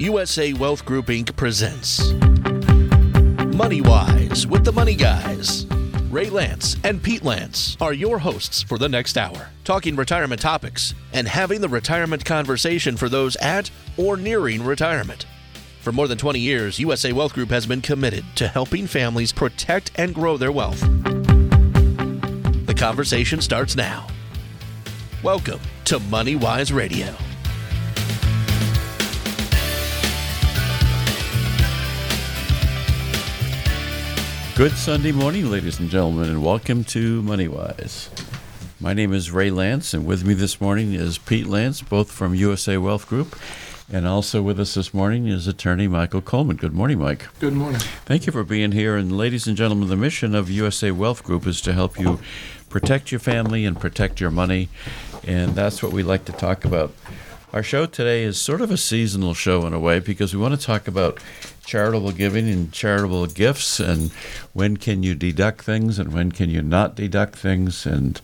USA 0.00 0.54
Wealth 0.54 0.86
Group 0.86 1.08
Inc. 1.08 1.36
presents 1.36 2.12
Money 3.54 3.82
Wise 3.82 4.46
with 4.46 4.64
the 4.64 4.72
Money 4.72 4.94
Guys. 4.94 5.66
Ray 6.08 6.30
Lance 6.30 6.76
and 6.84 7.02
Pete 7.02 7.22
Lance 7.22 7.76
are 7.82 7.92
your 7.92 8.18
hosts 8.18 8.62
for 8.62 8.78
the 8.78 8.88
next 8.88 9.18
hour, 9.18 9.50
talking 9.62 9.94
retirement 9.96 10.40
topics 10.40 10.94
and 11.12 11.28
having 11.28 11.60
the 11.60 11.68
retirement 11.68 12.24
conversation 12.24 12.96
for 12.96 13.10
those 13.10 13.36
at 13.36 13.70
or 13.98 14.16
nearing 14.16 14.64
retirement. 14.64 15.26
For 15.82 15.92
more 15.92 16.08
than 16.08 16.16
20 16.16 16.40
years, 16.40 16.78
USA 16.78 17.12
Wealth 17.12 17.34
Group 17.34 17.50
has 17.50 17.66
been 17.66 17.82
committed 17.82 18.24
to 18.36 18.48
helping 18.48 18.86
families 18.86 19.32
protect 19.32 19.92
and 19.96 20.14
grow 20.14 20.38
their 20.38 20.50
wealth. 20.50 20.80
The 22.64 22.74
conversation 22.74 23.42
starts 23.42 23.76
now. 23.76 24.06
Welcome 25.22 25.60
to 25.84 25.98
Money 25.98 26.36
Wise 26.36 26.72
Radio. 26.72 27.14
Good 34.60 34.72
Sunday 34.72 35.12
morning, 35.12 35.50
ladies 35.50 35.80
and 35.80 35.88
gentlemen, 35.88 36.28
and 36.28 36.44
welcome 36.44 36.84
to 36.84 37.22
MoneyWise. 37.22 38.10
My 38.78 38.92
name 38.92 39.14
is 39.14 39.30
Ray 39.30 39.50
Lance, 39.50 39.94
and 39.94 40.04
with 40.04 40.22
me 40.22 40.34
this 40.34 40.60
morning 40.60 40.92
is 40.92 41.16
Pete 41.16 41.46
Lance, 41.46 41.80
both 41.80 42.12
from 42.12 42.34
USA 42.34 42.76
Wealth 42.76 43.08
Group, 43.08 43.38
and 43.90 44.06
also 44.06 44.42
with 44.42 44.60
us 44.60 44.74
this 44.74 44.92
morning 44.92 45.26
is 45.28 45.48
attorney 45.48 45.88
Michael 45.88 46.20
Coleman. 46.20 46.58
Good 46.58 46.74
morning, 46.74 46.98
Mike. 46.98 47.26
Good 47.38 47.54
morning. 47.54 47.80
Thank 48.04 48.26
you 48.26 48.34
for 48.34 48.44
being 48.44 48.72
here. 48.72 48.96
And 48.96 49.16
ladies 49.16 49.46
and 49.46 49.56
gentlemen, 49.56 49.88
the 49.88 49.96
mission 49.96 50.34
of 50.34 50.50
USA 50.50 50.90
Wealth 50.90 51.24
Group 51.24 51.46
is 51.46 51.62
to 51.62 51.72
help 51.72 51.98
you 51.98 52.20
protect 52.68 53.10
your 53.10 53.18
family 53.18 53.64
and 53.64 53.80
protect 53.80 54.20
your 54.20 54.30
money, 54.30 54.68
and 55.26 55.54
that's 55.54 55.82
what 55.82 55.90
we 55.90 56.02
like 56.02 56.26
to 56.26 56.32
talk 56.32 56.66
about. 56.66 56.92
Our 57.54 57.62
show 57.62 57.86
today 57.86 58.24
is 58.24 58.38
sort 58.38 58.60
of 58.60 58.70
a 58.70 58.76
seasonal 58.76 59.32
show 59.32 59.66
in 59.66 59.72
a 59.72 59.80
way 59.80 60.00
because 60.00 60.34
we 60.34 60.40
want 60.40 60.54
to 60.54 60.64
talk 60.64 60.86
about 60.86 61.18
charitable 61.64 62.12
giving 62.12 62.48
and 62.48 62.72
charitable 62.72 63.26
gifts 63.26 63.78
and 63.80 64.10
when 64.52 64.76
can 64.76 65.02
you 65.02 65.14
deduct 65.14 65.62
things 65.62 65.98
and 65.98 66.12
when 66.12 66.32
can 66.32 66.50
you 66.50 66.62
not 66.62 66.94
deduct 66.94 67.36
things 67.36 67.86
and 67.86 68.20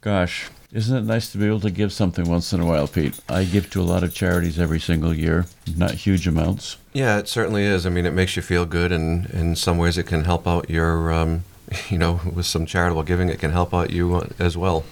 gosh 0.00 0.48
isn't 0.72 0.96
it 0.96 1.04
nice 1.04 1.30
to 1.30 1.38
be 1.38 1.46
able 1.46 1.60
to 1.60 1.70
give 1.70 1.92
something 1.92 2.28
once 2.28 2.52
in 2.52 2.60
a 2.60 2.66
while 2.66 2.86
pete 2.88 3.18
i 3.28 3.44
give 3.44 3.70
to 3.70 3.80
a 3.80 3.84
lot 3.84 4.02
of 4.02 4.12
charities 4.14 4.58
every 4.58 4.80
single 4.80 5.14
year 5.14 5.46
not 5.76 5.92
huge 5.92 6.26
amounts 6.26 6.76
Yeah, 6.92 7.18
it 7.18 7.28
certainly 7.28 7.62
is. 7.64 7.84
I 7.84 7.90
mean, 7.90 8.06
it 8.06 8.14
makes 8.14 8.36
you 8.36 8.42
feel 8.42 8.64
good, 8.64 8.90
and 8.90 9.26
in 9.28 9.54
some 9.54 9.76
ways, 9.76 9.98
it 9.98 10.06
can 10.06 10.24
help 10.24 10.46
out 10.46 10.70
your, 10.70 11.12
um, 11.12 11.44
you 11.90 11.98
know, 11.98 12.20
with 12.34 12.46
some 12.46 12.64
charitable 12.64 13.02
giving, 13.02 13.28
it 13.28 13.38
can 13.38 13.50
help 13.52 13.74
out 13.74 13.90
you 13.90 14.26
as 14.38 14.56
well. 14.56 14.84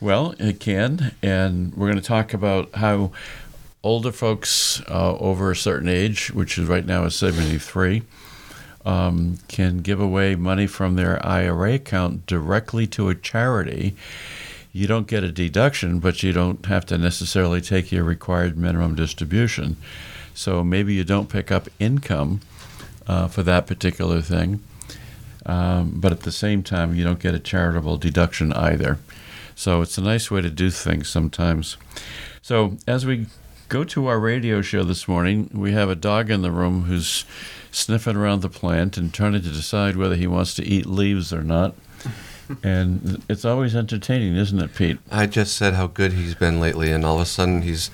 Well, 0.00 0.34
it 0.40 0.58
can, 0.58 1.14
and 1.22 1.72
we're 1.76 1.86
going 1.86 2.02
to 2.02 2.04
talk 2.04 2.34
about 2.34 2.74
how 2.74 3.12
older 3.86 4.10
folks 4.10 4.82
uh, 4.88 5.16
over 5.18 5.52
a 5.52 5.56
certain 5.56 5.88
age, 5.88 6.32
which 6.32 6.58
is 6.58 6.68
right 6.68 6.84
now 6.84 7.04
is 7.04 7.14
73, 7.14 8.02
um, 8.84 9.38
can 9.46 9.78
give 9.78 10.00
away 10.00 10.34
money 10.34 10.66
from 10.66 10.96
their 10.96 11.24
IRA 11.24 11.74
account 11.74 12.26
directly 12.26 12.88
to 12.88 13.08
a 13.08 13.14
charity. 13.14 13.94
You 14.72 14.88
don't 14.88 15.06
get 15.06 15.22
a 15.22 15.30
deduction, 15.30 16.00
but 16.00 16.22
you 16.24 16.32
don't 16.32 16.66
have 16.66 16.84
to 16.86 16.98
necessarily 16.98 17.60
take 17.60 17.92
your 17.92 18.02
required 18.02 18.58
minimum 18.58 18.96
distribution. 18.96 19.76
So 20.34 20.64
maybe 20.64 20.92
you 20.92 21.04
don't 21.04 21.30
pick 21.30 21.52
up 21.52 21.68
income 21.78 22.40
uh, 23.06 23.28
for 23.28 23.44
that 23.44 23.68
particular 23.68 24.20
thing, 24.20 24.64
um, 25.46 25.92
but 25.94 26.10
at 26.10 26.20
the 26.22 26.32
same 26.32 26.64
time, 26.64 26.96
you 26.96 27.04
don't 27.04 27.20
get 27.20 27.34
a 27.34 27.38
charitable 27.38 27.98
deduction 27.98 28.52
either. 28.52 28.98
So 29.54 29.80
it's 29.80 29.96
a 29.96 30.02
nice 30.02 30.28
way 30.28 30.40
to 30.40 30.50
do 30.50 30.70
things 30.70 31.08
sometimes. 31.08 31.76
So 32.42 32.76
as 32.86 33.06
we 33.06 33.26
go 33.68 33.84
to 33.84 34.06
our 34.06 34.18
radio 34.18 34.62
show 34.62 34.84
this 34.84 35.08
morning, 35.08 35.50
we 35.52 35.72
have 35.72 35.88
a 35.88 35.94
dog 35.94 36.30
in 36.30 36.42
the 36.42 36.50
room 36.50 36.84
who's 36.84 37.24
sniffing 37.70 38.16
around 38.16 38.42
the 38.42 38.48
plant 38.48 38.96
and 38.96 39.12
trying 39.12 39.32
to 39.32 39.40
decide 39.40 39.96
whether 39.96 40.14
he 40.14 40.26
wants 40.26 40.54
to 40.54 40.64
eat 40.64 40.86
leaves 40.86 41.32
or 41.32 41.42
not. 41.42 41.74
And 42.62 43.24
it's 43.28 43.44
always 43.44 43.74
entertaining, 43.74 44.36
isn't 44.36 44.60
it, 44.60 44.72
Pete? 44.72 44.98
I 45.10 45.26
just 45.26 45.56
said 45.56 45.74
how 45.74 45.88
good 45.88 46.12
he's 46.12 46.36
been 46.36 46.60
lately, 46.60 46.92
and 46.92 47.04
all 47.04 47.16
of 47.16 47.22
a 47.22 47.26
sudden, 47.26 47.62
he's 47.62 47.90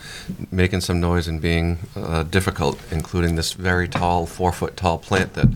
making 0.50 0.82
some 0.82 1.00
noise 1.00 1.26
and 1.26 1.41
being 1.41 1.78
uh, 1.96 2.25
difficult, 2.25 2.78
including 2.92 3.36
this 3.36 3.54
very 3.54 3.88
tall, 3.88 4.26
four 4.26 4.52
foot 4.52 4.76
tall 4.76 4.98
plant 4.98 5.32
that 5.34 5.46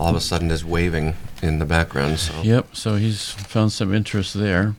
all 0.00 0.08
of 0.08 0.16
a 0.16 0.20
sudden 0.20 0.50
is 0.50 0.64
waving 0.64 1.14
in 1.42 1.60
the 1.60 1.64
background. 1.64 2.18
So. 2.18 2.42
Yep, 2.42 2.74
so 2.74 2.96
he's 2.96 3.30
found 3.30 3.70
some 3.70 3.94
interest 3.94 4.34
there. 4.34 4.74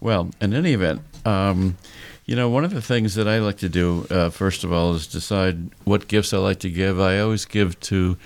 Well, 0.00 0.30
in 0.40 0.54
any 0.54 0.72
event, 0.72 1.02
um, 1.26 1.76
you 2.24 2.36
know, 2.36 2.48
one 2.48 2.64
of 2.64 2.72
the 2.72 2.82
things 2.82 3.14
that 3.16 3.26
I 3.26 3.38
like 3.38 3.58
to 3.58 3.68
do, 3.68 4.06
uh, 4.10 4.30
first 4.30 4.62
of 4.62 4.72
all, 4.72 4.94
is 4.94 5.06
decide 5.06 5.70
what 5.84 6.08
gifts 6.08 6.32
I 6.32 6.38
like 6.38 6.60
to 6.60 6.70
give. 6.70 7.00
I 7.00 7.18
always 7.18 7.44
give 7.44 7.78
to 7.80 8.16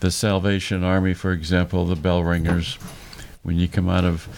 the 0.00 0.10
Salvation 0.10 0.84
Army, 0.84 1.14
for 1.14 1.32
example, 1.32 1.84
the 1.84 1.96
bell 1.96 2.22
ringers. 2.22 2.78
When 3.42 3.58
you 3.58 3.66
come 3.66 3.88
out 3.88 4.04
of 4.04 4.28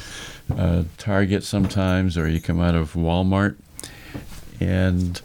uh, 0.56 0.84
Target 0.96 1.44
sometimes, 1.44 2.16
or 2.16 2.28
you 2.28 2.40
come 2.40 2.60
out 2.60 2.74
of 2.74 2.94
Walmart, 2.94 3.56
and 4.60 5.20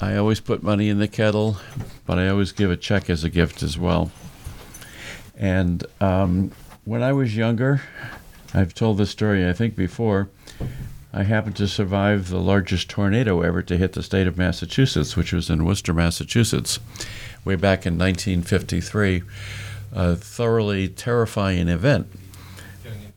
I 0.00 0.16
always 0.16 0.40
put 0.40 0.62
money 0.62 0.90
in 0.90 0.98
the 0.98 1.08
kettle, 1.08 1.56
but 2.04 2.18
I 2.18 2.28
always 2.28 2.52
give 2.52 2.70
a 2.70 2.76
check 2.76 3.08
as 3.08 3.24
a 3.24 3.30
gift 3.30 3.62
as 3.62 3.78
well. 3.78 4.10
And 5.36 5.84
um, 6.00 6.52
when 6.84 7.02
I 7.02 7.14
was 7.14 7.34
younger, 7.34 7.80
I've 8.52 8.74
told 8.74 8.98
this 8.98 9.10
story, 9.10 9.48
I 9.48 9.54
think, 9.54 9.74
before. 9.74 10.28
I 11.16 11.22
happened 11.22 11.54
to 11.56 11.68
survive 11.68 12.28
the 12.28 12.40
largest 12.40 12.90
tornado 12.90 13.42
ever 13.42 13.62
to 13.62 13.76
hit 13.76 13.92
the 13.92 14.02
state 14.02 14.26
of 14.26 14.36
Massachusetts, 14.36 15.16
which 15.16 15.32
was 15.32 15.48
in 15.48 15.64
Worcester, 15.64 15.94
Massachusetts, 15.94 16.80
way 17.44 17.54
back 17.54 17.86
in 17.86 17.96
1953. 17.96 19.22
A 19.92 20.16
thoroughly 20.16 20.88
terrifying 20.88 21.68
event. 21.68 22.08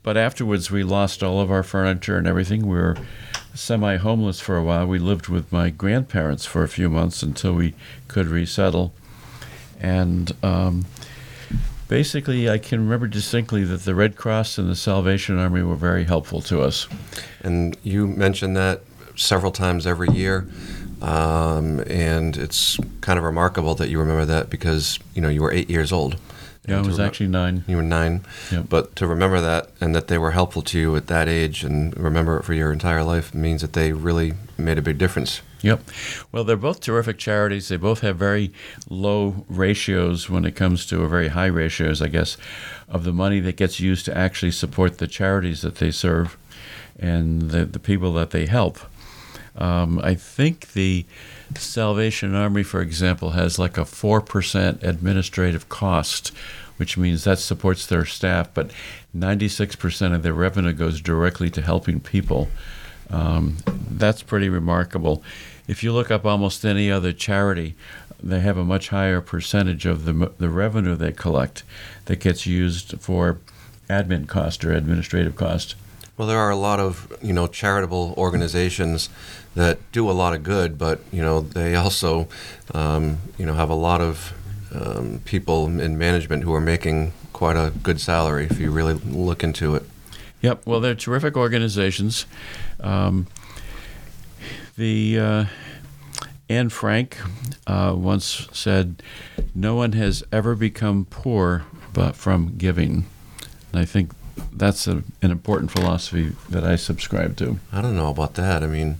But 0.04 0.16
afterwards, 0.16 0.70
we 0.70 0.84
lost 0.84 1.24
all 1.24 1.42
of 1.42 1.50
our 1.50 1.64
furniture 1.64 2.18
and 2.18 2.28
everything. 2.28 2.68
We 2.68 2.78
were 2.78 2.98
semi 3.56 3.96
homeless 3.96 4.40
for 4.40 4.58
a 4.58 4.64
while. 4.64 4.86
We 4.86 5.00
lived 5.00 5.28
with 5.28 5.52
my 5.52 5.72
grandparents 5.72 6.46
for 6.46 6.62
a 6.62 6.70
few 6.70 6.92
months 6.92 7.24
until 7.24 7.54
we 7.54 7.74
could 8.08 8.28
resettle. 8.28 8.94
And 9.82 10.34
um, 10.44 10.86
basically, 11.88 12.50
I 12.50 12.58
can 12.58 12.80
remember 12.80 13.08
distinctly 13.08 13.64
that 13.66 13.84
the 13.84 13.96
Red 13.96 14.16
Cross 14.16 14.58
and 14.58 14.70
the 14.70 14.76
Salvation 14.76 15.38
Army 15.38 15.62
were 15.64 15.76
very 15.76 16.04
helpful 16.04 16.42
to 16.42 16.62
us. 16.62 16.88
And 17.42 17.78
you 17.84 18.08
mentioned 18.08 18.56
that 18.58 18.82
several 19.16 19.52
times 19.52 19.88
every 19.88 20.10
year. 20.10 20.48
Um, 21.02 21.80
and 21.82 22.36
it's 22.38 22.80
kind 23.02 23.20
of 23.20 23.26
remarkable 23.26 23.76
that 23.76 23.90
you 23.90 24.00
remember 24.00 24.26
that 24.26 24.50
because, 24.50 25.00
you 25.14 25.22
know, 25.22 25.30
you 25.30 25.42
were 25.42 25.52
eight 25.52 25.70
years 25.70 25.92
old. 25.92 26.18
Yeah, 26.68 26.80
I 26.80 26.82
was 26.82 26.98
remem- 26.98 27.06
actually 27.06 27.28
nine. 27.28 27.64
You 27.68 27.78
were 27.78 27.84
nine. 27.84 28.26
Yep. 28.52 28.66
But 28.68 28.96
to 28.98 29.08
remember 29.08 29.40
that 29.40 29.70
and 29.80 29.96
that 29.96 30.08
they 30.08 30.18
were 30.18 30.32
helpful 30.32 30.62
to 30.64 30.80
you 30.80 30.96
at 30.96 31.08
that 31.08 31.30
age 31.30 31.64
and 31.64 31.96
remember 31.98 32.38
it 32.38 32.44
for 32.44 32.54
your 32.54 32.74
entire 32.74 33.04
life 33.04 33.34
means 33.34 33.62
that 33.62 33.74
they 33.74 33.94
really 33.94 34.34
made 34.58 34.78
a 34.78 34.82
big 34.82 34.98
difference. 34.98 35.42
Yep. 35.68 35.82
Well, 36.32 36.46
they're 36.46 36.56
both 36.56 36.80
terrific 36.80 37.18
charities. 37.18 37.68
They 37.68 37.76
both 37.76 38.00
have 38.00 38.16
very 38.16 38.54
low 38.90 39.46
ratios 39.50 40.30
when 40.30 40.46
it 40.46 40.56
comes 40.56 40.86
to, 40.86 41.04
or 41.04 41.10
very 41.10 41.28
high 41.28 41.48
ratios, 41.48 42.02
I 42.02 42.08
guess, 42.08 42.38
of 42.88 43.04
the 43.04 43.12
money 43.12 43.42
that 43.42 43.58
gets 43.58 43.78
used 43.78 44.06
to 44.06 44.18
actually 44.18 44.52
support 44.54 44.98
the 44.98 45.08
charities 45.08 45.64
that 45.64 45.76
they 45.76 45.92
serve 45.92 46.38
and 46.98 47.52
the, 47.52 47.66
the 47.66 47.80
people 47.80 48.14
that 48.14 48.30
they 48.30 48.46
help. 48.46 48.80
Um, 49.58 50.00
I 50.02 50.16
think 50.16 50.72
the 50.72 51.06
Salvation 51.58 52.34
Army, 52.34 52.64
for 52.64 52.80
example, 52.80 53.32
has 53.32 53.60
like 53.60 53.78
a 53.78 53.82
4% 53.82 54.84
administrative 54.84 55.68
cost, 55.68 56.30
which 56.78 56.98
means 56.98 57.26
that 57.26 57.40
supports 57.40 57.86
their 57.88 58.06
staff, 58.06 58.54
but 58.54 58.72
96% 59.14 60.16
of 60.16 60.24
their 60.24 60.34
revenue 60.34 60.72
goes 60.72 61.02
directly 61.02 61.50
to 61.50 61.62
helping 61.62 62.00
people. 62.00 62.48
Um, 63.10 63.58
that's 63.90 64.22
pretty 64.22 64.50
remarkable. 64.50 65.24
If 65.68 65.84
you 65.84 65.92
look 65.92 66.10
up 66.10 66.26
almost 66.26 66.66
any 66.66 66.92
other 66.92 67.14
charity, 67.14 67.76
they 68.22 68.40
have 68.40 68.58
a 68.58 68.64
much 68.64 68.90
higher 68.90 69.22
percentage 69.22 69.86
of 69.86 70.06
the, 70.06 70.32
the 70.38 70.50
revenue 70.50 70.96
they 70.96 71.12
collect 71.12 71.64
that 72.06 72.20
gets 72.20 72.46
used 72.46 73.00
for 73.00 73.40
admin 73.90 74.28
cost 74.28 74.64
or 74.66 74.74
administrative 74.74 75.36
cost. 75.36 75.76
Well, 76.18 76.28
there 76.28 76.40
are 76.40 76.50
a 76.50 76.56
lot 76.56 76.80
of 76.80 77.16
you 77.22 77.32
know 77.32 77.48
charitable 77.48 78.16
organizations 78.18 79.10
that 79.56 79.80
do 79.92 80.10
a 80.10 80.14
lot 80.14 80.34
of 80.34 80.42
good, 80.42 80.78
but 80.78 81.00
you 81.12 81.22
know 81.22 81.42
they 81.42 81.76
also 81.76 82.28
um, 82.74 83.20
you 83.38 83.46
know 83.46 83.54
have 83.54 83.70
a 83.70 83.76
lot 83.76 84.02
of 84.02 84.34
um, 84.74 85.22
people 85.26 85.68
in 85.80 85.98
management 85.98 86.44
who 86.44 86.54
are 86.54 86.62
making 86.62 87.14
quite 87.34 87.56
a 87.56 87.72
good 87.84 88.02
salary 88.02 88.46
if 88.46 88.60
you 88.60 88.72
really 88.72 88.94
look 88.94 89.44
into 89.44 89.76
it. 89.76 89.84
Yep. 90.42 90.66
Well, 90.66 90.80
they're 90.80 90.96
terrific 90.96 91.36
organizations. 91.36 92.26
Um, 92.80 93.28
the 94.78 95.20
uh, 95.20 95.46
Anne 96.50 96.70
Frank 96.70 97.18
uh, 97.66 97.94
once 97.96 98.48
said, 98.54 99.04
"No 99.54 99.76
one 99.76 99.92
has 99.94 100.24
ever 100.32 100.56
become 100.56 101.06
poor 101.10 101.66
but 101.94 102.16
from 102.16 102.58
giving." 102.58 103.06
And 103.72 103.82
I 103.82 103.86
think 103.86 104.12
that's 104.54 104.88
a, 104.88 105.04
an 105.22 105.32
important 105.32 105.72
philosophy 105.72 106.36
that 106.50 106.64
I 106.64 106.76
subscribe 106.76 107.36
to. 107.38 107.60
I 107.72 107.82
don't 107.82 107.96
know 107.96 108.10
about 108.10 108.36
that. 108.36 108.64
I 108.64 108.68
mean, 108.68 109.00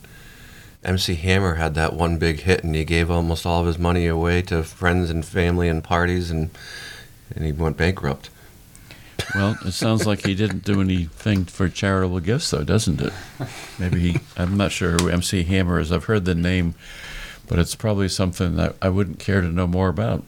MC 0.84 1.16
Hammer 1.16 1.56
had 1.56 1.76
that 1.76 1.94
one 1.94 2.18
big 2.18 2.42
hit, 2.42 2.64
and 2.64 2.76
he 2.76 2.84
gave 2.84 3.10
almost 3.10 3.46
all 3.46 3.62
of 3.62 3.68
his 3.68 3.80
money 3.80 4.08
away 4.08 4.42
to 4.44 4.64
friends 4.64 5.10
and 5.10 5.24
family 5.26 5.70
and 5.70 5.84
parties, 5.84 6.32
and 6.32 6.50
and 7.34 7.46
he 7.46 7.52
went 7.52 7.78
bankrupt. 7.78 8.30
Well, 9.36 9.58
it 9.66 9.74
sounds 9.74 10.06
like 10.08 10.26
he 10.26 10.36
didn't 10.36 10.64
do 10.64 10.82
anything 10.82 11.46
for 11.46 11.68
charitable 11.70 12.22
gifts, 12.22 12.50
though, 12.52 12.64
doesn't 12.64 13.02
it? 13.02 13.14
Maybe 13.78 14.00
he. 14.00 14.20
I'm 14.38 14.56
not 14.56 14.72
sure 14.72 14.92
who 14.94 15.10
MC 15.10 15.44
Hammer 15.44 15.80
is. 15.80 15.92
I've 15.92 16.06
heard 16.06 16.26
the 16.26 16.36
name, 16.36 16.76
but 17.48 17.60
it's 17.60 17.76
probably 17.76 18.08
something 18.08 18.56
that 18.56 18.76
I 18.82 18.90
wouldn't 18.90 19.20
care 19.20 19.42
to 19.42 19.48
know 19.48 19.68
more 19.68 19.90
about. 19.90 20.24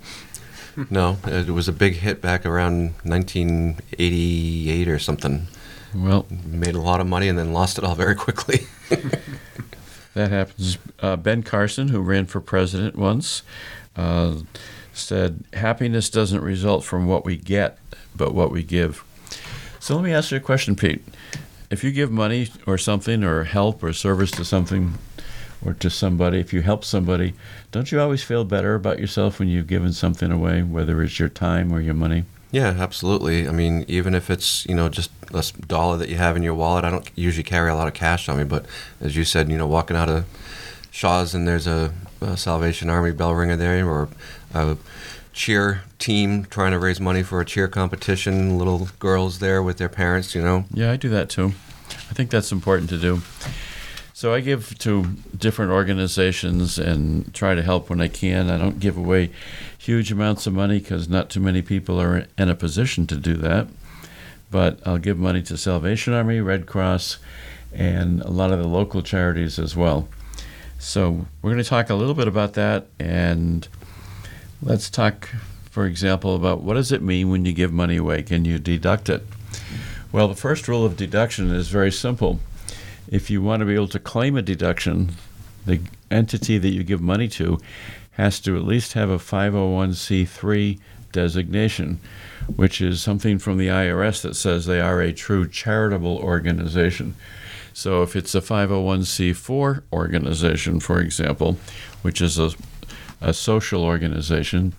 No, 0.90 1.18
it 1.26 1.50
was 1.50 1.68
a 1.68 1.74
big 1.74 1.96
hit 1.96 2.22
back 2.22 2.46
around 2.46 2.94
1988 3.04 4.88
or 4.88 5.00
something. 5.00 5.48
Well, 5.94 6.26
Made 6.46 6.76
a 6.76 6.82
lot 6.82 7.02
of 7.02 7.08
money 7.08 7.28
and 7.28 7.38
then 7.38 7.52
lost 7.54 7.78
it 7.78 7.84
all 7.84 7.96
very 7.96 8.16
quickly. 8.16 8.68
that 10.14 10.30
happens. 10.30 10.78
Uh, 11.00 11.16
ben 11.16 11.44
Carson, 11.44 11.88
who 11.90 12.00
ran 12.02 12.28
for 12.28 12.40
president 12.40 12.96
once, 12.96 13.44
uh, 13.96 14.36
said, 14.94 15.44
Happiness 15.54 16.10
doesn't 16.10 16.42
result 16.42 16.84
from 16.84 17.08
what 17.08 17.26
we 17.26 17.36
get, 17.36 17.78
but 18.20 18.36
what 18.36 18.52
we 18.52 18.62
give. 18.62 19.04
So 19.80 19.96
let 19.96 20.04
me 20.04 20.14
ask 20.14 20.30
you 20.30 20.38
a 20.38 20.42
question, 20.42 20.76
Pete. 20.76 21.04
If 21.72 21.84
you 21.84 21.92
give 21.92 22.12
money 22.12 22.50
or 22.68 22.78
something, 22.78 23.24
or 23.24 23.46
help 23.46 23.82
or 23.82 23.94
service 23.94 24.30
to 24.32 24.46
something, 24.46 24.94
or 25.66 25.74
to 25.74 25.90
somebody, 25.90 26.40
if 26.40 26.54
you 26.54 26.62
help 26.62 26.86
somebody, 26.86 27.34
don't 27.72 27.92
you 27.92 28.00
always 28.00 28.22
feel 28.24 28.46
better 28.46 28.76
about 28.76 29.00
yourself 29.00 29.40
when 29.40 29.48
you've 29.48 29.68
given 29.68 29.94
something 29.94 30.32
away, 30.32 30.62
whether 30.62 31.02
it's 31.02 31.18
your 31.18 31.30
time 31.30 31.74
or 31.74 31.82
your 31.82 31.96
money? 31.96 32.26
yeah, 32.52 32.76
absolutely. 32.80 33.48
I 33.48 33.52
mean, 33.52 33.86
even 33.88 34.16
if 34.16 34.30
it's 34.30 34.66
you 34.66 34.74
know 34.74 34.90
just 34.90 35.12
a 35.34 35.44
dollar 35.68 35.98
that 35.98 36.10
you 36.10 36.16
have 36.16 36.36
in 36.36 36.44
your 36.44 36.56
wallet, 36.56 36.84
I 36.84 36.90
don't 36.90 37.10
usually 37.16 37.44
carry 37.44 37.70
a 37.70 37.76
lot 37.76 37.88
of 37.88 37.94
cash 37.94 38.28
on 38.28 38.38
me. 38.38 38.44
But 38.44 38.66
as 39.00 39.16
you 39.16 39.24
said, 39.24 39.50
you 39.52 39.58
know, 39.58 39.68
walking 39.68 39.96
out 39.96 40.10
of 40.10 40.26
Shaw's 40.90 41.36
and 41.36 41.48
there's 41.48 41.68
a, 41.68 41.94
a 42.22 42.36
Salvation 42.36 42.90
Army 42.90 43.12
bell 43.12 43.36
ringer 43.36 43.56
there, 43.56 43.88
or 43.88 44.10
a 44.54 44.78
cheer 45.40 45.84
team 46.00 46.44
trying 46.44 46.72
to 46.72 46.78
raise 46.78 47.00
money 47.00 47.24
for 47.24 47.40
a 47.40 47.46
cheer 47.46 47.70
competition, 47.70 48.58
little 48.58 48.90
girls 49.00 49.40
there 49.40 49.64
with 49.64 49.78
their 49.78 49.88
parents, 49.88 50.36
you 50.36 50.42
know. 50.42 50.66
Yeah, 50.70 50.92
I 50.92 50.98
do 50.98 51.08
that 51.08 51.30
too. 51.30 51.54
I 51.92 52.14
think 52.14 52.30
that's 52.30 52.52
important 52.52 52.90
to 52.90 52.98
do. 52.98 53.22
So 54.12 54.34
I 54.34 54.42
give 54.42 54.78
to 54.80 55.06
different 55.38 55.72
organizations 55.72 56.78
and 56.78 57.34
try 57.34 57.56
to 57.56 57.64
help 57.64 57.90
when 57.90 58.02
I 58.02 58.10
can. 58.10 58.50
I 58.50 58.58
don't 58.58 58.82
give 58.82 58.98
away 58.98 59.32
huge 59.78 60.12
amounts 60.12 60.46
of 60.46 60.52
money 60.52 60.80
because 60.80 61.08
not 61.08 61.30
too 61.30 61.40
many 61.40 61.62
people 61.62 62.02
are 62.02 62.26
in 62.38 62.50
a 62.50 62.56
position 62.56 63.08
to 63.08 63.16
do 63.16 63.36
that. 63.36 63.68
But 64.52 64.86
I'll 64.86 64.98
give 64.98 65.18
money 65.18 65.42
to 65.44 65.56
Salvation 65.56 66.12
Army, 66.14 66.42
Red 66.42 66.66
Cross, 66.66 67.18
and 67.74 68.20
a 68.24 68.30
lot 68.30 68.52
of 68.52 68.60
the 68.60 68.68
local 68.68 69.02
charities 69.02 69.58
as 69.58 69.74
well. 69.74 70.10
So 70.80 71.28
we're 71.42 71.52
going 71.52 71.64
to 71.64 71.70
talk 71.70 71.90
a 71.90 71.96
little 71.96 72.14
bit 72.14 72.28
about 72.28 72.56
that, 72.56 72.88
and 73.00 73.66
let's 74.62 74.90
talk, 74.90 75.30
for 75.70 75.86
example, 75.86 76.36
about 76.36 76.62
what 76.62 76.76
does 76.76 76.92
it 76.92 77.02
mean 77.02 77.30
when 77.30 77.46
you 77.46 77.54
give 77.54 77.72
money 77.72 77.98
away? 77.98 78.24
Can 78.24 78.46
you 78.46 78.60
deduct 78.60 79.10
it? 79.10 79.26
Well, 80.12 80.28
the 80.28 80.36
first 80.36 80.68
rule 80.68 80.86
of 80.86 80.98
deduction 80.98 81.52
is 81.52 81.70
very 81.70 81.92
simple. 81.92 82.40
If 83.08 83.30
you 83.30 83.42
want 83.42 83.62
to 83.62 83.66
be 83.66 83.76
able 83.76 83.88
to 83.90 84.00
claim 84.00 84.36
a 84.36 84.42
deduction, 84.42 85.12
the 85.66 85.82
entity 86.12 86.58
that 86.58 86.70
you 86.70 86.84
give 86.84 87.02
money 87.02 87.28
to 87.30 87.60
has 88.12 88.40
to 88.42 88.56
at 88.56 88.64
least 88.64 88.94
have 88.94 89.10
a 89.10 89.18
501c3 89.18 90.80
designation, 91.12 92.00
which 92.56 92.82
is 92.82 93.02
something 93.02 93.40
from 93.40 93.58
the 93.58 93.68
IRS 93.68 94.22
that 94.22 94.36
says 94.36 94.66
they 94.66 94.82
are 94.82 95.02
a 95.02 95.14
true 95.14 95.48
charitable 95.48 96.18
organization. 96.18 97.16
So 97.74 98.02
if 98.02 98.16
it's 98.16 98.36
a 98.36 98.42
501c4 98.42 99.84
organization, 99.94 100.80
for 100.80 101.00
example, 101.00 101.58
which 102.02 102.20
is 102.20 102.38
a, 102.38 102.52
a 103.22 103.34
social 103.34 103.84
organization, 103.84 104.74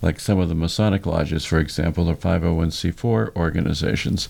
like 0.00 0.18
some 0.18 0.38
of 0.38 0.48
the 0.48 0.54
Masonic 0.54 1.06
lodges, 1.06 1.44
for 1.44 1.58
example, 1.58 2.08
are 2.08 2.16
501c4 2.16 3.36
organizations. 3.36 4.28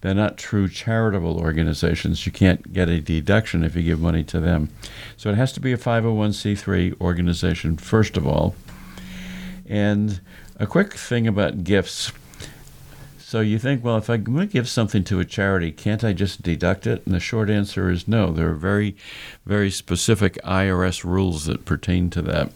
They're 0.00 0.14
not 0.14 0.38
true 0.38 0.68
charitable 0.68 1.38
organizations. 1.38 2.24
You 2.24 2.32
can't 2.32 2.72
get 2.72 2.88
a 2.88 3.00
deduction 3.00 3.62
if 3.62 3.76
you 3.76 3.82
give 3.82 4.00
money 4.00 4.24
to 4.24 4.40
them. 4.40 4.70
So 5.16 5.30
it 5.30 5.36
has 5.36 5.52
to 5.52 5.60
be 5.60 5.72
a 5.72 5.76
501c3 5.76 7.00
organization, 7.00 7.76
first 7.76 8.16
of 8.16 8.26
all. 8.26 8.54
And 9.68 10.20
a 10.56 10.66
quick 10.66 10.94
thing 10.94 11.26
about 11.26 11.64
gifts. 11.64 12.12
So 13.18 13.40
you 13.40 13.58
think, 13.58 13.84
well, 13.84 13.98
if 13.98 14.10
I'm 14.10 14.24
going 14.24 14.48
to 14.48 14.52
give 14.52 14.68
something 14.68 15.04
to 15.04 15.20
a 15.20 15.24
charity, 15.24 15.70
can't 15.70 16.02
I 16.02 16.12
just 16.12 16.42
deduct 16.42 16.86
it? 16.86 17.06
And 17.06 17.14
the 17.14 17.20
short 17.20 17.48
answer 17.48 17.88
is 17.88 18.08
no. 18.08 18.32
There 18.32 18.48
are 18.48 18.54
very, 18.54 18.96
very 19.46 19.70
specific 19.70 20.34
IRS 20.44 21.04
rules 21.04 21.44
that 21.44 21.64
pertain 21.64 22.10
to 22.10 22.22
that. 22.22 22.50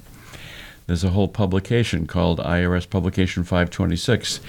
There's 0.87 1.05
a 1.05 1.11
whole 1.11 1.29
publication 1.29 2.07
called 2.07 2.39
IRS 2.41 2.89
Publication 2.89 3.43
526 3.43 4.41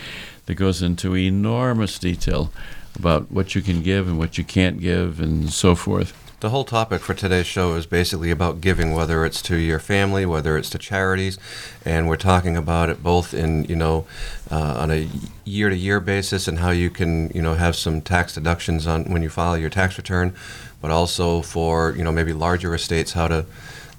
that 0.47 0.55
goes 0.55 0.81
into 0.81 1.15
enormous 1.15 1.97
detail 1.97 2.51
about 2.95 3.31
what 3.31 3.55
you 3.55 3.61
can 3.61 3.81
give 3.81 4.07
and 4.07 4.17
what 4.17 4.37
you 4.37 4.43
can't 4.43 4.81
give 4.81 5.21
and 5.21 5.49
so 5.49 5.75
forth. 5.75 6.13
The 6.41 6.49
whole 6.49 6.65
topic 6.65 7.01
for 7.01 7.13
today's 7.13 7.47
show 7.47 7.75
is 7.75 7.85
basically 7.85 8.29
about 8.29 8.59
giving, 8.59 8.93
whether 8.93 9.25
it's 9.25 9.41
to 9.43 9.55
your 9.55 9.79
family, 9.79 10.25
whether 10.25 10.57
it's 10.57 10.69
to 10.71 10.77
charities, 10.77 11.39
and 11.85 12.09
we're 12.09 12.17
talking 12.17 12.57
about 12.57 12.89
it 12.89 13.01
both 13.01 13.33
in 13.33 13.63
you 13.63 13.75
know 13.75 14.05
uh, 14.51 14.75
on 14.77 14.91
a 14.91 15.07
year-to-year 15.45 16.01
basis 16.01 16.47
and 16.49 16.59
how 16.59 16.71
you 16.71 16.89
can 16.89 17.29
you 17.29 17.41
know 17.41 17.53
have 17.53 17.77
some 17.77 18.01
tax 18.01 18.33
deductions 18.33 18.85
on 18.85 19.05
when 19.05 19.23
you 19.23 19.29
file 19.29 19.57
your 19.57 19.69
tax 19.69 19.97
return, 19.97 20.35
but 20.81 20.91
also 20.91 21.41
for 21.41 21.95
you 21.95 22.03
know 22.03 22.11
maybe 22.11 22.33
larger 22.33 22.75
estates 22.75 23.13
how 23.13 23.29
to 23.29 23.45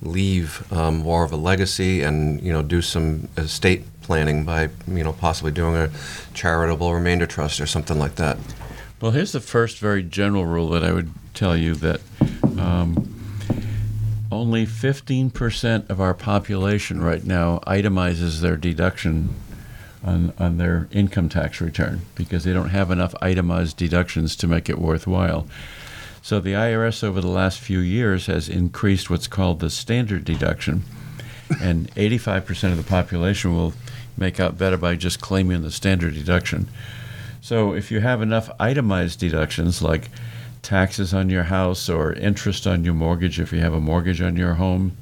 leave 0.02 0.70
um, 0.72 0.98
more 0.98 1.24
of 1.24 1.32
a 1.32 1.36
legacy 1.36 2.02
and 2.02 2.40
you 2.42 2.52
know 2.52 2.62
do 2.62 2.82
some 2.82 3.28
estate 3.36 3.84
planning 4.02 4.44
by 4.44 4.68
you 4.86 5.02
know 5.02 5.12
possibly 5.12 5.50
doing 5.50 5.74
a 5.74 5.90
charitable 6.34 6.94
remainder 6.94 7.26
trust 7.26 7.60
or 7.60 7.66
something 7.66 7.98
like 7.98 8.16
that. 8.16 8.38
Well, 9.00 9.10
here's 9.10 9.32
the 9.32 9.40
first 9.40 9.78
very 9.78 10.02
general 10.02 10.46
rule 10.46 10.70
that 10.70 10.82
I 10.82 10.92
would 10.92 11.10
tell 11.34 11.56
you 11.56 11.74
that 11.74 12.00
um, 12.58 13.16
only 14.32 14.66
15% 14.66 15.90
of 15.90 16.00
our 16.00 16.14
population 16.14 17.02
right 17.02 17.24
now 17.24 17.60
itemizes 17.66 18.40
their 18.40 18.56
deduction 18.56 19.34
on, 20.02 20.32
on 20.38 20.56
their 20.56 20.88
income 20.92 21.28
tax 21.28 21.60
return 21.60 22.00
because 22.14 22.44
they 22.44 22.52
don't 22.52 22.70
have 22.70 22.90
enough 22.90 23.14
itemized 23.20 23.76
deductions 23.76 24.34
to 24.36 24.46
make 24.46 24.68
it 24.68 24.78
worthwhile. 24.78 25.46
So 26.26 26.40
the 26.40 26.54
IRS 26.54 27.04
over 27.04 27.20
the 27.20 27.28
last 27.28 27.60
few 27.60 27.78
years 27.78 28.26
has 28.26 28.48
increased 28.48 29.08
what's 29.08 29.28
called 29.28 29.60
the 29.60 29.70
standard 29.70 30.24
deduction, 30.24 30.82
and 31.62 31.88
85% 31.94 32.72
of 32.72 32.78
the 32.78 32.82
population 32.82 33.54
will 33.54 33.74
make 34.16 34.40
out 34.40 34.58
better 34.58 34.76
by 34.76 34.96
just 34.96 35.20
claiming 35.20 35.62
the 35.62 35.70
standard 35.70 36.14
deduction. 36.14 36.66
So 37.40 37.74
if 37.74 37.92
you 37.92 38.00
have 38.00 38.22
enough 38.22 38.50
itemized 38.58 39.20
deductions 39.20 39.82
like 39.82 40.08
taxes 40.62 41.14
on 41.14 41.30
your 41.30 41.44
house 41.44 41.88
or 41.88 42.12
interest 42.14 42.66
on 42.66 42.82
your 42.82 42.94
mortgage 42.94 43.38
if 43.38 43.52
you 43.52 43.60
have 43.60 43.72
a 43.72 43.80
mortgage 43.80 44.20
on 44.20 44.34
your 44.34 44.54
home, 44.54 44.96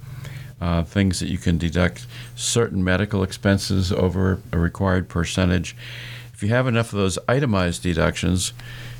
uh, 0.61 0.83
things 0.83 1.21
that 1.21 1.31
you 1.31 1.39
can 1.39 1.57
deduct 1.57 2.07
certain 2.37 2.85
medical 2.85 3.23
expenses 3.23 3.91
over 3.91 4.43
a 4.53 4.59
required 4.59 5.09
percentage. 5.09 5.75
If 6.35 6.43
you 6.43 6.51
have 6.51 6.67
enough 6.67 6.93
of 6.93 6.99
those 6.99 7.19
itemized 7.27 7.83
deductions, 7.83 8.53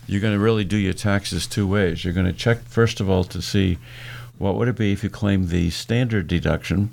you're 0.07 0.21
going 0.21 0.35
to 0.35 0.39
really 0.39 0.65
do 0.65 0.77
your 0.77 0.93
taxes 0.93 1.47
two 1.47 1.67
ways. 1.67 2.05
You're 2.05 2.15
going 2.15 2.27
to 2.27 2.33
check 2.33 2.63
first 2.65 3.01
of 3.01 3.09
all 3.09 3.25
to 3.25 3.41
see 3.41 3.79
what 4.39 4.57
would 4.57 4.69
it 4.69 4.77
be 4.77 4.93
if 4.93 5.05
you 5.05 5.11
claimed 5.11 5.49
the 5.49 5.71
standard 5.71 6.27
deduction, 6.27 6.91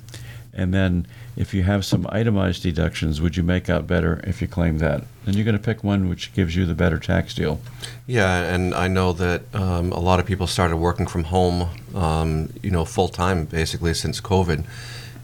and 0.53 0.73
then 0.73 1.07
if 1.35 1.53
you 1.53 1.63
have 1.63 1.85
some 1.85 2.05
itemized 2.09 2.61
deductions, 2.61 3.21
would 3.21 3.37
you 3.37 3.43
make 3.43 3.69
out 3.69 3.87
better 3.87 4.21
if 4.25 4.41
you 4.41 4.47
claim 4.47 4.79
that? 4.79 5.03
Then 5.25 5.35
you're 5.35 5.45
going 5.45 5.57
to 5.57 5.63
pick 5.63 5.83
one 5.83 6.09
which 6.09 6.33
gives 6.33 6.55
you 6.55 6.65
the 6.65 6.75
better 6.75 6.99
tax 6.99 7.33
deal. 7.33 7.59
Yeah, 8.05 8.53
and 8.53 8.73
I 8.75 8.87
know 8.87 9.13
that 9.13 9.43
um, 9.55 9.91
a 9.91 9.99
lot 9.99 10.19
of 10.19 10.25
people 10.25 10.47
started 10.47 10.77
working 10.77 11.07
from 11.07 11.25
home, 11.25 11.69
um, 11.95 12.53
you 12.61 12.69
know, 12.69 12.85
full 12.85 13.07
time 13.07 13.45
basically 13.45 13.93
since 13.93 14.19
COVID, 14.19 14.65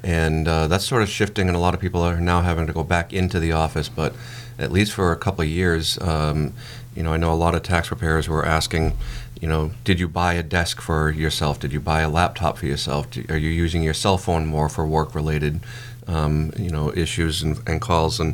and 0.01 0.47
uh, 0.47 0.67
that's 0.67 0.85
sort 0.85 1.01
of 1.01 1.09
shifting. 1.09 1.47
And 1.47 1.57
a 1.57 1.59
lot 1.59 1.73
of 1.73 1.81
people 1.81 2.01
are 2.01 2.19
now 2.21 2.41
having 2.41 2.67
to 2.67 2.73
go 2.73 2.83
back 2.83 3.11
into 3.11 3.39
the 3.39 3.51
office, 3.51 3.89
but 3.89 4.15
at 4.57 4.71
least 4.71 4.93
for 4.93 5.11
a 5.11 5.17
couple 5.17 5.43
of 5.43 5.49
years, 5.49 5.99
um, 6.01 6.53
you 6.97 7.03
know, 7.03 7.13
I 7.13 7.17
know 7.17 7.31
a 7.31 7.35
lot 7.35 7.53
of 7.53 7.61
tax 7.61 7.89
preparers 7.89 8.27
were 8.27 8.43
asking, 8.43 8.97
you 9.39 9.47
know, 9.47 9.69
did 9.83 9.99
you 9.99 10.07
buy 10.07 10.33
a 10.33 10.41
desk 10.41 10.81
for 10.81 11.11
yourself? 11.11 11.59
Did 11.59 11.71
you 11.71 11.79
buy 11.79 12.01
a 12.01 12.09
laptop 12.09 12.57
for 12.57 12.65
yourself? 12.65 13.11
Do, 13.11 13.23
are 13.29 13.37
you 13.37 13.51
using 13.51 13.83
your 13.83 13.93
cell 13.93 14.17
phone 14.17 14.47
more 14.47 14.67
for 14.67 14.83
work 14.83 15.13
related, 15.13 15.59
um, 16.07 16.51
you 16.57 16.71
know, 16.71 16.91
issues 16.95 17.43
and, 17.43 17.59
and 17.69 17.79
calls? 17.79 18.19
And 18.19 18.33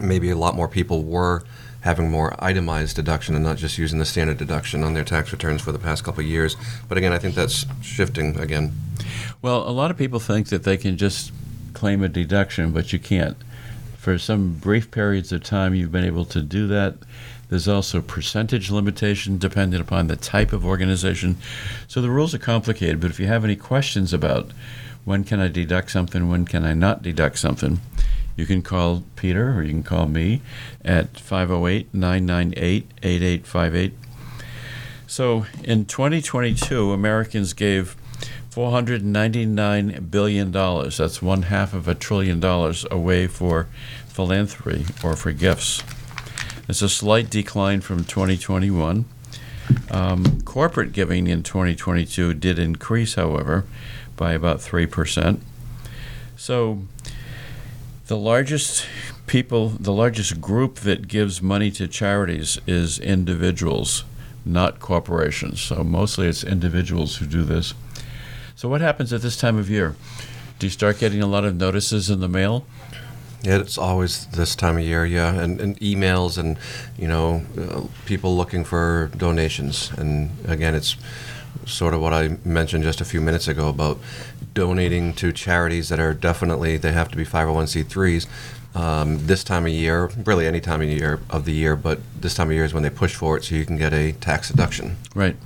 maybe 0.00 0.30
a 0.30 0.36
lot 0.36 0.54
more 0.54 0.68
people 0.68 1.02
were 1.02 1.42
having 1.80 2.08
more 2.08 2.36
itemized 2.38 2.94
deduction 2.94 3.34
and 3.34 3.44
not 3.44 3.56
just 3.56 3.78
using 3.78 3.98
the 3.98 4.04
standard 4.04 4.38
deduction 4.38 4.84
on 4.84 4.94
their 4.94 5.04
tax 5.04 5.32
returns 5.32 5.60
for 5.60 5.72
the 5.72 5.78
past 5.80 6.04
couple 6.04 6.20
of 6.20 6.26
years. 6.26 6.56
But 6.88 6.98
again, 6.98 7.12
I 7.12 7.18
think 7.18 7.34
that's 7.34 7.66
shifting 7.82 8.38
again. 8.38 8.74
Well, 9.42 9.68
a 9.68 9.72
lot 9.72 9.90
of 9.90 9.96
people 9.96 10.20
think 10.20 10.50
that 10.50 10.62
they 10.62 10.76
can 10.76 10.96
just 10.96 11.32
claim 11.74 12.04
a 12.04 12.08
deduction, 12.08 12.70
but 12.70 12.92
you 12.92 13.00
can't. 13.00 13.36
For 13.98 14.16
some 14.16 14.54
brief 14.54 14.90
periods 14.90 15.32
of 15.32 15.42
time, 15.42 15.74
you've 15.74 15.92
been 15.92 16.04
able 16.04 16.24
to 16.26 16.40
do 16.40 16.68
that. 16.68 16.94
There's 17.48 17.66
also 17.66 18.00
percentage 18.00 18.70
limitation 18.70 19.38
depending 19.38 19.80
upon 19.80 20.06
the 20.06 20.16
type 20.16 20.52
of 20.52 20.64
organization. 20.64 21.36
So 21.88 22.00
the 22.00 22.08
rules 22.08 22.32
are 22.32 22.38
complicated, 22.38 23.00
but 23.00 23.10
if 23.10 23.18
you 23.18 23.26
have 23.26 23.44
any 23.44 23.56
questions 23.56 24.12
about 24.12 24.52
when 25.04 25.24
can 25.24 25.40
I 25.40 25.48
deduct 25.48 25.90
something, 25.90 26.28
when 26.28 26.44
can 26.44 26.64
I 26.64 26.74
not 26.74 27.02
deduct 27.02 27.38
something, 27.38 27.80
you 28.36 28.46
can 28.46 28.62
call 28.62 29.02
Peter 29.16 29.52
or 29.52 29.62
you 29.64 29.70
can 29.70 29.82
call 29.82 30.06
me 30.06 30.42
at 30.84 31.18
508 31.18 31.92
998 31.92 32.86
8858. 33.02 33.94
So 35.08 35.46
in 35.64 35.86
2022, 35.86 36.92
Americans 36.92 37.52
gave 37.52 37.96
$499 38.58 40.10
billion. 40.10 40.50
That's 40.50 41.22
one 41.22 41.42
half 41.42 41.72
of 41.72 41.86
a 41.86 41.94
trillion 41.94 42.40
dollars 42.40 42.84
away 42.90 43.28
for 43.28 43.68
philanthropy 44.08 44.84
or 45.04 45.14
for 45.14 45.30
gifts. 45.30 45.80
It's 46.68 46.82
a 46.82 46.88
slight 46.88 47.30
decline 47.30 47.82
from 47.82 47.98
2021. 48.02 49.04
Um, 49.92 50.40
corporate 50.40 50.90
giving 50.90 51.28
in 51.28 51.44
2022 51.44 52.34
did 52.34 52.58
increase, 52.58 53.14
however, 53.14 53.64
by 54.16 54.32
about 54.32 54.58
3%. 54.58 55.38
So 56.36 56.82
the 58.08 58.16
largest 58.16 58.84
people, 59.28 59.68
the 59.68 59.92
largest 59.92 60.40
group 60.40 60.80
that 60.80 61.06
gives 61.06 61.40
money 61.40 61.70
to 61.70 61.86
charities 61.86 62.58
is 62.66 62.98
individuals, 62.98 64.02
not 64.44 64.80
corporations. 64.80 65.60
So 65.60 65.84
mostly 65.84 66.26
it's 66.26 66.42
individuals 66.42 67.18
who 67.18 67.26
do 67.26 67.44
this. 67.44 67.72
So 68.58 68.68
what 68.68 68.80
happens 68.80 69.12
at 69.12 69.22
this 69.22 69.36
time 69.36 69.56
of 69.56 69.70
year? 69.70 69.94
Do 70.58 70.66
you 70.66 70.70
start 70.70 70.98
getting 70.98 71.22
a 71.22 71.28
lot 71.28 71.44
of 71.44 71.54
notices 71.54 72.10
in 72.10 72.18
the 72.18 72.26
mail? 72.26 72.66
Yeah, 73.44 73.58
it's 73.58 73.78
always 73.78 74.26
this 74.26 74.56
time 74.56 74.78
of 74.78 74.82
year, 74.82 75.06
yeah, 75.06 75.32
and, 75.32 75.60
and 75.60 75.78
emails 75.78 76.36
and 76.36 76.58
you 76.98 77.06
know 77.06 77.44
uh, 77.56 77.82
people 78.04 78.36
looking 78.36 78.64
for 78.64 79.12
donations, 79.16 79.92
and 79.96 80.32
again, 80.44 80.74
it's 80.74 80.96
sort 81.66 81.94
of 81.94 82.00
what 82.00 82.12
I 82.12 82.36
mentioned 82.44 82.82
just 82.82 83.00
a 83.00 83.04
few 83.04 83.20
minutes 83.20 83.46
ago 83.46 83.68
about 83.68 84.00
donating 84.54 85.12
to 85.14 85.30
charities 85.30 85.88
that 85.90 86.00
are 86.00 86.12
definitely 86.12 86.76
they 86.78 86.90
have 86.90 87.12
to 87.12 87.16
be 87.16 87.24
501c3s. 87.24 88.26
Um, 88.74 89.24
this 89.24 89.44
time 89.44 89.66
of 89.66 89.72
year, 89.72 90.10
really 90.26 90.48
any 90.48 90.60
time 90.60 90.82
of 90.82 90.88
year 90.88 91.20
of 91.30 91.44
the 91.44 91.52
year, 91.52 91.76
but 91.76 92.00
this 92.20 92.34
time 92.34 92.48
of 92.48 92.54
year 92.54 92.64
is 92.64 92.74
when 92.74 92.82
they 92.82 92.90
push 92.90 93.14
for 93.14 93.36
it, 93.36 93.44
so 93.44 93.54
you 93.54 93.64
can 93.64 93.76
get 93.76 93.92
a 93.92 94.14
tax 94.14 94.48
deduction. 94.48 94.96
Right. 95.14 95.36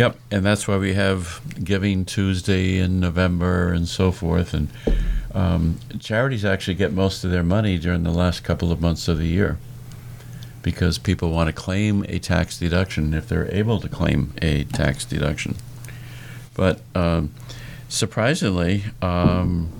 Yep, 0.00 0.16
and 0.30 0.46
that's 0.46 0.66
why 0.66 0.78
we 0.78 0.94
have 0.94 1.42
Giving 1.62 2.06
Tuesday 2.06 2.78
in 2.78 3.00
November 3.00 3.70
and 3.70 3.86
so 3.86 4.10
forth. 4.10 4.54
And 4.54 4.70
um, 5.34 5.78
charities 5.98 6.42
actually 6.42 6.76
get 6.76 6.94
most 6.94 7.22
of 7.22 7.30
their 7.30 7.42
money 7.42 7.76
during 7.76 8.02
the 8.04 8.10
last 8.10 8.42
couple 8.42 8.72
of 8.72 8.80
months 8.80 9.08
of 9.08 9.18
the 9.18 9.26
year 9.26 9.58
because 10.62 10.96
people 10.96 11.32
want 11.32 11.48
to 11.48 11.52
claim 11.52 12.06
a 12.08 12.18
tax 12.18 12.58
deduction 12.58 13.12
if 13.12 13.28
they're 13.28 13.54
able 13.54 13.78
to 13.78 13.90
claim 13.90 14.32
a 14.40 14.64
tax 14.64 15.04
deduction. 15.04 15.56
But 16.54 16.80
um, 16.94 17.34
surprisingly, 17.90 18.84
um, 19.02 19.70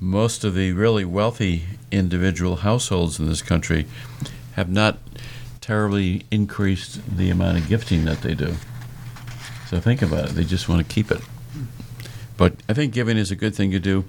most 0.00 0.42
of 0.42 0.56
the 0.56 0.72
really 0.72 1.04
wealthy 1.04 1.66
individual 1.92 2.56
households 2.56 3.20
in 3.20 3.28
this 3.28 3.42
country 3.42 3.86
have 4.56 4.68
not 4.68 4.98
terribly 5.60 6.24
increased 6.32 7.16
the 7.16 7.30
amount 7.30 7.58
of 7.58 7.68
gifting 7.68 8.06
that 8.06 8.22
they 8.22 8.34
do. 8.34 8.56
So 9.68 9.80
think 9.80 10.02
about 10.02 10.30
it. 10.30 10.34
They 10.34 10.44
just 10.44 10.68
want 10.68 10.86
to 10.86 10.94
keep 10.94 11.10
it. 11.10 11.20
But 12.36 12.54
I 12.68 12.74
think 12.74 12.92
giving 12.92 13.16
is 13.16 13.30
a 13.30 13.36
good 13.36 13.54
thing 13.54 13.70
to 13.72 13.80
do. 13.80 14.04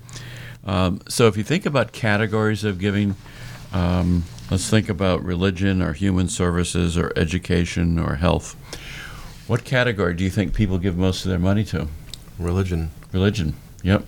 Um, 0.66 1.02
so 1.08 1.28
if 1.28 1.38
you 1.38 1.44
think 1.44 1.66
about 1.66 1.94
categories 1.94 2.64
of 2.64 2.78
giving, 2.78 3.16
um, 3.74 4.26
let's 4.52 4.70
think 4.70 4.90
about 4.90 5.24
religion 5.24 5.82
or 5.82 5.94
human 5.94 6.28
services 6.28 6.98
or 6.98 7.14
education 7.16 7.98
or 7.98 8.16
health. 8.16 8.56
What 9.48 9.64
category 9.64 10.14
do 10.14 10.24
you 10.24 10.30
think 10.30 10.54
people 10.54 10.78
give 10.78 10.98
most 10.98 11.26
of 11.26 11.30
their 11.30 11.40
money 11.40 11.64
to? 11.66 11.88
Religion. 12.38 12.92
Religion. 13.14 13.56
Yep. 13.82 14.06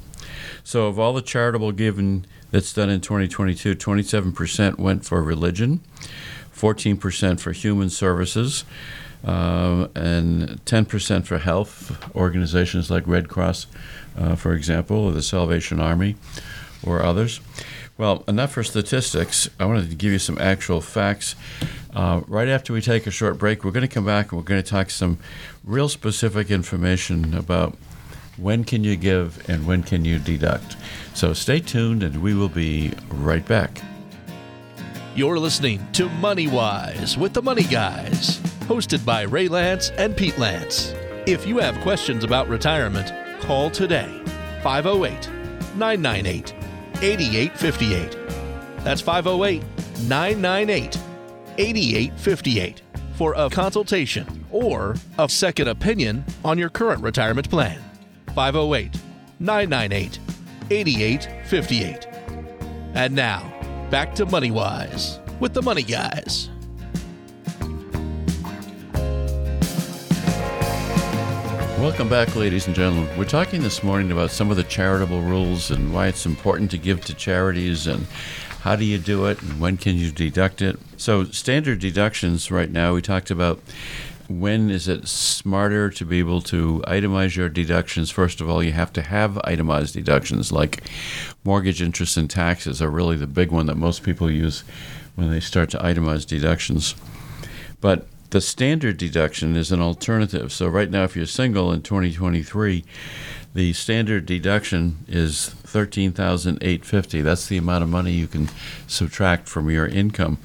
So 0.64 0.88
of 0.88 1.00
all 1.00 1.14
the 1.14 1.22
charitable 1.22 1.72
giving 1.72 2.26
that's 2.52 2.74
done 2.74 2.90
in 2.90 3.00
2022, 3.00 3.76
27% 3.76 4.78
went 4.78 5.06
for 5.06 5.24
religion, 5.24 5.80
14% 6.54 7.40
for 7.40 7.54
human 7.54 7.90
services, 7.90 8.66
uh, 9.26 9.88
and 9.96 10.64
10% 10.66 11.26
for 11.26 11.38
health 11.38 12.16
organizations 12.16 12.90
like 12.90 13.08
Red 13.08 13.30
Cross, 13.30 13.68
uh, 14.18 14.36
for 14.36 14.54
example, 14.54 14.98
or 14.98 15.12
the 15.12 15.22
Salvation 15.22 15.80
Army, 15.80 16.16
or 16.84 17.02
others. 17.02 17.42
Well, 17.98 18.24
enough 18.30 18.54
for 18.54 18.64
statistics. 18.64 19.50
I 19.60 19.66
wanted 19.66 19.90
to 19.90 19.96
give 19.96 20.14
you 20.14 20.20
some 20.20 20.38
actual 20.40 20.80
facts. 20.80 21.36
Uh, 21.94 22.22
right 22.28 22.48
after 22.48 22.72
we 22.72 22.82
take 22.82 23.06
a 23.08 23.12
short 23.12 23.38
break, 23.38 23.66
we're 23.66 23.72
going 23.72 23.88
to 23.88 23.94
come 23.94 24.06
back 24.06 24.32
and 24.32 24.40
we're 24.40 24.46
going 24.46 24.64
to 24.64 24.70
talk 24.70 24.90
some 24.90 25.18
real 25.66 25.90
specific 25.90 26.50
information 26.50 27.34
about 27.34 27.76
when 28.38 28.64
can 28.64 28.86
you 28.86 28.96
give 28.96 29.48
and 29.50 29.68
when 29.68 29.84
can 29.84 30.06
you 30.06 30.18
deduct. 30.18 30.78
So 31.14 31.34
stay 31.34 31.60
tuned 31.60 32.04
and 32.04 32.22
we 32.22 32.34
will 32.34 32.48
be 32.48 32.94
right 33.10 33.46
back. 33.46 33.82
You're 35.14 35.40
listening 35.40 35.86
to 35.94 36.08
Money 36.08 36.48
Wise 36.48 37.18
with 37.18 37.34
the 37.34 37.42
Money 37.42 37.64
Guys, 37.64 38.40
hosted 38.70 39.04
by 39.04 39.24
Ray 39.24 39.48
Lance 39.48 39.90
and 39.98 40.16
Pete 40.16 40.38
Lance. 40.38 40.94
If 41.26 41.48
you 41.48 41.58
have 41.58 41.82
questions 41.82 42.24
about 42.24 42.48
retirement, 42.48 43.12
call 43.42 43.72
today 43.72 44.22
508 44.62 45.28
998 45.76 46.54
8858. 47.02 48.84
That's 48.84 49.02
508 49.02 49.64
998 50.08 51.00
8858 51.58 52.82
for 53.16 53.34
a 53.34 53.50
consultation 53.50 54.46
or 54.52 54.96
a 55.18 55.28
second 55.28 55.68
opinion 55.68 56.24
on 56.46 56.60
your 56.60 56.70
current 56.70 57.02
retirement 57.02 57.50
plan. 57.50 57.82
508 58.36 59.02
998 59.40 60.20
8858. 60.70 62.08
And 62.94 63.16
now, 63.16 63.52
back 63.90 64.14
to 64.14 64.28
Money 64.28 64.52
Wise 64.52 65.20
with 65.40 65.56
the 65.56 65.64
Money 65.64 65.84
Guys. 65.84 66.52
Welcome 71.80 72.10
back, 72.10 72.36
ladies 72.36 72.68
and 72.68 72.76
gentlemen. 72.76 73.08
We're 73.18 73.24
talking 73.24 73.64
this 73.64 73.84
morning 73.84 74.12
about 74.12 74.32
some 74.32 74.52
of 74.52 74.58
the 74.58 74.66
charitable 74.66 75.22
rules 75.22 75.72
and 75.72 75.94
why 75.94 76.08
it's 76.08 76.26
important 76.26 76.72
to 76.72 76.78
give 76.78 77.06
to 77.06 77.14
charities 77.14 77.88
and 77.88 78.06
how 78.60 78.76
do 78.76 78.84
you 78.84 78.98
do 78.98 79.28
it 79.28 79.42
and 79.42 79.62
when 79.62 79.78
can 79.78 79.96
you 79.96 80.12
deduct 80.12 80.62
it. 80.62 80.78
So, 80.98 81.24
standard 81.24 81.80
deductions 81.80 82.52
right 82.52 82.70
now, 82.70 82.96
we 82.96 83.02
talked 83.02 83.32
about 83.32 83.62
when 84.28 84.70
is 84.70 84.90
it 84.90 85.08
smarter 85.08 85.90
to 85.90 86.04
be 86.06 86.20
able 86.20 86.42
to 86.42 86.84
itemize 86.86 87.38
your 87.38 87.48
deductions? 87.48 88.12
First 88.12 88.42
of 88.42 88.50
all, 88.50 88.62
you 88.62 88.74
have 88.74 88.92
to 88.92 89.02
have 89.02 89.40
itemized 89.46 89.94
deductions 89.94 90.52
like 90.52 90.84
mortgage 91.46 91.82
interest 91.82 92.18
and 92.18 92.30
taxes 92.30 92.82
are 92.82 92.90
really 92.90 93.16
the 93.16 93.26
big 93.26 93.52
one 93.52 93.68
that 93.68 93.76
most 93.76 94.04
people 94.04 94.30
use 94.30 94.66
when 95.16 95.32
they 95.32 95.40
start 95.40 95.70
to 95.70 95.78
itemize 95.78 96.28
deductions. 96.28 96.94
But 97.80 98.06
the 98.30 98.42
standard 98.42 98.98
deduction 98.98 99.56
is 99.56 99.72
an 99.72 99.82
alternative. 99.82 100.52
So 100.52 100.68
right 100.68 100.90
now, 100.90 101.04
if 101.04 101.16
you're 101.16 101.26
single 101.26 101.72
in 101.72 101.82
2023, 101.82 102.84
the 103.54 103.74
standard 103.74 104.26
deduction 104.26 105.06
is 105.08 105.50
13,850. 105.50 107.22
That's 107.22 107.48
the 107.48 107.58
amount 107.58 107.84
of 107.84 107.90
money 107.90 108.12
you 108.12 108.28
can 108.28 108.50
subtract 108.88 109.48
from 109.48 109.70
your 109.70 109.88
income. 109.88 110.40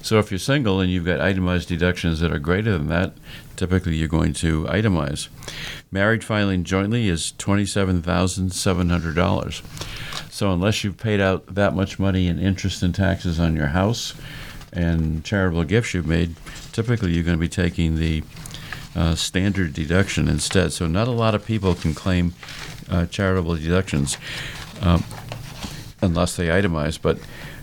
So 0.00 0.20
if 0.20 0.30
you're 0.30 0.38
single 0.38 0.80
and 0.80 0.90
you've 0.90 1.04
got 1.04 1.20
itemized 1.20 1.68
deductions 1.68 2.20
that 2.20 2.32
are 2.32 2.38
greater 2.38 2.72
than 2.72 2.88
that, 2.88 3.12
typically 3.56 3.96
you're 3.96 4.08
going 4.08 4.32
to 4.34 4.62
itemize. 4.64 5.28
Married 5.90 6.22
filing 6.22 6.62
jointly 6.62 7.08
is 7.08 7.32
$27,700. 7.38 10.30
So 10.30 10.52
unless 10.52 10.84
you've 10.84 10.98
paid 10.98 11.20
out 11.20 11.52
that 11.54 11.74
much 11.74 11.98
money 11.98 12.28
in 12.28 12.38
interest 12.38 12.84
and 12.84 12.94
taxes 12.94 13.40
on 13.40 13.56
your 13.56 13.66
house 13.66 14.14
and 14.72 15.24
charitable 15.24 15.64
gifts 15.64 15.94
you've 15.94 16.06
made, 16.06 16.36
typically 16.78 17.12
you're 17.12 17.24
going 17.24 17.36
to 17.36 17.40
be 17.40 17.48
taking 17.48 17.96
the 17.96 18.22
uh, 18.94 19.12
standard 19.12 19.72
deduction 19.72 20.28
instead. 20.28 20.72
So 20.72 20.86
not 20.86 21.08
a 21.08 21.10
lot 21.10 21.34
of 21.34 21.44
people 21.44 21.74
can 21.74 21.92
claim 21.92 22.34
uh, 22.88 23.06
charitable 23.06 23.56
deductions 23.56 24.16
um, 24.80 25.02
unless 26.00 26.36
they 26.36 26.46
itemize, 26.46 26.96
but 27.02 27.18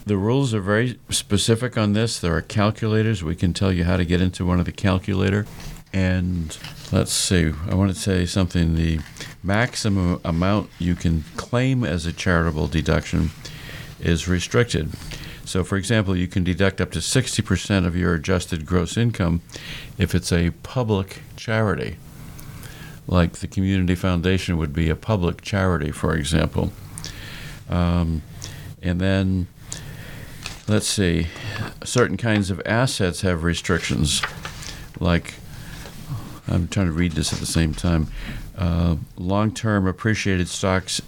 the 0.05 0.17
rules 0.17 0.53
are 0.53 0.60
very 0.60 1.00
specific 1.10 1.77
on 1.77 1.93
this. 1.93 2.19
There 2.19 2.36
are 2.36 2.41
calculators. 2.41 3.24
We 3.24 3.38
can 3.38 3.53
tell 3.53 3.72
you 3.72 3.86
how 3.86 3.95
to 3.95 4.03
get 4.03 4.19
into 4.19 4.45
one 4.45 4.60
of 4.60 4.65
the 4.65 4.74
calculator. 4.74 5.45
And 5.93 6.57
let's 6.91 7.13
see, 7.13 7.53
I 7.69 7.74
want 7.74 7.93
to 7.93 7.98
say 7.98 8.25
something. 8.25 8.75
The 8.75 9.00
maximum 9.41 10.19
amount 10.25 10.72
you 10.77 10.93
can 10.93 11.24
claim 11.38 11.86
as 11.86 12.05
a 12.05 12.12
charitable 12.12 12.67
deduction 12.67 13.29
is 13.98 14.27
restricted. 14.27 14.91
So, 15.45 15.63
for 15.63 15.77
example, 15.77 16.15
you 16.15 16.27
can 16.27 16.43
deduct 16.43 16.81
up 16.81 16.91
to 16.91 16.99
60% 16.99 17.85
of 17.85 17.95
your 17.95 18.15
adjusted 18.15 18.65
gross 18.65 18.97
income 18.97 19.41
if 19.97 20.15
it's 20.15 20.31
a 20.31 20.49
public 20.63 21.21
charity, 21.35 21.97
like 23.07 23.33
the 23.33 23.47
Community 23.47 23.95
Foundation 23.95 24.57
would 24.57 24.73
be 24.73 24.89
a 24.89 24.95
public 24.95 25.41
charity, 25.41 25.91
for 25.91 26.15
example. 26.15 26.71
Um, 27.69 28.23
and 28.81 28.99
then 28.99 29.47
let's 30.67 30.87
see, 30.87 31.27
certain 31.83 32.17
kinds 32.17 32.49
of 32.49 32.61
assets 32.65 33.21
have 33.21 33.43
restrictions, 33.43 34.21
like 34.99 35.35
I'm 36.47 36.67
trying 36.67 36.87
to 36.87 36.91
read 36.91 37.13
this 37.13 37.33
at 37.33 37.39
the 37.39 37.45
same 37.45 37.73
time. 37.73 38.07
Uh, 38.57 38.95
long-term 39.17 39.87
appreciated 39.87 40.47
stocks 40.47 41.01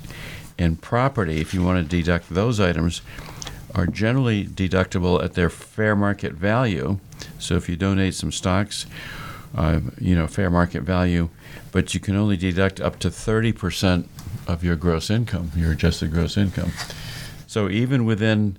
and 0.59 0.81
property, 0.81 1.39
if 1.39 1.53
you 1.53 1.63
want 1.63 1.83
to 1.83 1.97
deduct 1.97 2.29
those 2.29 2.59
items, 2.59 3.01
are 3.75 3.85
generally 3.85 4.45
deductible 4.45 5.23
at 5.23 5.33
their 5.33 5.49
fair 5.49 5.95
market 5.95 6.33
value. 6.33 6.99
So 7.39 7.55
if 7.55 7.69
you 7.69 7.75
donate 7.75 8.15
some 8.15 8.31
stocks, 8.31 8.85
uh, 9.55 9.79
you 9.99 10.15
know, 10.15 10.27
fair 10.27 10.49
market 10.49 10.83
value, 10.83 11.29
but 11.71 11.93
you 11.93 11.99
can 11.99 12.15
only 12.15 12.37
deduct 12.37 12.79
up 12.79 12.99
to 12.99 13.09
30% 13.09 14.07
of 14.47 14.63
your 14.63 14.75
gross 14.75 15.09
income, 15.09 15.51
your 15.55 15.71
adjusted 15.71 16.11
gross 16.11 16.37
income. 16.37 16.71
So 17.47 17.69
even 17.69 18.05
within 18.05 18.57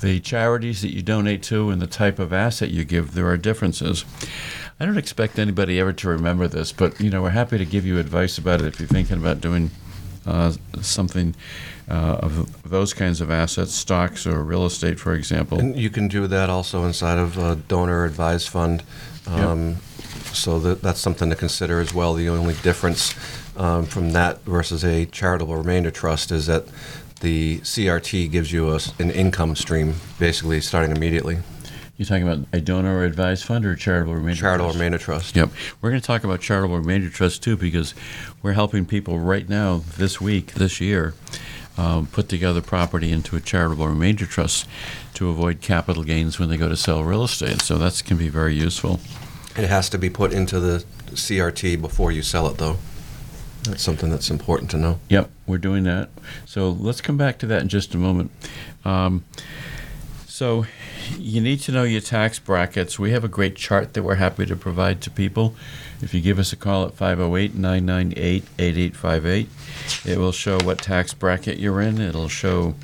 the 0.00 0.20
charities 0.20 0.82
that 0.82 0.92
you 0.92 1.02
donate 1.02 1.42
to 1.44 1.70
and 1.70 1.80
the 1.80 1.86
type 1.86 2.18
of 2.18 2.32
asset 2.32 2.70
you 2.70 2.84
give, 2.84 3.14
there 3.14 3.26
are 3.26 3.36
differences. 3.36 4.04
I 4.78 4.86
don't 4.86 4.98
expect 4.98 5.38
anybody 5.38 5.78
ever 5.78 5.92
to 5.92 6.08
remember 6.08 6.48
this, 6.48 6.72
but 6.72 7.00
you 7.00 7.10
know 7.10 7.22
we're 7.22 7.30
happy 7.30 7.58
to 7.58 7.64
give 7.64 7.86
you 7.86 7.98
advice 7.98 8.38
about 8.38 8.60
it 8.60 8.66
if 8.66 8.80
you're 8.80 8.88
thinking 8.88 9.18
about 9.18 9.40
doing 9.40 9.70
something 10.80 11.34
uh, 11.88 12.18
of 12.22 12.62
those 12.62 12.94
kinds 12.94 13.20
of 13.20 13.30
assets, 13.30 13.74
stocks 13.74 14.26
or 14.26 14.42
real 14.42 14.64
estate, 14.64 14.98
for 14.98 15.14
example. 15.14 15.58
And 15.58 15.76
you 15.76 15.90
can 15.90 16.08
do 16.08 16.26
that 16.26 16.50
also 16.50 16.84
inside 16.84 17.18
of 17.18 17.36
a 17.38 17.56
donor 17.56 18.04
advised 18.04 18.48
fund. 18.48 18.82
Um, 19.26 19.68
yep. 19.68 19.78
So 20.34 20.58
that, 20.60 20.82
that's 20.82 21.00
something 21.00 21.30
to 21.30 21.36
consider 21.36 21.80
as 21.80 21.94
well. 21.94 22.14
The 22.14 22.28
only 22.28 22.54
difference 22.54 23.14
um, 23.56 23.86
from 23.86 24.12
that 24.12 24.40
versus 24.44 24.84
a 24.84 25.06
charitable 25.06 25.56
remainder 25.56 25.90
trust 25.90 26.32
is 26.32 26.46
that 26.46 26.66
the 27.20 27.58
CRT 27.60 28.30
gives 28.30 28.52
you 28.52 28.70
a, 28.70 28.80
an 28.98 29.10
income 29.10 29.54
stream 29.56 29.94
basically 30.18 30.60
starting 30.60 30.94
immediately. 30.94 31.38
You're 31.96 32.06
talking 32.06 32.26
about 32.26 32.46
a 32.52 32.60
donor 32.60 32.98
or 32.98 33.04
advised 33.04 33.44
fund 33.44 33.64
or 33.64 33.76
charitable 33.76 34.14
remainder 34.14 34.40
charitable 34.40 34.66
trust? 34.70 34.78
remainder 34.78 34.98
trust. 34.98 35.36
Yep. 35.36 35.50
We're 35.80 35.90
going 35.90 36.00
to 36.00 36.06
talk 36.06 36.24
about 36.24 36.40
charitable 36.40 36.78
remainder 36.78 37.08
trust 37.08 37.42
too 37.42 37.56
because 37.56 37.94
we're 38.42 38.54
helping 38.54 38.84
people 38.84 39.20
right 39.20 39.48
now, 39.48 39.82
this 39.96 40.20
week, 40.20 40.54
this 40.54 40.80
year, 40.80 41.14
um, 41.78 42.06
put 42.08 42.28
together 42.28 42.60
property 42.60 43.12
into 43.12 43.36
a 43.36 43.40
charitable 43.40 43.86
remainder 43.86 44.26
trust 44.26 44.66
to 45.14 45.28
avoid 45.28 45.60
capital 45.60 46.02
gains 46.02 46.38
when 46.38 46.48
they 46.48 46.56
go 46.56 46.68
to 46.68 46.76
sell 46.76 47.04
real 47.04 47.22
estate. 47.22 47.62
So 47.62 47.78
that 47.78 48.02
can 48.04 48.16
be 48.16 48.28
very 48.28 48.54
useful. 48.54 48.98
It 49.56 49.68
has 49.68 49.88
to 49.90 49.98
be 49.98 50.10
put 50.10 50.32
into 50.32 50.58
the 50.58 50.84
CRT 51.10 51.80
before 51.80 52.10
you 52.10 52.22
sell 52.22 52.48
it, 52.48 52.58
though. 52.58 52.76
That's 53.62 53.82
something 53.82 54.10
that's 54.10 54.30
important 54.30 54.70
to 54.72 54.76
know. 54.76 54.98
Yep, 55.08 55.30
we're 55.46 55.58
doing 55.58 55.84
that. 55.84 56.10
So 56.44 56.70
let's 56.70 57.00
come 57.00 57.16
back 57.16 57.38
to 57.38 57.46
that 57.46 57.62
in 57.62 57.68
just 57.68 57.94
a 57.94 57.98
moment. 57.98 58.32
Um, 58.84 59.24
so 60.26 60.66
you 61.18 61.40
need 61.40 61.60
to 61.60 61.72
know 61.72 61.84
your 61.84 62.00
tax 62.00 62.38
brackets. 62.38 62.98
We 62.98 63.12
have 63.12 63.24
a 63.24 63.28
great 63.28 63.56
chart 63.56 63.94
that 63.94 64.02
we're 64.02 64.16
happy 64.16 64.46
to 64.46 64.56
provide 64.56 65.00
to 65.02 65.10
people. 65.10 65.54
If 66.00 66.12
you 66.12 66.20
give 66.20 66.38
us 66.38 66.52
a 66.52 66.56
call 66.56 66.84
at 66.84 66.94
508 66.94 67.54
998 67.54 68.44
8858, 68.58 69.48
it 70.04 70.18
will 70.18 70.32
show 70.32 70.58
what 70.60 70.78
tax 70.78 71.14
bracket 71.14 71.58
you're 71.58 71.80
in. 71.80 72.00
It'll 72.00 72.28
show 72.28 72.74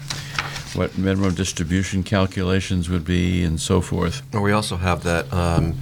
what 0.74 0.96
minimum 0.96 1.34
distribution 1.34 2.02
calculations 2.02 2.88
would 2.88 3.04
be 3.04 3.42
and 3.44 3.60
so 3.60 3.80
forth. 3.80 4.22
We 4.34 4.52
also 4.52 4.76
have 4.76 5.02
that. 5.04 5.32
Um, 5.32 5.76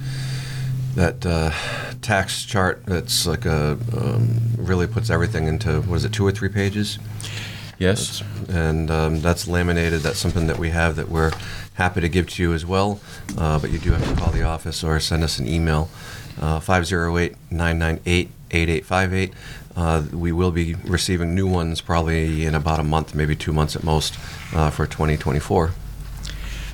that 0.95 1.23
uh, 1.25 1.51
tax 2.01 2.43
chart 2.45 2.83
that's 2.85 3.27
like 3.27 3.45
a 3.45 3.77
um, 3.95 4.39
really 4.57 4.87
puts 4.87 5.09
everything 5.09 5.47
into 5.47 5.81
was 5.81 6.03
it 6.03 6.11
two 6.11 6.25
or 6.25 6.31
three 6.31 6.49
pages 6.49 6.97
yes 7.79 8.19
that's, 8.19 8.49
and 8.49 8.91
um, 8.91 9.21
that's 9.21 9.47
laminated 9.47 10.01
that's 10.01 10.19
something 10.19 10.45
that 10.47 10.59
we 10.59 10.69
have 10.69 10.95
that 10.95 11.09
we're 11.09 11.31
happy 11.73 11.99
to 12.01 12.09
give 12.09 12.29
to 12.29 12.43
you 12.43 12.53
as 12.53 12.63
well 12.65 12.99
uh, 13.37 13.57
but 13.57 13.71
you 13.71 13.79
do 13.79 13.91
have 13.91 14.07
to 14.07 14.15
call 14.21 14.31
the 14.31 14.43
office 14.43 14.83
or 14.83 14.99
send 14.99 15.23
us 15.23 15.39
an 15.39 15.47
email 15.47 15.89
uh, 16.41 16.59
508-998-8858 16.59 19.31
uh, 19.75 20.03
we 20.11 20.31
will 20.31 20.51
be 20.51 20.75
receiving 20.75 21.33
new 21.33 21.47
ones 21.47 21.81
probably 21.81 22.45
in 22.45 22.53
about 22.53 22.79
a 22.79 22.83
month 22.83 23.15
maybe 23.15 23.35
two 23.35 23.53
months 23.53 23.75
at 23.75 23.83
most 23.83 24.19
uh, 24.53 24.69
for 24.69 24.85
2024 24.85 25.71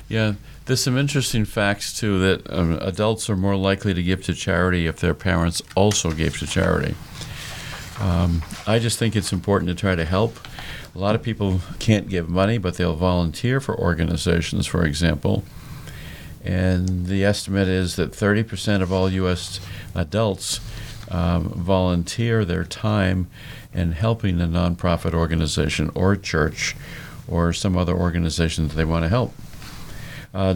yeah 0.08 0.34
there's 0.66 0.82
some 0.82 0.98
interesting 0.98 1.44
facts 1.44 1.98
too 1.98 2.18
that 2.18 2.52
um, 2.52 2.78
adults 2.82 3.30
are 3.30 3.36
more 3.36 3.56
likely 3.56 3.94
to 3.94 4.02
give 4.02 4.24
to 4.24 4.34
charity 4.34 4.86
if 4.86 4.96
their 4.96 5.14
parents 5.14 5.62
also 5.76 6.10
gave 6.10 6.36
to 6.38 6.46
charity. 6.46 6.96
Um, 8.00 8.42
I 8.66 8.80
just 8.80 8.98
think 8.98 9.14
it's 9.14 9.32
important 9.32 9.68
to 9.68 9.76
try 9.76 9.94
to 9.94 10.04
help. 10.04 10.36
A 10.96 10.98
lot 10.98 11.14
of 11.14 11.22
people 11.22 11.60
can't 11.78 12.08
give 12.08 12.30
money, 12.30 12.56
but 12.56 12.76
they'll 12.76 12.96
volunteer 12.96 13.60
for 13.60 13.78
organizations, 13.78 14.66
for 14.66 14.82
example. 14.82 15.44
And 16.42 17.04
the 17.04 17.22
estimate 17.22 17.68
is 17.68 17.96
that 17.96 18.12
30% 18.12 18.80
of 18.80 18.90
all 18.90 19.10
U.S. 19.10 19.60
adults 19.94 20.58
um, 21.10 21.50
volunteer 21.50 22.46
their 22.46 22.64
time 22.64 23.28
in 23.74 23.92
helping 23.92 24.40
a 24.40 24.46
nonprofit 24.46 25.12
organization 25.12 25.90
or 25.94 26.16
church 26.16 26.74
or 27.28 27.52
some 27.52 27.76
other 27.76 27.94
organization 27.94 28.68
that 28.68 28.74
they 28.74 28.86
want 28.86 29.04
to 29.04 29.10
help. 29.10 29.34
Uh, 30.32 30.54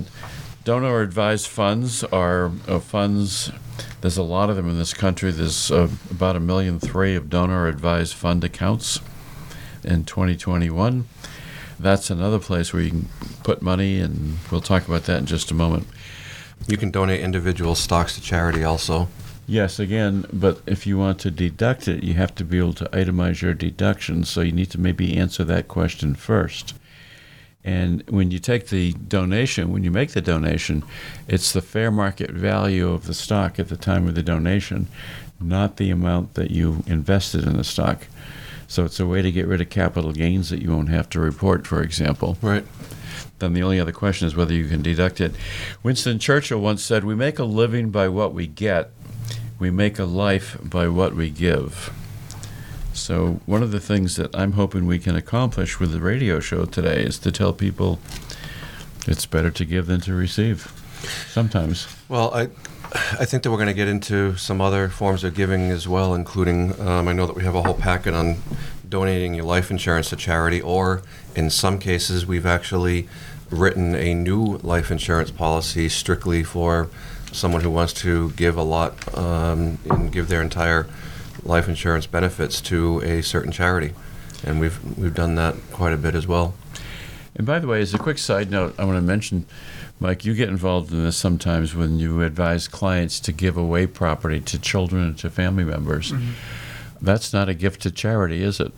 donor 0.65 1.03
advised 1.03 1.49
funds 1.49 2.03
are 2.05 2.51
uh, 2.67 2.79
funds. 2.79 3.53
There's 4.01 4.17
a 4.17 4.23
lot 4.23 4.49
of 4.49 4.57
them 4.57 4.71
in 4.71 4.79
this 4.79 4.95
country. 4.95 5.33
There's 5.33 5.71
uh, 5.71 5.91
about 6.11 6.35
a 6.35 6.41
million 6.41 6.81
three 6.81 7.15
of 7.15 7.29
donor 7.29 7.67
advised 7.67 8.15
fund 8.15 8.43
accounts 8.43 9.01
in 9.85 10.05
2021. 10.05 11.07
That's 11.79 12.11
another 12.11 12.39
place 12.39 12.73
where 12.73 12.83
you 12.83 12.91
can 12.91 13.09
put 13.43 13.63
money, 13.63 14.01
and 14.01 14.39
we'll 14.51 14.61
talk 14.61 14.87
about 14.87 15.05
that 15.05 15.19
in 15.19 15.27
just 15.27 15.51
a 15.51 15.55
moment. 15.55 15.87
You 16.67 16.77
can 16.77 16.91
donate 16.91 17.21
individual 17.21 17.75
stocks 17.75 18.15
to 18.17 18.21
charity 18.21 18.65
also. 18.65 19.09
Yes, 19.47 19.81
again, 19.81 20.27
but 20.33 20.61
if 20.67 20.87
you 20.87 20.97
want 20.99 21.19
to 21.21 21.31
deduct 21.31 21.89
it, 21.89 22.05
you 22.05 22.15
have 22.15 22.35
to 22.37 22.45
be 22.45 22.59
able 22.59 22.75
to 22.75 22.85
itemize 22.87 23.43
your 23.43 23.55
deductions. 23.55 24.29
So 24.29 24.43
you 24.43 24.53
need 24.53 24.71
to 24.71 24.81
maybe 24.81 25.17
answer 25.17 25.43
that 25.45 25.67
question 25.67 26.15
first. 26.15 26.75
And 27.65 28.03
when 28.09 28.31
you 28.31 28.39
take 28.39 28.69
the 28.69 28.93
donation, 28.93 29.73
when 29.73 29.85
you 29.85 29.91
make 29.91 30.13
the 30.13 30.21
donation, 30.21 30.85
it's 31.29 31.53
the 31.53 31.61
fair 31.61 31.91
market 31.91 32.31
value 32.31 32.91
of 32.91 33.07
the 33.07 33.15
stock 33.15 33.59
at 33.59 33.69
the 33.69 33.77
time 33.77 34.07
of 34.07 34.15
the 34.15 34.23
donation, 34.23 34.89
not 35.41 35.77
the 35.77 35.91
amount 35.91 36.35
that 36.35 36.51
you 36.51 36.83
invested 36.87 37.45
in 37.45 37.57
the 37.57 37.65
stock. 37.65 38.07
So 38.71 38.85
it's 38.85 39.01
a 39.01 39.07
way 39.07 39.21
to 39.21 39.33
get 39.33 39.49
rid 39.49 39.61
of 39.61 39.69
capital 39.69 40.13
gains 40.13 40.49
that 40.51 40.63
you 40.63 40.71
won't 40.71 40.91
have 40.91 41.09
to 41.11 41.19
report, 41.19 41.67
for 41.67 41.83
example. 41.83 42.39
Right. 42.41 42.65
Then 43.41 43.53
the 43.53 43.65
only 43.65 43.81
other 43.81 43.91
question 43.91 44.29
is 44.29 44.37
whether 44.37 44.55
you 44.55 44.69
can 44.69 44.81
deduct 44.81 45.21
it. 45.21 45.35
Winston 45.83 46.21
Churchill 46.21 46.61
once 46.61 46.81
said, 46.81 47.03
We 47.03 47.17
make 47.17 47.41
a 47.41 47.45
living 47.45 47.91
by 47.91 48.07
what 48.07 48.33
we 48.33 48.47
get, 48.47 48.93
we 49.59 49.73
make 49.73 49.99
a 49.99 50.05
life 50.05 50.57
by 50.63 50.87
what 50.87 51.17
we 51.17 51.31
give. 51.31 51.93
So, 52.93 53.41
one 53.45 53.65
of 53.65 53.73
the 53.73 53.81
things 53.81 54.15
that 54.15 54.33
I'm 54.37 54.53
hoping 54.53 54.87
we 54.87 55.01
can 55.01 55.17
accomplish 55.17 55.81
with 55.81 55.91
the 55.91 56.01
radio 56.01 56.39
show 56.39 56.65
today 56.65 57.03
is 57.03 57.19
to 57.21 57.33
tell 57.33 57.53
people 57.53 57.99
it's 59.05 59.27
better 59.27 59.51
to 59.51 59.65
give 59.65 59.89
than 59.89 60.01
to 60.03 60.15
receive. 60.15 60.73
Sometimes. 61.27 61.89
Well, 62.09 62.33
I. 62.33 62.51
I 62.93 63.25
think 63.25 63.45
that 63.45 63.51
we're 63.51 63.57
going 63.57 63.69
to 63.69 63.75
get 63.75 63.87
into 63.87 64.37
some 64.37 64.61
other 64.61 64.89
forms 64.89 65.23
of 65.23 65.35
giving 65.35 65.71
as 65.71 65.87
well, 65.87 66.13
including 66.15 66.81
um, 66.81 67.07
I 67.07 67.13
know 67.13 67.27
that 67.27 67.37
we 67.37 67.45
have 67.45 67.55
a 67.55 67.63
whole 67.63 67.75
packet 67.75 68.15
on 68.15 68.39
donating 68.89 69.35
your 69.35 69.45
life 69.45 69.71
insurance 69.71 70.11
to 70.11 70.17
charity, 70.17 70.61
or 70.61 71.03
in 71.37 71.51
some 71.51 71.79
cases, 71.79 72.27
we've 72.27 72.47
actually 72.47 73.09
written 73.49 73.95
a 73.95 74.15
new 74.15 74.59
life 74.59 74.91
insurance 74.91 75.31
policy 75.31 75.89
strictly 75.89 76.43
for 76.43 76.89
someone 77.33 77.63
who 77.63 77.71
wants 77.71 77.93
to 77.93 78.31
give 78.33 78.57
a 78.57 78.63
lot 78.63 79.17
um, 79.17 79.79
and 79.89 80.13
give 80.13 80.29
their 80.29 80.43
entire 80.43 80.89
life 81.45 81.69
insurance 81.69 82.07
benefits 82.07 82.61
to 82.61 83.01
a 83.03 83.23
certain 83.23 83.53
charity, 83.53 83.93
and 84.45 84.59
we've 84.59 84.99
we've 84.99 85.15
done 85.15 85.37
that 85.37 85.55
quite 85.71 85.93
a 85.93 85.97
bit 85.97 86.17
as 86.17 86.27
well. 86.27 86.55
And 87.37 87.47
by 87.47 87.61
the 87.61 87.69
way, 87.69 87.81
as 87.81 87.95
a 87.95 87.99
quick 87.99 88.19
side 88.19 88.51
note, 88.51 88.75
I 88.79 88.85
want 88.85 88.97
to 88.97 89.03
mention, 89.03 89.47
Mike, 90.03 90.25
you 90.25 90.35
get 90.35 90.49
involved 90.49 90.93
in 90.93 91.05
this 91.05 91.19
sometimes 91.19 91.75
when 91.75 91.99
you 91.99 92.23
advise 92.23 92.67
clients 92.67 93.21
to 93.21 93.33
give 93.33 93.59
away 93.59 93.87
property 93.87 94.41
to 94.41 94.59
children 94.59 95.03
and 95.03 95.19
to 95.19 95.29
family 95.29 95.63
members. 95.63 96.13
Mm-hmm. 96.13 96.31
That's 97.03 97.35
not 97.35 97.51
a 97.51 97.55
gift 97.55 97.83
to 97.83 97.91
charity, 97.91 98.43
is 98.43 98.61
it? 98.61 98.73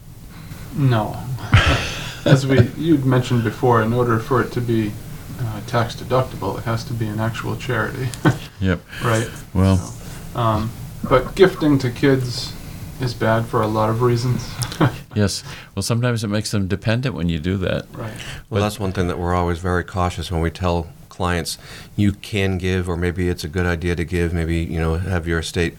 No. 0.76 1.16
As 2.24 2.44
we 2.44 2.62
you'd 2.76 3.04
mentioned 3.04 3.44
before, 3.44 3.82
in 3.82 3.92
order 3.92 4.18
for 4.18 4.42
it 4.42 4.50
to 4.52 4.60
be 4.60 4.92
uh, 5.40 5.60
tax 5.66 5.94
deductible, 5.94 6.58
it 6.58 6.64
has 6.64 6.84
to 6.84 6.92
be 6.92 7.06
an 7.06 7.20
actual 7.20 7.56
charity. 7.56 8.08
yep. 8.60 8.80
Right. 9.04 9.30
Well. 9.54 9.76
So, 9.76 10.38
um, 10.38 10.70
but 11.08 11.34
gifting 11.36 11.78
to 11.78 11.90
kids 11.90 12.52
is 13.00 13.14
bad 13.14 13.46
for 13.46 13.62
a 13.62 13.66
lot 13.66 13.90
of 13.90 14.02
reasons. 14.02 14.48
yes. 15.14 15.42
Well, 15.74 15.82
sometimes 15.82 16.22
it 16.22 16.28
makes 16.28 16.50
them 16.52 16.68
dependent 16.68 17.14
when 17.14 17.28
you 17.28 17.38
do 17.38 17.56
that. 17.58 17.86
Right. 17.92 18.12
Well, 18.12 18.14
but 18.50 18.60
that's 18.60 18.78
one 18.78 18.92
thing 18.92 19.08
that 19.08 19.18
we're 19.18 19.34
always 19.34 19.58
very 19.58 19.84
cautious 19.84 20.30
when 20.30 20.40
we 20.40 20.50
tell 20.50 20.88
clients 21.22 21.56
you 21.94 22.10
can 22.10 22.58
give, 22.58 22.88
or 22.88 22.96
maybe 22.96 23.28
it's 23.28 23.44
a 23.44 23.48
good 23.56 23.64
idea 23.76 23.94
to 23.94 24.04
give. 24.04 24.34
Maybe 24.34 24.58
you 24.74 24.80
know 24.80 24.94
have 24.96 25.24
your 25.28 25.38
estate 25.38 25.74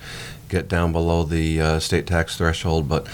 get 0.48 0.70
down 0.70 0.94
below 0.94 1.24
the 1.24 1.62
uh, 1.62 1.80
state 1.80 2.08
tax 2.08 2.38
threshold, 2.38 2.88
but. 2.88 3.08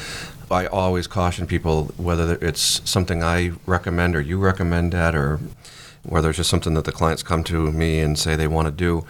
I 0.51 0.65
always 0.65 1.05
caution 1.05 1.45
people 1.45 1.93
whether 1.97 2.33
it's 2.41 2.81
something 2.83 3.21
I 3.21 3.51
recommend 3.67 4.15
or 4.15 4.21
you 4.21 4.39
recommend 4.39 4.91
that, 4.93 5.13
or 5.13 5.39
whether 6.01 6.29
it's 6.29 6.37
just 6.37 6.49
something 6.49 6.73
that 6.73 6.85
the 6.85 6.91
clients 6.91 7.21
come 7.21 7.43
to 7.43 7.71
me 7.71 7.99
and 7.99 8.17
say 8.17 8.35
they 8.35 8.47
want 8.47 8.65
to 8.65 8.71
do, 8.71 9.05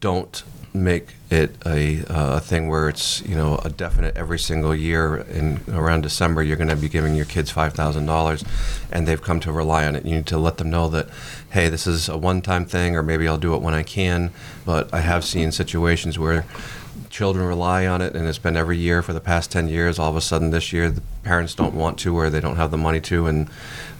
don't 0.00 0.42
make 0.82 1.08
it 1.30 1.56
a, 1.66 2.04
uh, 2.04 2.36
a 2.36 2.40
thing 2.40 2.68
where 2.68 2.88
it's 2.88 3.20
you 3.22 3.34
know 3.34 3.58
a 3.64 3.70
definite 3.70 4.16
every 4.16 4.38
single 4.38 4.74
year 4.74 5.16
in 5.16 5.60
around 5.68 6.02
December 6.02 6.42
you're 6.42 6.56
going 6.56 6.68
to 6.68 6.76
be 6.76 6.88
giving 6.88 7.14
your 7.14 7.24
kids 7.24 7.50
five 7.50 7.74
thousand 7.74 8.06
dollars, 8.06 8.44
and 8.90 9.06
they've 9.06 9.22
come 9.22 9.40
to 9.40 9.52
rely 9.52 9.86
on 9.86 9.96
it. 9.96 10.04
You 10.04 10.16
need 10.16 10.26
to 10.26 10.38
let 10.38 10.58
them 10.58 10.70
know 10.70 10.88
that, 10.88 11.08
hey, 11.50 11.68
this 11.68 11.86
is 11.86 12.08
a 12.08 12.16
one-time 12.16 12.64
thing, 12.66 12.96
or 12.96 13.02
maybe 13.02 13.26
I'll 13.26 13.38
do 13.38 13.54
it 13.54 13.62
when 13.62 13.74
I 13.74 13.82
can. 13.82 14.30
But 14.64 14.92
I 14.92 15.00
have 15.00 15.24
seen 15.24 15.52
situations 15.52 16.18
where 16.18 16.44
children 17.10 17.46
rely 17.46 17.86
on 17.86 18.00
it, 18.02 18.14
and 18.14 18.26
it's 18.26 18.38
been 18.38 18.56
every 18.56 18.78
year 18.78 19.02
for 19.02 19.12
the 19.12 19.20
past 19.20 19.50
10 19.52 19.68
years. 19.68 19.98
All 19.98 20.10
of 20.10 20.16
a 20.16 20.20
sudden, 20.20 20.50
this 20.50 20.72
year, 20.72 20.90
the 20.90 21.02
parents 21.22 21.54
don't 21.54 21.74
want 21.74 21.98
to, 22.00 22.16
or 22.16 22.30
they 22.30 22.40
don't 22.40 22.56
have 22.56 22.70
the 22.70 22.78
money 22.78 23.00
to, 23.02 23.26
and 23.26 23.48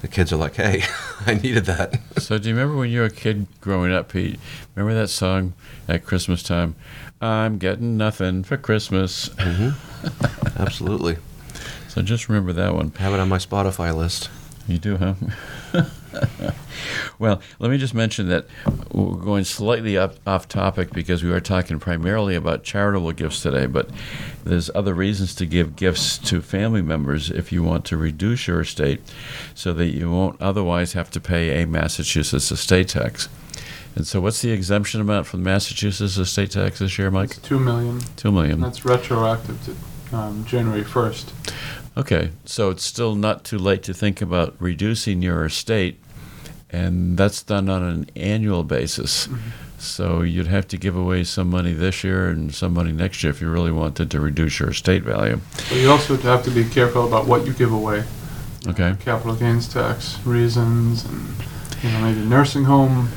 the 0.02 0.08
kids 0.08 0.32
are 0.32 0.36
like, 0.36 0.56
hey, 0.56 0.82
I 1.26 1.34
needed 1.34 1.64
that. 1.66 1.98
So, 2.18 2.38
do 2.38 2.48
you 2.48 2.54
remember 2.54 2.78
when 2.78 2.90
you 2.90 3.00
were 3.00 3.06
a 3.06 3.10
kid 3.10 3.46
growing 3.60 3.92
up, 3.92 4.12
Pete? 4.12 4.38
Remember 4.74 4.98
that 5.00 5.08
song 5.08 5.54
at 5.88 6.04
Christmas 6.04 6.42
time? 6.42 6.74
I'm 7.20 7.58
getting 7.58 7.96
nothing 7.96 8.42
for 8.42 8.56
Christmas. 8.56 9.30
Mm-hmm. 9.30 10.58
Absolutely. 10.62 11.16
So, 11.88 12.02
just 12.02 12.28
remember 12.28 12.52
that 12.52 12.74
one. 12.74 12.92
I 12.98 13.02
have 13.02 13.14
it 13.14 13.20
on 13.20 13.28
my 13.28 13.38
Spotify 13.38 13.94
list. 13.94 14.30
You 14.68 14.78
do, 14.78 14.96
huh? 14.96 15.14
well, 17.18 17.40
let 17.58 17.70
me 17.70 17.78
just 17.78 17.94
mention 17.94 18.28
that 18.28 18.46
we're 18.92 19.16
going 19.16 19.44
slightly 19.44 19.96
up, 19.96 20.16
off 20.26 20.48
topic 20.48 20.92
because 20.92 21.22
we 21.22 21.30
are 21.32 21.40
talking 21.40 21.78
primarily 21.78 22.34
about 22.34 22.64
charitable 22.64 23.12
gifts 23.12 23.42
today, 23.42 23.66
but 23.66 23.90
there's 24.44 24.70
other 24.74 24.94
reasons 24.94 25.34
to 25.34 25.46
give 25.46 25.76
gifts 25.76 26.18
to 26.18 26.40
family 26.40 26.82
members 26.82 27.30
if 27.30 27.52
you 27.52 27.62
want 27.62 27.84
to 27.86 27.96
reduce 27.96 28.46
your 28.46 28.60
estate 28.60 29.00
so 29.54 29.72
that 29.72 29.86
you 29.86 30.10
won't 30.10 30.40
otherwise 30.40 30.92
have 30.92 31.10
to 31.10 31.20
pay 31.20 31.62
a 31.62 31.66
Massachusetts 31.66 32.50
estate 32.50 32.88
tax. 32.88 33.28
And 33.94 34.06
so, 34.06 34.20
what's 34.20 34.42
the 34.42 34.50
exemption 34.50 35.00
amount 35.00 35.26
for 35.26 35.38
the 35.38 35.42
Massachusetts 35.42 36.18
estate 36.18 36.50
tax 36.50 36.80
this 36.80 36.98
year, 36.98 37.10
Mike? 37.10 37.30
It's 37.30 37.38
two 37.38 37.58
million. 37.58 38.00
Two 38.16 38.30
million. 38.30 38.60
That's 38.60 38.84
retroactive 38.84 39.58
to 39.64 40.16
um, 40.16 40.44
January 40.44 40.84
first. 40.84 41.32
Okay, 41.96 42.30
so 42.44 42.70
it's 42.70 42.84
still 42.84 43.14
not 43.14 43.44
too 43.44 43.58
late 43.58 43.82
to 43.84 43.94
think 43.94 44.20
about 44.20 44.54
reducing 44.58 45.22
your 45.22 45.46
estate, 45.46 45.98
and 46.68 47.16
that's 47.16 47.42
done 47.42 47.70
on 47.70 47.82
an 47.82 48.10
annual 48.14 48.64
basis. 48.64 49.26
Mm-hmm. 49.26 49.50
So 49.78 50.22
you'd 50.22 50.46
have 50.46 50.66
to 50.68 50.76
give 50.76 50.96
away 50.96 51.24
some 51.24 51.48
money 51.48 51.72
this 51.72 52.02
year 52.02 52.28
and 52.28 52.54
some 52.54 52.74
money 52.74 52.92
next 52.92 53.22
year 53.22 53.30
if 53.30 53.40
you 53.40 53.50
really 53.50 53.72
wanted 53.72 54.10
to 54.10 54.20
reduce 54.20 54.58
your 54.58 54.70
estate 54.70 55.02
value. 55.02 55.40
But 55.68 55.76
you 55.76 55.90
also 55.90 56.16
have 56.16 56.42
to 56.44 56.50
be 56.50 56.64
careful 56.64 57.06
about 57.06 57.26
what 57.26 57.46
you 57.46 57.52
give 57.52 57.72
away. 57.72 58.04
Okay. 58.66 58.96
Capital 59.00 59.36
gains 59.36 59.68
tax 59.68 60.18
reasons 60.26 61.04
and, 61.04 61.28
you 61.82 61.90
know, 61.90 62.00
maybe 62.00 62.20
nursing 62.20 62.64
home. 62.64 63.08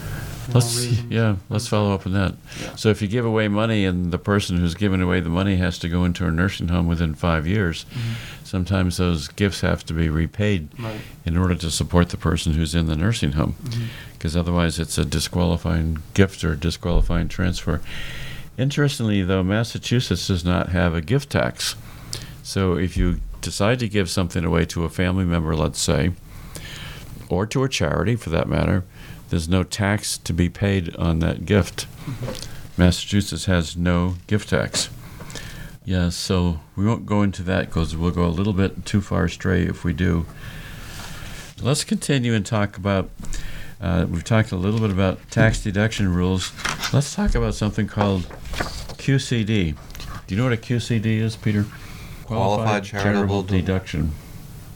Let's 0.53 1.01
yeah, 1.09 1.35
let's 1.49 1.67
follow 1.67 1.93
up 1.93 2.05
on 2.05 2.13
that. 2.13 2.33
Yeah. 2.61 2.75
So 2.75 2.89
if 2.89 3.01
you 3.01 3.07
give 3.07 3.25
away 3.25 3.47
money 3.47 3.85
and 3.85 4.11
the 4.11 4.17
person 4.17 4.57
who's 4.57 4.73
giving 4.75 5.01
away 5.01 5.19
the 5.19 5.29
money 5.29 5.57
has 5.57 5.77
to 5.79 5.89
go 5.89 6.05
into 6.05 6.25
a 6.25 6.31
nursing 6.31 6.69
home 6.69 6.87
within 6.87 7.13
five 7.13 7.45
years, 7.45 7.85
Mhm. 7.91 8.45
sometimes 8.45 8.97
those 8.97 9.27
gifts 9.27 9.61
have 9.61 9.85
to 9.85 9.93
be 9.93 10.09
repaid 10.09 10.69
Right. 10.79 11.01
in 11.25 11.37
order 11.37 11.55
to 11.55 11.69
support 11.69 12.09
the 12.09 12.17
person 12.17 12.53
who's 12.53 12.73
in 12.73 12.87
the 12.87 12.95
nursing 12.95 13.33
home. 13.33 13.55
Because 14.13 14.35
otherwise 14.35 14.79
it's 14.79 14.97
a 14.97 15.05
disqualifying 15.05 15.99
gift 16.13 16.43
or 16.43 16.55
disqualifying 16.55 17.27
transfer. 17.27 17.81
Interestingly, 18.57 19.21
though, 19.23 19.43
Massachusetts 19.43 20.27
does 20.27 20.43
not 20.43 20.69
have 20.69 20.93
a 20.93 21.01
gift 21.01 21.29
tax. 21.29 21.75
So 22.43 22.73
if 22.75 22.97
you 22.97 23.19
decide 23.41 23.79
to 23.79 23.87
give 23.87 24.09
something 24.09 24.43
away 24.43 24.65
to 24.65 24.83
a 24.83 24.89
family 24.89 25.23
member, 25.25 25.55
let's 25.55 25.79
say, 25.79 26.11
or 27.29 27.45
to 27.45 27.63
a 27.63 27.69
charity 27.69 28.15
for 28.15 28.29
that 28.31 28.49
matter, 28.49 28.83
there's 29.29 29.47
no 29.49 29.63
tax 29.63 30.17
to 30.19 30.33
be 30.33 30.49
paid 30.49 30.95
on 30.95 31.19
that 31.19 31.45
gift. 31.45 31.87
Massachusetts 32.77 33.45
has 33.45 33.75
no 33.75 34.15
gift 34.27 34.49
tax. 34.49 34.89
Yeah, 35.85 36.09
so 36.09 36.59
we 36.75 36.85
won't 36.85 37.05
go 37.05 37.23
into 37.23 37.41
that 37.43 37.65
because 37.67 37.95
we'll 37.95 38.11
go 38.11 38.25
a 38.25 38.27
little 38.29 38.53
bit 38.53 38.85
too 38.85 39.01
far 39.01 39.25
astray 39.25 39.63
if 39.63 39.83
we 39.83 39.93
do. 39.93 40.25
Let's 41.61 41.83
continue 41.83 42.33
and 42.33 42.45
talk 42.45 42.77
about. 42.77 43.09
Uh, 43.81 44.05
we've 44.09 44.23
talked 44.23 44.51
a 44.51 44.55
little 44.55 44.79
bit 44.79 44.91
about 44.91 45.19
tax 45.31 45.63
deduction 45.63 46.13
rules. 46.13 46.51
Let's 46.93 47.15
talk 47.15 47.33
about 47.35 47.53
something 47.55 47.87
called 47.87 48.23
QCD. 48.97 49.75
Do 50.27 50.35
you 50.35 50.37
know 50.37 50.43
what 50.43 50.53
a 50.53 50.57
QCD 50.57 51.05
is, 51.19 51.35
Peter? 51.35 51.65
Qualified 52.25 52.83
Charitable 52.83 53.43
De- 53.43 53.61
Deduction. 53.61 54.11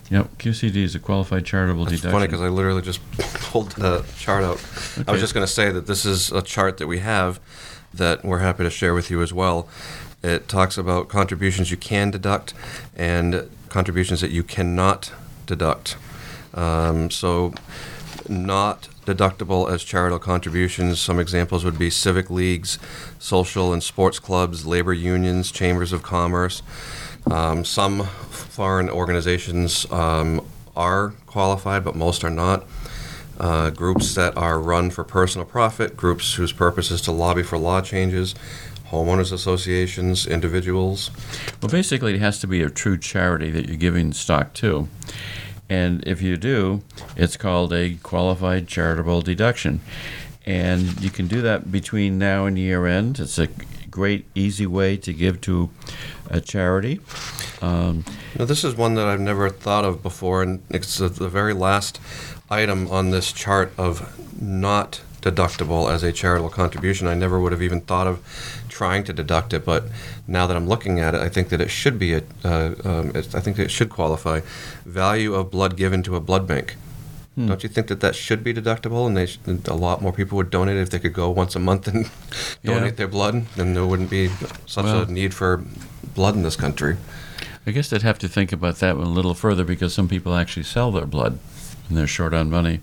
Yep, 0.09 0.37
QCD 0.37 0.77
is 0.77 0.95
a 0.95 0.99
qualified 0.99 1.45
charitable 1.45 1.83
It's 1.83 1.91
deduction. 2.01 2.11
funny 2.11 2.27
because 2.27 2.41
I 2.41 2.49
literally 2.49 2.81
just 2.81 2.99
pulled 3.17 3.71
the 3.71 4.05
chart 4.17 4.43
out. 4.43 4.57
I 4.97 5.01
Okay. 5.01 5.11
was 5.11 5.21
just 5.21 5.33
going 5.33 5.45
to 5.45 5.51
say 5.51 5.71
that 5.71 5.87
this 5.87 6.05
is 6.05 6.31
a 6.31 6.41
chart 6.41 6.77
that 6.77 6.87
we 6.87 6.99
have 6.99 7.39
that 7.93 8.23
we're 8.25 8.39
happy 8.39 8.63
to 8.63 8.69
share 8.69 8.93
with 8.93 9.09
you 9.09 9.21
as 9.21 9.31
well. 9.33 9.67
It 10.21 10.47
talks 10.47 10.77
about 10.77 11.09
contributions 11.09 11.69
you 11.71 11.77
can 11.77 12.11
deduct 12.11 12.53
and 12.95 13.49
contributions 13.69 14.21
that 14.21 14.31
you 14.31 14.43
cannot 14.43 15.11
deduct. 15.45 15.97
Um, 16.53 17.09
so, 17.09 17.53
not 18.29 18.87
deductible 19.05 19.69
as 19.69 19.83
charitable 19.83 20.19
contributions. 20.19 20.99
Some 21.01 21.19
examples 21.19 21.65
would 21.65 21.77
be 21.77 21.89
civic 21.89 22.29
leagues, 22.29 22.77
social 23.19 23.73
and 23.73 23.83
sports 23.83 24.19
clubs, 24.19 24.65
labor 24.65 24.93
unions, 24.93 25.51
chambers 25.51 25.91
of 25.91 26.03
commerce. 26.03 26.61
Um, 27.29 27.65
some 27.65 28.07
foreign 28.53 28.87
organizations 28.87 29.91
um, 29.91 30.39
are 30.75 31.09
qualified, 31.25 31.83
but 31.83 31.95
most 31.95 32.23
are 32.23 32.29
not. 32.29 32.63
Uh, 33.39 33.71
groups 33.71 34.13
that 34.13 34.37
are 34.37 34.59
run 34.59 34.91
for 34.91 35.03
personal 35.03 35.43
profit, 35.43 35.97
groups 35.97 36.35
whose 36.35 36.51
purpose 36.53 36.91
is 36.91 37.01
to 37.01 37.11
lobby 37.11 37.41
for 37.41 37.57
law 37.57 37.81
changes, 37.81 38.35
homeowners 38.91 39.33
associations, 39.33 40.27
individuals. 40.27 41.09
Well, 41.63 41.71
basically, 41.71 42.13
it 42.13 42.19
has 42.19 42.39
to 42.41 42.47
be 42.47 42.61
a 42.61 42.69
true 42.69 42.95
charity 42.95 43.49
that 43.49 43.67
you're 43.67 43.75
giving 43.75 44.13
stock 44.13 44.53
to. 44.55 44.87
And 45.67 46.05
if 46.05 46.21
you 46.21 46.37
do, 46.37 46.83
it's 47.15 47.37
called 47.37 47.73
a 47.73 47.95
qualified 48.03 48.67
charitable 48.67 49.23
deduction. 49.23 49.81
And 50.45 51.01
you 51.01 51.09
can 51.09 51.25
do 51.25 51.41
that 51.41 51.71
between 51.71 52.19
now 52.19 52.45
and 52.45 52.59
year 52.59 52.85
end. 52.85 53.19
It's 53.19 53.39
a 53.39 53.47
great, 53.89 54.27
easy 54.35 54.67
way 54.67 54.95
to 54.97 55.11
give 55.11 55.41
to 55.41 55.71
a 56.29 56.39
charity. 56.39 56.99
Um, 57.63 58.03
Now, 58.37 58.45
this 58.45 58.63
is 58.63 58.75
one 58.75 58.95
that 58.95 59.07
I've 59.07 59.19
never 59.21 59.49
thought 59.49 59.85
of 59.85 60.03
before, 60.03 60.41
and 60.43 60.61
it's 60.69 60.97
the, 60.97 61.07
very 61.29 61.53
last 61.53 61.99
item 62.49 62.87
on 62.91 63.11
this 63.11 63.31
chart 63.31 63.71
of 63.77 64.19
not 64.41 65.01
deductible 65.21 65.89
as 65.89 66.03
a 66.03 66.11
charitable 66.11 66.49
contribution. 66.49 67.07
I 67.07 67.13
never 67.13 67.39
would 67.39 67.53
have 67.53 67.61
even 67.61 67.79
thought 67.81 68.07
of 68.07 68.19
trying 68.67 69.05
to 69.05 69.13
deduct 69.13 69.53
it, 69.53 69.63
but 69.63 69.85
now 70.27 70.45
that 70.47 70.57
I'm 70.57 70.67
looking 70.67 70.99
at 70.99 71.15
it, 71.15 71.21
I 71.21 71.29
think 71.29 71.47
that 71.49 71.61
it 71.61 71.69
should 71.69 71.97
be 71.97 72.13
a. 72.15 72.21
Uh, 72.43 72.73
um, 72.83 73.11
it's, 73.15 73.33
I 73.33 73.39
think 73.39 73.55
that 73.57 73.63
it 73.63 73.71
should 73.71 73.89
qualify. 73.89 74.41
Value 74.85 75.33
of 75.33 75.49
blood 75.49 75.77
given 75.77 76.03
to 76.03 76.15
a 76.17 76.19
blood 76.19 76.45
bank. 76.45 76.75
Hmm. 77.35 77.47
Don't 77.47 77.63
you 77.63 77.69
think 77.69 77.87
that 77.87 78.01
that 78.01 78.13
should 78.15 78.43
be 78.43 78.53
deductible, 78.53 79.07
and 79.07 79.15
they 79.15 79.25
sh- 79.27 79.39
a 79.67 79.73
lot 79.73 80.01
more 80.01 80.11
people 80.11 80.35
would 80.35 80.49
donate 80.49 80.77
if 80.77 80.89
they 80.89 80.99
could 80.99 81.13
go 81.13 81.29
once 81.29 81.55
a 81.55 81.59
month 81.59 81.87
and 81.87 82.09
Yeah. 82.61 82.73
donate 82.75 82.97
their 82.97 83.07
blood? 83.07 83.33
And 83.35 83.47
then 83.55 83.73
there 83.73 83.85
wouldn't 83.85 84.09
be 84.09 84.29
such 84.65 84.83
Well- 84.85 85.03
a 85.03 85.05
need 85.05 85.33
for 85.33 85.63
blood 86.13 86.35
in 86.35 86.43
this 86.43 86.57
country. 86.57 86.97
I 87.65 87.71
guess 87.71 87.89
they'd 87.89 88.01
have 88.01 88.19
to 88.19 88.27
think 88.27 88.51
about 88.51 88.77
that 88.77 88.97
one 88.97 89.07
a 89.07 89.11
little 89.11 89.33
further 89.33 89.63
because 89.63 89.93
some 89.93 90.07
people 90.07 90.35
actually 90.35 90.63
sell 90.63 90.91
their 90.91 91.05
blood 91.05 91.39
and 91.87 91.97
they're 91.97 92.07
short 92.07 92.33
on 92.33 92.49
money. 92.49 92.81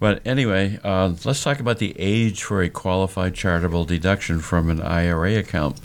But 0.00 0.24
anyway, 0.24 0.78
uh, 0.84 1.14
let's 1.24 1.42
talk 1.42 1.58
about 1.60 1.78
the 1.78 1.94
age 1.98 2.42
for 2.42 2.62
a 2.62 2.70
qualified 2.70 3.34
charitable 3.34 3.84
deduction 3.84 4.40
from 4.40 4.70
an 4.70 4.80
IRA 4.80 5.36
account. 5.36 5.80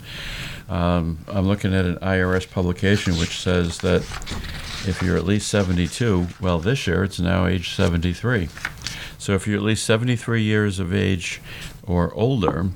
Um, 0.68 1.18
I'm 1.28 1.46
looking 1.46 1.74
at 1.74 1.84
an 1.84 1.96
IRS 1.96 2.50
publication 2.50 3.18
which 3.18 3.38
says 3.38 3.78
that 3.78 4.00
if 4.86 5.02
you're 5.02 5.16
at 5.16 5.24
least 5.24 5.48
72, 5.48 6.28
well, 6.40 6.58
this 6.58 6.86
year 6.86 7.04
it's 7.04 7.20
now 7.20 7.46
age 7.46 7.74
73. 7.74 8.48
So 9.18 9.32
if 9.34 9.46
you're 9.46 9.56
at 9.56 9.62
least 9.62 9.84
73 9.84 10.42
years 10.42 10.78
of 10.78 10.94
age 10.94 11.40
or 11.82 12.14
older, 12.14 12.70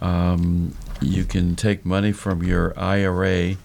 um, 0.00 0.76
you 1.00 1.24
can 1.24 1.56
take 1.56 1.84
money 1.84 2.12
from 2.12 2.42
your 2.42 2.78
IRA. 2.78 3.56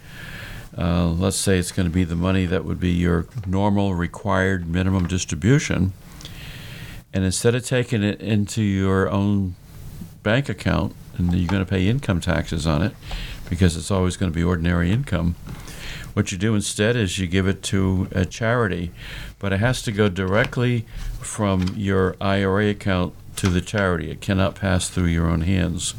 Uh, 0.78 1.08
let's 1.08 1.38
say 1.38 1.58
it's 1.58 1.72
going 1.72 1.88
to 1.88 1.94
be 1.94 2.04
the 2.04 2.16
money 2.16 2.46
that 2.46 2.66
would 2.66 2.80
be 2.80 2.92
your 2.92 3.28
normal 3.48 3.96
required 3.96 4.68
minimum 4.68 5.08
distribution. 5.08 5.94
And 7.14 7.24
instead 7.24 7.56
of 7.56 7.66
taking 7.66 8.04
it 8.04 8.20
into 8.20 8.62
your 8.62 9.10
own 9.10 9.56
bank 10.22 10.50
account, 10.50 10.94
and 11.18 11.34
you're 11.34 11.48
going 11.48 11.64
to 11.64 11.70
pay 11.70 11.88
income 11.88 12.20
taxes 12.20 12.68
on 12.68 12.82
it 12.82 12.94
because 13.50 13.78
it's 13.78 13.90
always 13.90 14.18
going 14.18 14.30
to 14.32 14.36
be 14.36 14.44
ordinary 14.44 14.92
income, 14.92 15.36
what 16.14 16.32
you 16.32 16.38
do 16.38 16.56
instead 16.56 16.96
is 16.96 17.20
you 17.20 17.28
give 17.28 17.48
it 17.48 17.62
to 17.64 18.08
a 18.12 18.26
charity, 18.26 18.92
but 19.40 19.54
it 19.54 19.60
has 19.60 19.82
to 19.84 19.92
go 19.92 20.10
directly 20.10 20.86
from 21.20 21.74
your 21.76 22.16
IRA 22.20 22.70
account 22.70 23.14
to 23.38 23.48
the 23.48 23.62
charity. 23.62 24.12
It 24.12 24.22
cannot 24.22 24.56
pass 24.56 24.90
through 24.90 25.08
your 25.08 25.28
own 25.28 25.42
hands. 25.42 25.94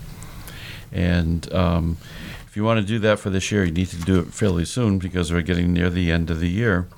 And 0.91 1.53
um, 1.53 1.99
if 2.57 2.59
you 2.59 2.65
want 2.65 2.81
to 2.81 2.87
do 2.87 2.99
that 3.01 3.19
for 3.19 3.29
this 3.29 3.53
year, 3.53 3.67
you 3.67 3.71
need 3.71 3.89
to 3.89 4.01
do 4.01 4.19
it 4.19 4.33
fairly 4.33 4.65
soon 4.65 4.99
because 4.99 5.31
we're 5.31 5.43
getting 5.43 5.75
near 5.75 5.91
the 5.91 6.11
end 6.11 6.31
of 6.31 6.41
the 6.41 6.49
year. 6.49 6.89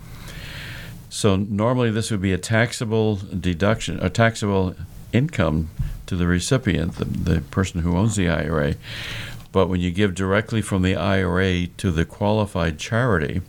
So 1.09 1.35
normally 1.35 1.91
this 1.91 2.13
would 2.13 2.23
be 2.23 2.33
a 2.33 2.39
taxable 2.39 3.17
deduction, 3.17 3.99
a 3.99 4.09
taxable 4.09 4.77
income 5.13 5.71
to 6.07 6.15
the 6.15 6.29
recipient, 6.29 6.95
the, 6.95 7.07
the 7.07 7.41
person 7.41 7.81
who 7.81 7.97
owns 7.97 8.15
the 8.15 8.29
IRA. 8.29 8.77
But 9.51 9.67
when 9.67 9.81
you 9.81 9.91
give 9.91 10.15
directly 10.15 10.63
from 10.63 10.83
the 10.83 10.95
IRA 10.95 11.67
to 11.67 11.91
the 11.91 12.05
qualified 12.05 12.79
charity, 12.79 13.41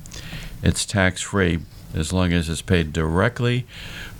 it's 0.63 0.87
tax 0.87 1.21
free 1.21 1.59
as 1.93 2.11
long 2.11 2.33
as 2.33 2.49
it's 2.49 2.63
paid 2.63 2.91
directly 2.91 3.67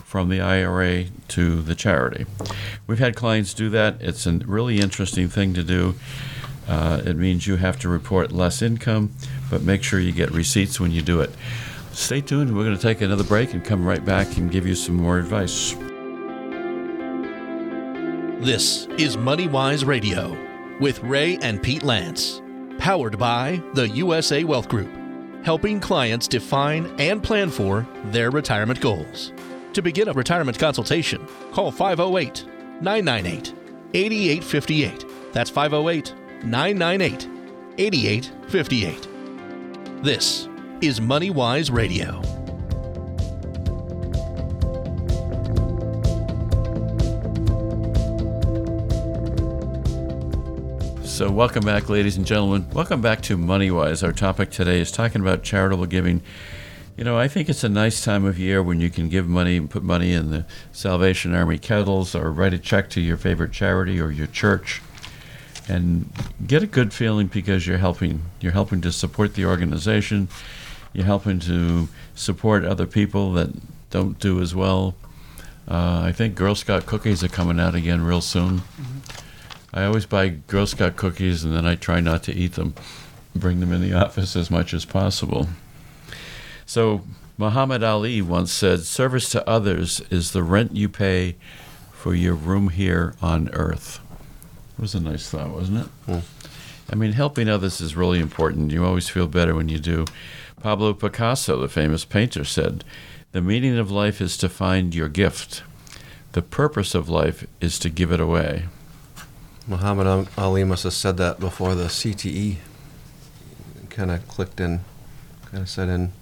from 0.06 0.30
the 0.30 0.42
IRA 0.42 1.06
to 1.30 1.64
the 1.64 1.74
charity. 1.74 2.28
We've 2.86 3.00
had 3.00 3.16
clients 3.16 3.56
do 3.56 3.68
that. 3.72 3.96
It's 4.00 4.28
a 4.28 4.34
really 4.34 4.78
interesting 4.80 5.28
thing 5.28 5.56
to 5.56 5.64
do. 5.64 5.96
Uh, 6.70 7.02
it 7.04 7.18
means 7.18 7.48
you 7.48 7.56
have 7.56 7.80
to 7.80 7.90
report 7.90 8.32
less 8.32 8.62
income, 8.62 9.12
but 9.50 9.64
make 9.64 9.82
sure 9.82 10.00
you 10.00 10.12
get 10.12 10.30
receipts 10.30 10.80
when 10.80 10.92
you 10.92 11.02
do 11.02 11.20
it. 11.20 11.32
Stay 11.94 12.22
tuned. 12.22 12.56
We're 12.56 12.64
going 12.64 12.76
to 12.76 12.82
take 12.82 13.02
another 13.02 13.24
break 13.24 13.56
and 13.56 13.66
come 13.66 13.84
right 13.84 14.06
back 14.06 14.38
and 14.38 14.52
give 14.52 14.68
you 14.68 14.76
some 14.76 14.96
more 14.96 15.18
advice. 15.18 15.74
This 18.46 18.86
is 19.00 19.18
MoneyWise 19.18 19.86
Radio 19.86 20.38
with 20.80 21.02
Ray 21.02 21.38
and 21.42 21.62
Pete 21.62 21.82
Lance, 21.82 22.40
powered 22.78 23.18
by 23.18 23.62
the 23.74 23.90
USA 23.90 24.44
Wealth 24.44 24.70
Group, 24.70 24.90
helping 25.44 25.80
clients 25.80 26.28
define 26.28 26.86
and 27.00 27.22
plan 27.24 27.50
for 27.50 27.88
their 28.06 28.30
retirement 28.30 28.80
goals. 28.80 29.34
To 29.74 29.82
begin 29.82 30.08
a 30.08 30.14
retirement 30.14 30.60
consultation, 30.60 31.28
call 31.52 31.72
508 31.72 32.46
998 32.82 33.54
8858. 33.96 35.34
That's 35.34 35.50
508 35.50 36.14
998 36.44 37.28
8858. 37.78 40.04
This 40.04 40.48
is 40.80 41.02
MoneyWise 41.02 41.70
Radio. 41.70 42.22
So, 51.04 51.30
welcome 51.30 51.66
back, 51.66 51.90
ladies 51.90 52.16
and 52.16 52.26
gentlemen. 52.26 52.70
Welcome 52.72 53.02
back 53.02 53.22
to 53.24 53.38
MoneyWise. 53.38 54.02
Our 54.02 54.14
topic 54.14 54.50
today 54.50 54.80
is 54.80 54.94
talking 54.94 55.20
about 55.20 55.44
charitable 55.44 55.88
giving. 55.88 56.22
You 56.96 57.04
know, 57.04 57.18
I 57.18 57.28
think 57.28 57.50
it's 57.50 57.66
a 57.66 57.70
nice 57.70 58.02
time 58.02 58.24
of 58.24 58.40
year 58.40 58.64
when 58.64 58.80
you 58.80 58.90
can 58.90 59.10
give 59.10 59.28
money 59.28 59.58
and 59.58 59.70
put 59.70 59.84
money 59.84 60.14
in 60.14 60.32
the 60.32 60.46
Salvation 60.72 61.36
Army 61.36 61.58
kettles 61.58 62.16
or 62.16 62.32
write 62.32 62.54
a 62.54 62.58
check 62.58 62.90
to 62.92 63.02
your 63.02 63.18
favorite 63.18 63.52
charity 63.52 64.00
or 64.00 64.10
your 64.10 64.28
church 64.28 64.82
and 65.70 66.12
get 66.46 66.64
a 66.64 66.68
good 66.68 66.94
feeling 66.94 67.28
because 67.28 67.68
you're 67.68 67.78
helping 67.78 68.24
you're 68.42 68.52
helping 68.52 68.82
to 68.82 68.92
support 68.92 69.36
the 69.36 69.46
organization. 69.46 70.28
You're 70.94 71.06
helping 71.06 71.40
to 71.42 71.88
support 72.16 72.66
other 72.66 72.88
people 72.88 73.32
that 73.34 73.52
don't 73.92 74.20
do 74.20 74.42
as 74.42 74.56
well. 74.56 74.96
Uh, 75.68 76.02
I 76.04 76.12
think 76.12 76.34
Girl 76.34 76.56
Scout 76.56 76.88
cookies 76.88 77.24
are 77.24 77.28
coming 77.28 77.60
out 77.60 77.76
again 77.76 78.02
real 78.04 78.22
soon. 78.22 78.64
I 79.72 79.86
always 79.86 80.08
buy 80.08 80.30
Girl 80.30 80.66
Scout 80.66 80.96
cookies 80.96 81.44
and 81.44 81.56
then 81.56 81.68
I 81.68 81.76
try 81.76 82.00
not 82.00 82.24
to 82.24 82.34
eat 82.34 82.54
them, 82.54 82.74
bring 83.36 83.60
them 83.60 83.72
in 83.72 83.82
the 83.82 83.94
office 83.94 84.36
as 84.36 84.50
much 84.50 84.74
as 84.74 84.84
possible. 84.84 85.48
So, 86.66 87.02
Muhammad 87.38 87.84
Ali 87.84 88.22
once 88.22 88.52
said, 88.52 88.82
Service 88.82 89.30
to 89.30 89.48
others 89.48 90.02
is 90.10 90.32
the 90.32 90.44
rent 90.44 90.76
you 90.76 90.90
pay 90.90 91.36
for 91.92 92.16
your 92.16 92.34
room 92.34 92.70
here 92.70 93.16
on 93.22 93.50
earth. 93.54 94.00
It 94.80 94.82
was 94.82 94.96
a 94.96 95.02
nice 95.02 95.30
thought, 95.30 95.50
wasn't 95.50 95.90
it? 96.08 96.24
I 96.90 96.96
mean, 96.96 97.12
helping 97.12 97.50
others 97.50 97.82
is 97.82 97.98
really 97.98 98.22
important. 98.22 98.72
You 98.72 98.86
always 98.86 99.10
feel 99.10 99.28
better 99.28 99.54
when 99.54 99.68
you 99.68 99.78
do. 99.78 100.06
Pablo 100.62 100.94
Picasso, 100.94 101.60
the 101.60 101.68
famous 101.68 102.06
painter, 102.06 102.46
said, 102.46 102.86
The 103.34 103.42
meaning 103.42 103.78
of 103.78 103.92
life 103.92 104.22
is 104.22 104.38
to 104.38 104.48
find 104.48 104.96
your 104.96 105.10
gift. 105.10 105.64
The 106.32 106.42
purpose 106.42 106.96
of 106.96 107.10
life 107.10 107.46
is 107.60 107.78
to 107.80 107.90
give 107.90 108.14
it 108.14 108.22
away. 108.22 108.68
Muhammad 109.68 110.30
Ali 110.38 110.64
must 110.64 110.86
have 110.86 110.94
said 110.94 111.18
that 111.18 111.42
before 111.42 111.76
the 111.76 111.88
CTE 111.88 112.56
kind 113.90 114.12
of 114.12 114.26
clicked 114.30 114.62
in, 114.62 114.80
kind 115.52 115.64
of 115.64 115.68
set 115.68 115.90
in. 115.90 116.14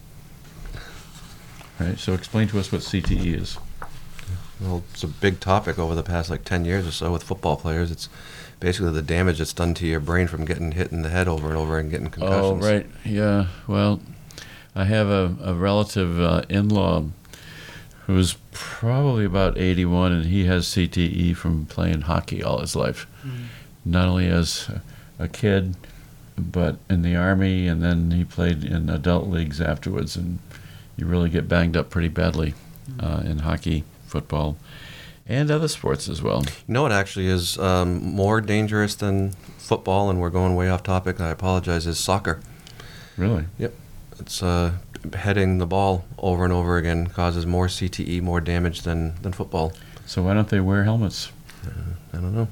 All 1.79 1.85
right, 1.85 1.99
So 1.99 2.15
explain 2.15 2.47
to 2.47 2.59
us 2.59 2.71
what 2.71 2.81
CTE 2.81 3.39
is. 3.39 3.59
Well, 4.59 4.83
it's 4.91 5.03
a 5.03 5.07
big 5.07 5.39
topic 5.39 5.77
over 5.77 5.93
the 5.93 6.03
past 6.03 6.29
like 6.29 6.43
10 6.43 6.65
years 6.65 6.87
or 6.87 6.91
so 6.91 7.11
with 7.11 7.23
football 7.23 7.57
players. 7.57 7.91
It's 7.91 8.09
basically 8.59 8.91
the 8.91 9.01
damage 9.01 9.37
that's 9.39 9.53
done 9.53 9.73
to 9.75 9.87
your 9.87 9.99
brain 9.99 10.27
from 10.27 10.45
getting 10.45 10.71
hit 10.73 10.91
in 10.91 11.01
the 11.03 11.09
head 11.09 11.27
over 11.27 11.47
and 11.49 11.57
over 11.57 11.77
and 11.77 11.89
getting 11.91 12.09
concussions. 12.09 12.43
Oh, 12.45 12.51
concussions. 12.53 12.85
right. 13.05 13.11
Yeah. 13.11 13.47
Well, 13.67 13.99
I 14.75 14.85
have 14.85 15.07
a, 15.07 15.35
a 15.43 15.53
relative 15.53 16.19
uh, 16.19 16.43
in 16.49 16.69
law 16.69 17.05
who's 18.05 18.37
probably 18.51 19.25
about 19.25 19.57
81, 19.57 20.11
and 20.11 20.25
he 20.25 20.45
has 20.45 20.65
CTE 20.67 21.35
from 21.35 21.65
playing 21.65 22.01
hockey 22.01 22.41
all 22.43 22.59
his 22.59 22.75
life. 22.75 23.05
Not 23.85 24.07
only 24.07 24.27
as 24.27 24.69
a- 24.69 24.81
a 25.23 25.27
kid, 25.27 25.75
but 26.37 26.77
in 26.89 27.01
the 27.01 27.15
Army, 27.15 27.67
and 27.67 27.81
then 27.83 28.11
he 28.11 28.23
played 28.23 28.63
in 28.63 28.89
adult 28.89 29.27
leagues 29.27 29.59
afterwards. 29.59 30.15
And 30.15 30.37
you 30.95 31.05
really 31.07 31.29
get 31.29 31.47
banged 31.49 31.75
up 31.75 31.89
pretty 31.89 32.07
badly 32.07 32.53
uh, 32.99 33.23
in 33.25 33.39
hockey, 33.39 33.83
football, 34.05 34.57
and 35.27 35.51
other 35.51 35.67
sports 35.67 36.07
as 36.09 36.21
well. 36.21 36.43
You 36.67 36.73
know 36.73 36.81
what 36.83 36.91
actually 36.91 37.27
is 37.27 37.57
um, 37.59 38.01
more 38.03 38.41
dangerous 38.41 38.95
than 38.95 39.31
football, 39.57 40.09
and 40.09 40.19
we're 40.21 40.29
going 40.29 40.55
way 40.55 40.69
off 40.69 40.83
topic, 40.83 41.19
I 41.19 41.29
apologize, 41.29 41.85
is 41.85 41.99
soccer. 41.99 42.39
Really? 43.17 43.45
Yep. 43.57 43.73
It's 44.19 44.41
uh, 44.41 44.73
heading 45.13 45.57
the 45.57 45.67
ball 45.67 46.05
over 46.17 46.43
and 46.43 46.53
over 46.53 46.77
again 46.77 47.07
causes 47.07 47.45
more 47.45 47.67
CTE, 47.67 48.21
more 48.21 48.41
damage 48.41 48.81
than, 48.81 49.15
than 49.21 49.33
football. 49.33 49.73
So 50.05 50.23
why 50.23 50.33
don't 50.33 50.47
they 50.49 50.59
wear 50.59 50.83
helmets? 50.85 51.31
I 52.13 52.17
don't 52.17 52.33
know. 52.33 52.47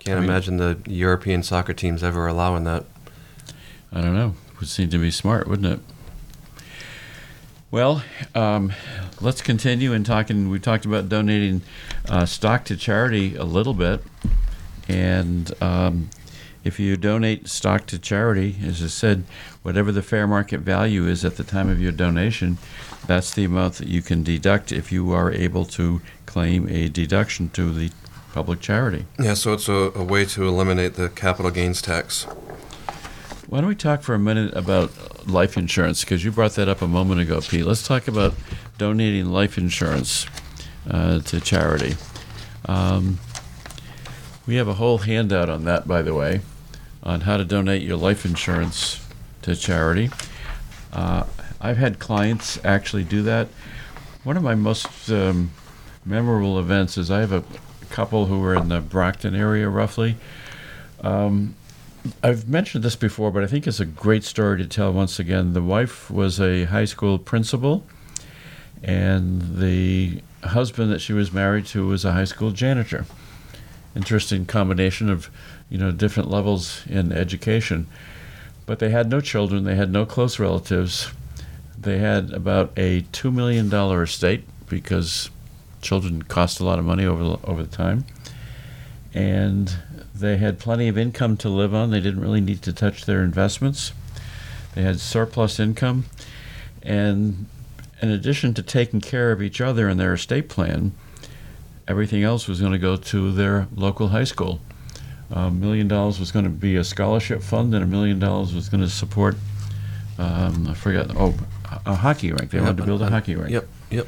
Can't 0.00 0.18
I 0.18 0.20
mean- 0.20 0.30
imagine 0.30 0.56
the 0.58 0.78
European 0.86 1.42
soccer 1.42 1.72
teams 1.72 2.02
ever 2.02 2.26
allowing 2.26 2.64
that. 2.64 2.84
I 3.92 4.00
don't 4.00 4.14
know. 4.14 4.34
Would 4.60 4.68
seem 4.68 4.90
to 4.90 4.98
be 4.98 5.10
smart, 5.10 5.48
wouldn't 5.48 5.80
it? 5.80 5.80
Well, 7.70 8.02
um, 8.34 8.72
let's 9.22 9.40
continue 9.40 9.92
in 9.92 10.04
talking. 10.04 10.50
We 10.50 10.58
talked 10.58 10.84
about 10.84 11.08
donating 11.08 11.62
uh, 12.08 12.26
stock 12.26 12.64
to 12.66 12.76
charity 12.76 13.36
a 13.36 13.44
little 13.44 13.74
bit, 13.74 14.02
and 14.88 15.50
um, 15.62 16.10
if 16.64 16.78
you 16.78 16.96
donate 16.96 17.48
stock 17.48 17.86
to 17.86 17.98
charity, 17.98 18.56
as 18.64 18.82
I 18.82 18.88
said, 18.88 19.24
whatever 19.62 19.92
the 19.92 20.02
fair 20.02 20.26
market 20.26 20.60
value 20.60 21.06
is 21.06 21.24
at 21.24 21.36
the 21.36 21.44
time 21.44 21.68
of 21.68 21.80
your 21.80 21.92
donation, 21.92 22.58
that's 23.06 23.32
the 23.32 23.44
amount 23.44 23.74
that 23.74 23.88
you 23.88 24.02
can 24.02 24.22
deduct 24.22 24.72
if 24.72 24.92
you 24.92 25.12
are 25.12 25.32
able 25.32 25.64
to 25.66 26.00
claim 26.26 26.68
a 26.68 26.88
deduction 26.88 27.48
to 27.50 27.72
the 27.72 27.90
public 28.32 28.60
charity. 28.60 29.06
Yeah, 29.18 29.34
so 29.34 29.52
it's 29.52 29.68
a, 29.68 29.92
a 29.94 30.02
way 30.02 30.24
to 30.26 30.46
eliminate 30.48 30.94
the 30.94 31.08
capital 31.08 31.50
gains 31.50 31.82
tax. 31.82 32.26
Why 33.52 33.60
don't 33.60 33.68
we 33.68 33.74
talk 33.74 34.00
for 34.00 34.14
a 34.14 34.18
minute 34.18 34.54
about 34.54 35.28
life 35.28 35.58
insurance? 35.58 36.00
Because 36.00 36.24
you 36.24 36.32
brought 36.32 36.52
that 36.52 36.70
up 36.70 36.80
a 36.80 36.88
moment 36.88 37.20
ago, 37.20 37.38
Pete. 37.42 37.66
Let's 37.66 37.86
talk 37.86 38.08
about 38.08 38.32
donating 38.78 39.26
life 39.26 39.58
insurance 39.58 40.24
uh, 40.88 41.18
to 41.18 41.38
charity. 41.38 41.96
Um, 42.64 43.18
we 44.46 44.54
have 44.54 44.68
a 44.68 44.72
whole 44.72 44.96
handout 44.96 45.50
on 45.50 45.64
that, 45.64 45.86
by 45.86 46.00
the 46.00 46.14
way, 46.14 46.40
on 47.02 47.20
how 47.20 47.36
to 47.36 47.44
donate 47.44 47.82
your 47.82 47.98
life 47.98 48.24
insurance 48.24 49.06
to 49.42 49.54
charity. 49.54 50.08
Uh, 50.90 51.24
I've 51.60 51.76
had 51.76 51.98
clients 51.98 52.58
actually 52.64 53.04
do 53.04 53.20
that. 53.24 53.48
One 54.24 54.38
of 54.38 54.42
my 54.42 54.54
most 54.54 55.10
um, 55.10 55.50
memorable 56.06 56.58
events 56.58 56.96
is 56.96 57.10
I 57.10 57.20
have 57.20 57.32
a 57.32 57.44
couple 57.90 58.24
who 58.24 58.42
are 58.46 58.54
in 58.54 58.68
the 58.68 58.80
Brockton 58.80 59.34
area, 59.34 59.68
roughly. 59.68 60.16
Um, 61.02 61.54
I've 62.22 62.48
mentioned 62.48 62.82
this 62.82 62.96
before, 62.96 63.30
but 63.30 63.44
I 63.44 63.46
think 63.46 63.66
it's 63.66 63.80
a 63.80 63.84
great 63.84 64.24
story 64.24 64.58
to 64.58 64.66
tell 64.66 64.92
once 64.92 65.18
again. 65.18 65.52
The 65.52 65.62
wife 65.62 66.10
was 66.10 66.40
a 66.40 66.64
high 66.64 66.84
school 66.84 67.18
principal, 67.18 67.84
and 68.82 69.58
the 69.58 70.22
husband 70.42 70.90
that 70.90 71.00
she 71.00 71.12
was 71.12 71.32
married 71.32 71.66
to 71.66 71.86
was 71.86 72.04
a 72.04 72.12
high 72.12 72.24
school 72.24 72.50
janitor. 72.50 73.06
Interesting 73.94 74.46
combination 74.46 75.10
of, 75.10 75.30
you 75.68 75.78
know, 75.78 75.92
different 75.92 76.28
levels 76.28 76.84
in 76.88 77.12
education. 77.12 77.86
But 78.66 78.80
they 78.80 78.90
had 78.90 79.08
no 79.08 79.20
children, 79.20 79.64
they 79.64 79.76
had 79.76 79.92
no 79.92 80.04
close 80.04 80.38
relatives. 80.38 81.12
They 81.78 81.98
had 81.98 82.32
about 82.32 82.72
a 82.76 83.02
$2 83.02 83.32
million 83.32 83.72
estate 83.72 84.44
because 84.68 85.30
children 85.82 86.22
cost 86.22 86.58
a 86.58 86.64
lot 86.64 86.78
of 86.78 86.84
money 86.84 87.04
over, 87.04 87.38
over 87.44 87.62
the 87.62 87.76
time. 87.76 88.06
And 89.14 89.76
they 90.22 90.38
had 90.38 90.58
plenty 90.58 90.88
of 90.88 90.96
income 90.96 91.36
to 91.38 91.48
live 91.48 91.74
on. 91.74 91.90
They 91.90 92.00
didn't 92.00 92.20
really 92.20 92.40
need 92.40 92.62
to 92.62 92.72
touch 92.72 93.04
their 93.04 93.22
investments. 93.22 93.92
They 94.74 94.82
had 94.82 95.00
surplus 95.00 95.60
income. 95.60 96.06
And 96.82 97.46
in 98.00 98.10
addition 98.10 98.54
to 98.54 98.62
taking 98.62 99.00
care 99.00 99.32
of 99.32 99.42
each 99.42 99.60
other 99.60 99.88
and 99.88 100.00
their 100.00 100.14
estate 100.14 100.48
plan, 100.48 100.92
everything 101.86 102.22
else 102.22 102.48
was 102.48 102.60
going 102.60 102.72
to 102.72 102.78
go 102.78 102.96
to 102.96 103.32
their 103.32 103.68
local 103.74 104.08
high 104.08 104.24
school. 104.24 104.60
A 105.30 105.50
million 105.50 105.88
dollars 105.88 106.18
was 106.20 106.30
going 106.30 106.44
to 106.44 106.50
be 106.50 106.76
a 106.76 106.84
scholarship 106.84 107.42
fund, 107.42 107.74
and 107.74 107.82
a 107.82 107.86
million 107.86 108.18
dollars 108.18 108.54
was 108.54 108.68
going 108.68 108.82
to 108.82 108.90
support, 108.90 109.34
um, 110.18 110.66
I 110.68 110.74
forgot, 110.74 111.10
oh, 111.16 111.34
a 111.86 111.94
hockey 111.94 112.32
rink. 112.32 112.50
They 112.50 112.60
wanted 112.60 112.76
to 112.78 112.82
build 112.84 113.00
a 113.00 113.08
hockey 113.08 113.34
rink. 113.34 113.50
Yep, 113.50 113.68
yep. 113.90 114.06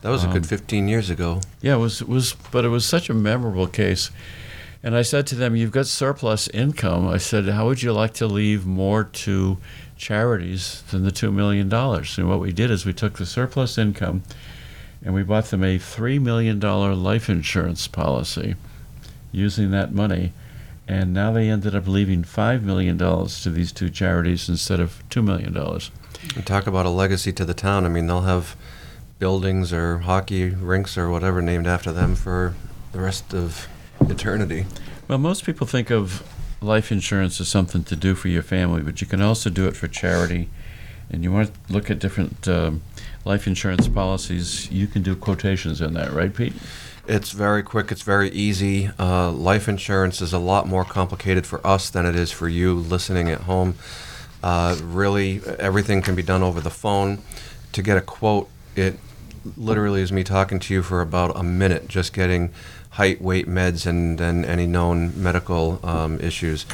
That 0.00 0.10
was 0.10 0.24
a 0.24 0.26
Um, 0.26 0.32
good 0.32 0.46
15 0.46 0.88
years 0.88 1.10
ago. 1.10 1.40
Yeah, 1.60 1.74
it 1.74 1.78
was 1.78 2.00
it 2.00 2.08
was, 2.08 2.34
but 2.50 2.64
it 2.64 2.68
was 2.68 2.84
such 2.84 3.08
a 3.08 3.14
memorable 3.14 3.66
case. 3.68 4.10
And 4.82 4.94
I 4.94 5.02
said 5.02 5.26
to 5.28 5.34
them, 5.34 5.56
"You've 5.56 5.72
got 5.72 5.86
surplus 5.86 6.48
income." 6.48 7.08
I 7.08 7.18
said, 7.18 7.48
"How 7.48 7.66
would 7.66 7.82
you 7.82 7.92
like 7.92 8.14
to 8.14 8.26
leave 8.26 8.64
more 8.64 9.04
to 9.04 9.58
charities 9.96 10.82
than 10.90 11.02
the 11.02 11.10
two 11.10 11.32
million 11.32 11.68
dollars?" 11.68 12.16
And 12.16 12.28
what 12.28 12.40
we 12.40 12.52
did 12.52 12.70
is 12.70 12.86
we 12.86 12.92
took 12.92 13.18
the 13.18 13.26
surplus 13.26 13.76
income, 13.76 14.22
and 15.04 15.14
we 15.14 15.24
bought 15.24 15.46
them 15.46 15.64
a 15.64 15.78
three 15.78 16.18
million 16.18 16.58
dollar 16.60 16.94
life 16.94 17.28
insurance 17.28 17.88
policy, 17.88 18.54
using 19.32 19.70
that 19.72 19.92
money. 19.92 20.32
And 20.86 21.12
now 21.12 21.32
they 21.32 21.48
ended 21.50 21.74
up 21.74 21.86
leaving 21.86 22.22
five 22.22 22.62
million 22.62 22.96
dollars 22.96 23.42
to 23.42 23.50
these 23.50 23.72
two 23.72 23.90
charities 23.90 24.48
instead 24.48 24.80
of 24.80 25.02
two 25.10 25.22
million 25.22 25.52
dollars. 25.52 25.90
And 26.36 26.46
talk 26.46 26.66
about 26.66 26.86
a 26.86 26.90
legacy 26.90 27.32
to 27.32 27.44
the 27.44 27.52
town. 27.52 27.84
I 27.84 27.88
mean, 27.88 28.06
they'll 28.06 28.22
have 28.22 28.56
buildings 29.18 29.72
or 29.72 29.98
hockey 29.98 30.50
rinks 30.50 30.96
or 30.96 31.10
whatever 31.10 31.42
named 31.42 31.66
after 31.66 31.92
them 31.92 32.14
for 32.14 32.54
the 32.92 33.00
rest 33.00 33.34
of 33.34 33.66
eternity. 34.10 34.66
Well, 35.06 35.18
most 35.18 35.44
people 35.44 35.66
think 35.66 35.90
of 35.90 36.22
life 36.60 36.90
insurance 36.90 37.40
as 37.40 37.48
something 37.48 37.84
to 37.84 37.96
do 37.96 38.14
for 38.14 38.28
your 38.28 38.42
family, 38.42 38.82
but 38.82 39.00
you 39.00 39.06
can 39.06 39.22
also 39.22 39.48
do 39.50 39.66
it 39.66 39.76
for 39.76 39.88
charity. 39.88 40.48
And 41.10 41.24
you 41.24 41.32
want 41.32 41.52
to 41.52 41.72
look 41.72 41.90
at 41.90 41.98
different 41.98 42.46
um, 42.46 42.82
life 43.24 43.46
insurance 43.46 43.88
policies, 43.88 44.70
you 44.70 44.86
can 44.86 45.02
do 45.02 45.14
quotations 45.14 45.80
in 45.80 45.94
that, 45.94 46.12
right, 46.12 46.34
Pete? 46.34 46.54
It's 47.06 47.30
very 47.30 47.62
quick. 47.62 47.90
It's 47.90 48.02
very 48.02 48.30
easy. 48.30 48.90
Uh, 48.98 49.30
life 49.30 49.68
insurance 49.68 50.20
is 50.20 50.34
a 50.34 50.38
lot 50.38 50.66
more 50.66 50.84
complicated 50.84 51.46
for 51.46 51.66
us 51.66 51.88
than 51.88 52.04
it 52.04 52.14
is 52.14 52.30
for 52.30 52.48
you 52.48 52.74
listening 52.74 53.30
at 53.30 53.42
home. 53.42 53.76
Uh, 54.42 54.76
really, 54.82 55.40
everything 55.58 56.02
can 56.02 56.14
be 56.14 56.22
done 56.22 56.42
over 56.42 56.60
the 56.60 56.70
phone. 56.70 57.18
To 57.72 57.82
get 57.82 57.96
a 57.96 58.02
quote, 58.02 58.50
it 58.76 58.98
literally 59.56 60.02
is 60.02 60.12
me 60.12 60.22
talking 60.22 60.58
to 60.60 60.74
you 60.74 60.82
for 60.82 61.00
about 61.00 61.34
a 61.34 61.42
minute, 61.42 61.88
just 61.88 62.12
getting 62.12 62.50
height, 62.98 63.22
weight, 63.22 63.46
meds, 63.46 63.86
and 63.86 64.18
then 64.18 64.44
any 64.44 64.66
known 64.66 65.12
medical 65.22 65.78
um, 65.84 66.18
issues. 66.18 66.66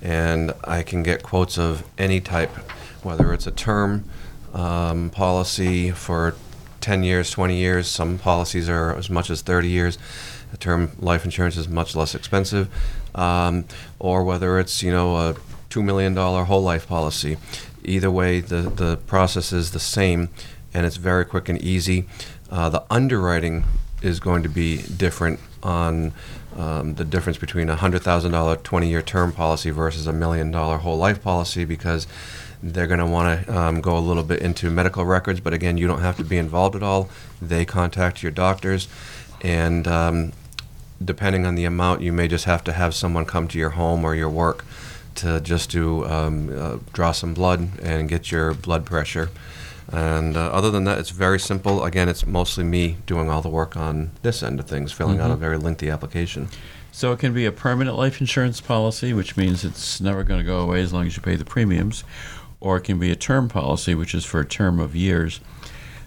And 0.00 0.54
I 0.64 0.82
can 0.82 1.02
get 1.02 1.22
quotes 1.22 1.58
of 1.58 1.84
any 1.98 2.18
type, 2.18 2.48
whether 3.02 3.30
it's 3.34 3.46
a 3.46 3.50
term 3.50 4.04
um, 4.54 5.10
policy 5.10 5.90
for 5.90 6.34
10 6.80 7.02
years, 7.02 7.30
20 7.30 7.58
years. 7.58 7.88
Some 7.88 8.16
policies 8.16 8.70
are 8.70 8.96
as 8.96 9.10
much 9.10 9.28
as 9.28 9.42
30 9.42 9.68
years. 9.68 9.98
The 10.50 10.56
term 10.56 10.92
life 10.98 11.26
insurance 11.26 11.58
is 11.58 11.68
much 11.68 11.94
less 11.94 12.14
expensive. 12.14 12.70
Um, 13.14 13.66
or 13.98 14.24
whether 14.24 14.58
it's, 14.58 14.82
you 14.82 14.90
know, 14.90 15.14
a 15.16 15.34
$2 15.68 15.84
million 15.84 16.16
whole 16.16 16.62
life 16.62 16.88
policy. 16.88 17.36
Either 17.84 18.10
way, 18.10 18.40
the, 18.40 18.62
the 18.62 18.96
process 19.06 19.52
is 19.52 19.72
the 19.72 19.80
same 19.80 20.30
and 20.72 20.86
it's 20.86 20.96
very 20.96 21.26
quick 21.26 21.50
and 21.50 21.60
easy. 21.60 22.06
Uh, 22.50 22.70
the 22.70 22.82
underwriting 22.88 23.64
is 24.02 24.20
going 24.20 24.42
to 24.42 24.48
be 24.48 24.82
different 24.82 25.40
on 25.62 26.12
um, 26.56 26.94
the 26.94 27.04
difference 27.04 27.38
between 27.38 27.68
a 27.68 27.76
$100,000 27.76 28.62
20 28.62 28.88
year 28.88 29.02
term 29.02 29.32
policy 29.32 29.70
versus 29.70 30.06
a 30.06 30.12
million 30.12 30.50
dollar 30.50 30.78
whole 30.78 30.96
life 30.96 31.22
policy 31.22 31.64
because 31.64 32.06
they're 32.62 32.86
going 32.86 33.00
to 33.00 33.06
want 33.06 33.46
to 33.46 33.58
um, 33.58 33.80
go 33.80 33.96
a 33.96 34.00
little 34.00 34.22
bit 34.22 34.40
into 34.40 34.70
medical 34.70 35.04
records, 35.04 35.40
but 35.40 35.52
again, 35.52 35.76
you 35.76 35.86
don't 35.86 36.00
have 36.00 36.16
to 36.16 36.24
be 36.24 36.38
involved 36.38 36.74
at 36.74 36.82
all. 36.82 37.08
They 37.40 37.64
contact 37.64 38.22
your 38.22 38.32
doctors, 38.32 38.88
and 39.42 39.86
um, 39.86 40.32
depending 41.04 41.44
on 41.44 41.54
the 41.54 41.64
amount, 41.64 42.00
you 42.00 42.12
may 42.12 42.28
just 42.28 42.46
have 42.46 42.64
to 42.64 42.72
have 42.72 42.94
someone 42.94 43.26
come 43.26 43.46
to 43.48 43.58
your 43.58 43.70
home 43.70 44.04
or 44.04 44.14
your 44.14 44.30
work 44.30 44.64
to 45.16 45.40
just 45.40 45.70
do 45.70 46.04
um, 46.06 46.50
uh, 46.56 46.78
draw 46.92 47.12
some 47.12 47.34
blood 47.34 47.68
and 47.82 48.08
get 48.08 48.30
your 48.30 48.54
blood 48.54 48.84
pressure. 48.84 49.30
And 49.92 50.36
uh, 50.36 50.40
other 50.46 50.70
than 50.70 50.84
that, 50.84 50.98
it's 50.98 51.10
very 51.10 51.38
simple. 51.38 51.84
Again, 51.84 52.08
it's 52.08 52.26
mostly 52.26 52.64
me 52.64 52.96
doing 53.06 53.30
all 53.30 53.40
the 53.42 53.48
work 53.48 53.76
on 53.76 54.10
this 54.22 54.42
end 54.42 54.58
of 54.58 54.66
things, 54.66 54.90
filling 54.92 55.20
out 55.20 55.30
a 55.30 55.36
Mhm. 55.36 55.40
very 55.40 55.58
lengthy 55.58 55.88
application. 55.90 56.48
So 56.90 57.12
it 57.12 57.18
can 57.18 57.32
be 57.32 57.44
a 57.46 57.52
permanent 57.52 57.96
life 57.96 58.20
insurance 58.20 58.60
policy, 58.60 59.12
which 59.12 59.36
means 59.36 59.64
it's 59.64 60.00
never 60.00 60.24
going 60.24 60.40
to 60.40 60.46
go 60.46 60.58
away 60.58 60.80
as 60.82 60.92
long 60.92 61.06
as 61.06 61.14
you 61.16 61.22
pay 61.22 61.36
the 61.36 61.44
premiums, 61.44 62.04
or 62.58 62.78
it 62.78 62.82
can 62.84 62.98
be 62.98 63.10
a 63.10 63.16
term 63.16 63.48
policy, 63.48 63.94
which 63.94 64.14
is 64.14 64.24
for 64.24 64.40
a 64.40 64.44
term 64.46 64.80
of 64.80 64.96
years. 64.96 65.40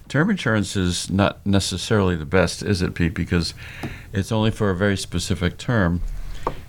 Term 0.09 0.31
insurance 0.31 0.75
is 0.75 1.09
not 1.11 1.45
necessarily 1.45 2.15
the 2.15 2.25
best, 2.25 2.63
is 2.63 2.81
it, 2.81 2.95
Pete? 2.95 3.13
Because 3.13 3.53
it's 4.11 4.31
only 4.31 4.49
for 4.49 4.71
a 4.71 4.75
very 4.75 4.97
specific 4.97 5.57
term, 5.59 6.01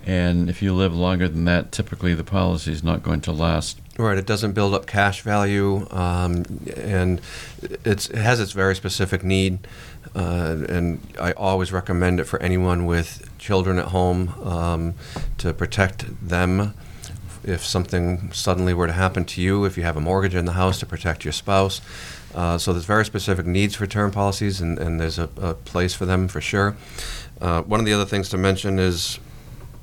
and 0.07 0.49
if 0.49 0.63
you 0.63 0.75
live 0.75 0.95
longer 0.95 1.29
than 1.29 1.45
that, 1.45 1.73
typically 1.73 2.15
the 2.15 2.25
policy 2.25 2.73
is 2.73 2.83
not 2.83 3.03
going 3.03 3.21
to 3.23 3.33
last. 3.33 3.81
Right, 3.99 4.17
it 4.17 4.27
doesn't 4.27 4.53
build 4.53 4.73
up 4.75 4.87
cash 4.87 5.21
value, 5.21 5.87
um, 5.91 6.45
and 6.77 7.21
it 7.85 8.07
has 8.07 8.41
its 8.41 8.53
very 8.53 8.75
specific 8.75 9.23
need. 9.23 9.59
Uh, 10.15 10.65
and 10.69 11.01
I 11.21 11.33
always 11.33 11.71
recommend 11.71 12.19
it 12.19 12.25
for 12.25 12.41
anyone 12.41 12.87
with 12.87 13.31
children 13.39 13.79
at 13.79 13.87
home 13.87 14.29
um, 14.43 14.95
to 15.39 15.53
protect 15.53 16.27
them 16.27 16.75
if 17.45 17.65
something 17.65 18.33
suddenly 18.33 18.75
were 18.75 18.87
to 18.87 18.93
happen 18.93 19.25
to 19.25 19.41
you, 19.41 19.65
if 19.65 19.77
you 19.77 19.83
have 19.83 19.97
a 19.97 20.01
mortgage 20.01 20.35
in 20.35 20.45
the 20.45 20.53
house, 20.53 20.79
to 20.81 20.87
protect 20.87 21.25
your 21.25 21.33
spouse. 21.33 21.81
Uh, 22.35 22.59
so 22.59 22.73
there's 22.73 22.85
very 22.85 23.05
specific 23.05 23.47
needs 23.47 23.75
for 23.75 23.87
term 23.87 24.11
policies, 24.11 24.61
and, 24.61 24.79
and 24.79 25.01
there's 25.01 25.19
a, 25.19 25.29
a 25.41 25.55
place 25.55 25.95
for 25.95 26.07
them 26.07 26.29
for 26.29 26.41
sure. 26.41 26.77
Uh, 27.41 27.63
one 27.63 27.81
of 27.81 27.87
the 27.87 27.93
other 27.93 28.05
things 28.05 28.29
to 28.29 28.39
mention 28.39 28.79
is 28.79 29.19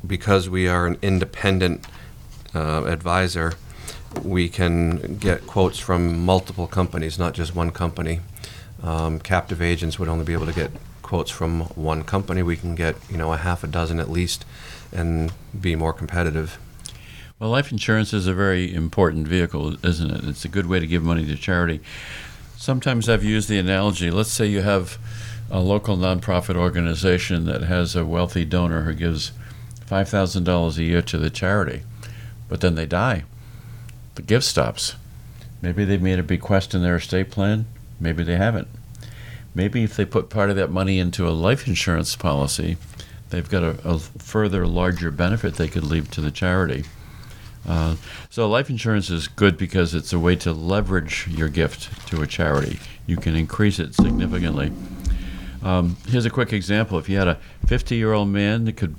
because 0.07 0.49
we 0.49 0.67
are 0.67 0.87
an 0.87 0.97
independent 1.01 1.85
uh, 2.55 2.85
advisor, 2.85 3.53
we 4.23 4.49
can 4.49 5.17
get 5.17 5.45
quotes 5.45 5.79
from 5.79 6.25
multiple 6.25 6.67
companies, 6.67 7.19
not 7.19 7.33
just 7.33 7.53
one 7.53 7.71
company. 7.71 8.21
Um, 8.81 9.19
captive 9.19 9.61
agents 9.61 9.99
would 9.99 10.07
only 10.07 10.25
be 10.25 10.33
able 10.33 10.45
to 10.45 10.53
get 10.53 10.71
quotes 11.01 11.31
from 11.31 11.61
one 11.75 12.03
company. 12.03 12.43
We 12.43 12.57
can 12.57 12.75
get, 12.75 12.95
you 13.09 13.17
know, 13.17 13.33
a 13.33 13.37
half 13.37 13.63
a 13.63 13.67
dozen 13.67 13.99
at 13.99 14.09
least 14.09 14.45
and 14.91 15.31
be 15.59 15.75
more 15.75 15.93
competitive. 15.93 16.57
Well, 17.39 17.49
life 17.49 17.71
insurance 17.71 18.13
is 18.13 18.27
a 18.27 18.33
very 18.33 18.73
important 18.73 19.27
vehicle, 19.27 19.85
isn't 19.85 20.09
it? 20.11 20.23
It's 20.25 20.45
a 20.45 20.49
good 20.49 20.65
way 20.65 20.79
to 20.79 20.87
give 20.87 21.03
money 21.03 21.25
to 21.25 21.35
charity. 21.35 21.81
Sometimes 22.55 23.07
I've 23.07 23.23
used 23.23 23.49
the 23.49 23.59
analogy 23.59 24.09
let's 24.09 24.31
say 24.31 24.47
you 24.47 24.61
have 24.61 24.97
a 25.49 25.59
local 25.59 25.95
nonprofit 25.95 26.55
organization 26.55 27.45
that 27.45 27.61
has 27.63 27.95
a 27.95 28.05
wealthy 28.05 28.43
donor 28.43 28.81
who 28.81 28.93
gives 28.93 29.31
$5,000 29.87 30.77
a 30.77 30.83
year 30.83 31.01
to 31.01 31.17
the 31.17 31.29
charity, 31.29 31.83
but 32.49 32.61
then 32.61 32.75
they 32.75 32.85
die. 32.85 33.23
The 34.15 34.21
gift 34.21 34.45
stops. 34.45 34.95
Maybe 35.61 35.85
they've 35.85 36.01
made 36.01 36.19
a 36.19 36.23
bequest 36.23 36.73
in 36.73 36.83
their 36.83 36.97
estate 36.97 37.31
plan, 37.31 37.65
maybe 37.99 38.23
they 38.23 38.35
haven't. 38.35 38.67
Maybe 39.55 39.83
if 39.83 39.95
they 39.95 40.05
put 40.05 40.29
part 40.29 40.49
of 40.49 40.55
that 40.57 40.69
money 40.69 40.99
into 40.99 41.27
a 41.27 41.31
life 41.31 41.67
insurance 41.67 42.15
policy, 42.15 42.77
they've 43.29 43.49
got 43.49 43.63
a, 43.63 43.89
a 43.89 43.97
further 43.97 44.67
larger 44.67 45.09
benefit 45.09 45.55
they 45.55 45.67
could 45.67 45.83
leave 45.83 46.11
to 46.11 46.21
the 46.21 46.31
charity. 46.31 46.83
Uh, 47.67 47.95
so 48.29 48.47
life 48.47 48.69
insurance 48.69 49.09
is 49.09 49.27
good 49.27 49.57
because 49.57 49.93
it's 49.93 50.13
a 50.13 50.19
way 50.19 50.35
to 50.35 50.53
leverage 50.53 51.27
your 51.27 51.49
gift 51.49 52.07
to 52.07 52.21
a 52.21 52.27
charity. 52.27 52.79
You 53.05 53.17
can 53.17 53.35
increase 53.35 53.79
it 53.79 53.93
significantly. 53.93 54.71
Um, 55.63 55.97
here's 56.07 56.25
a 56.25 56.29
quick 56.29 56.53
example. 56.53 56.97
If 56.97 57.09
you 57.09 57.17
had 57.17 57.27
a 57.27 57.39
50-year-old 57.65 58.29
man 58.29 58.65
that 58.65 58.77
could 58.77 58.95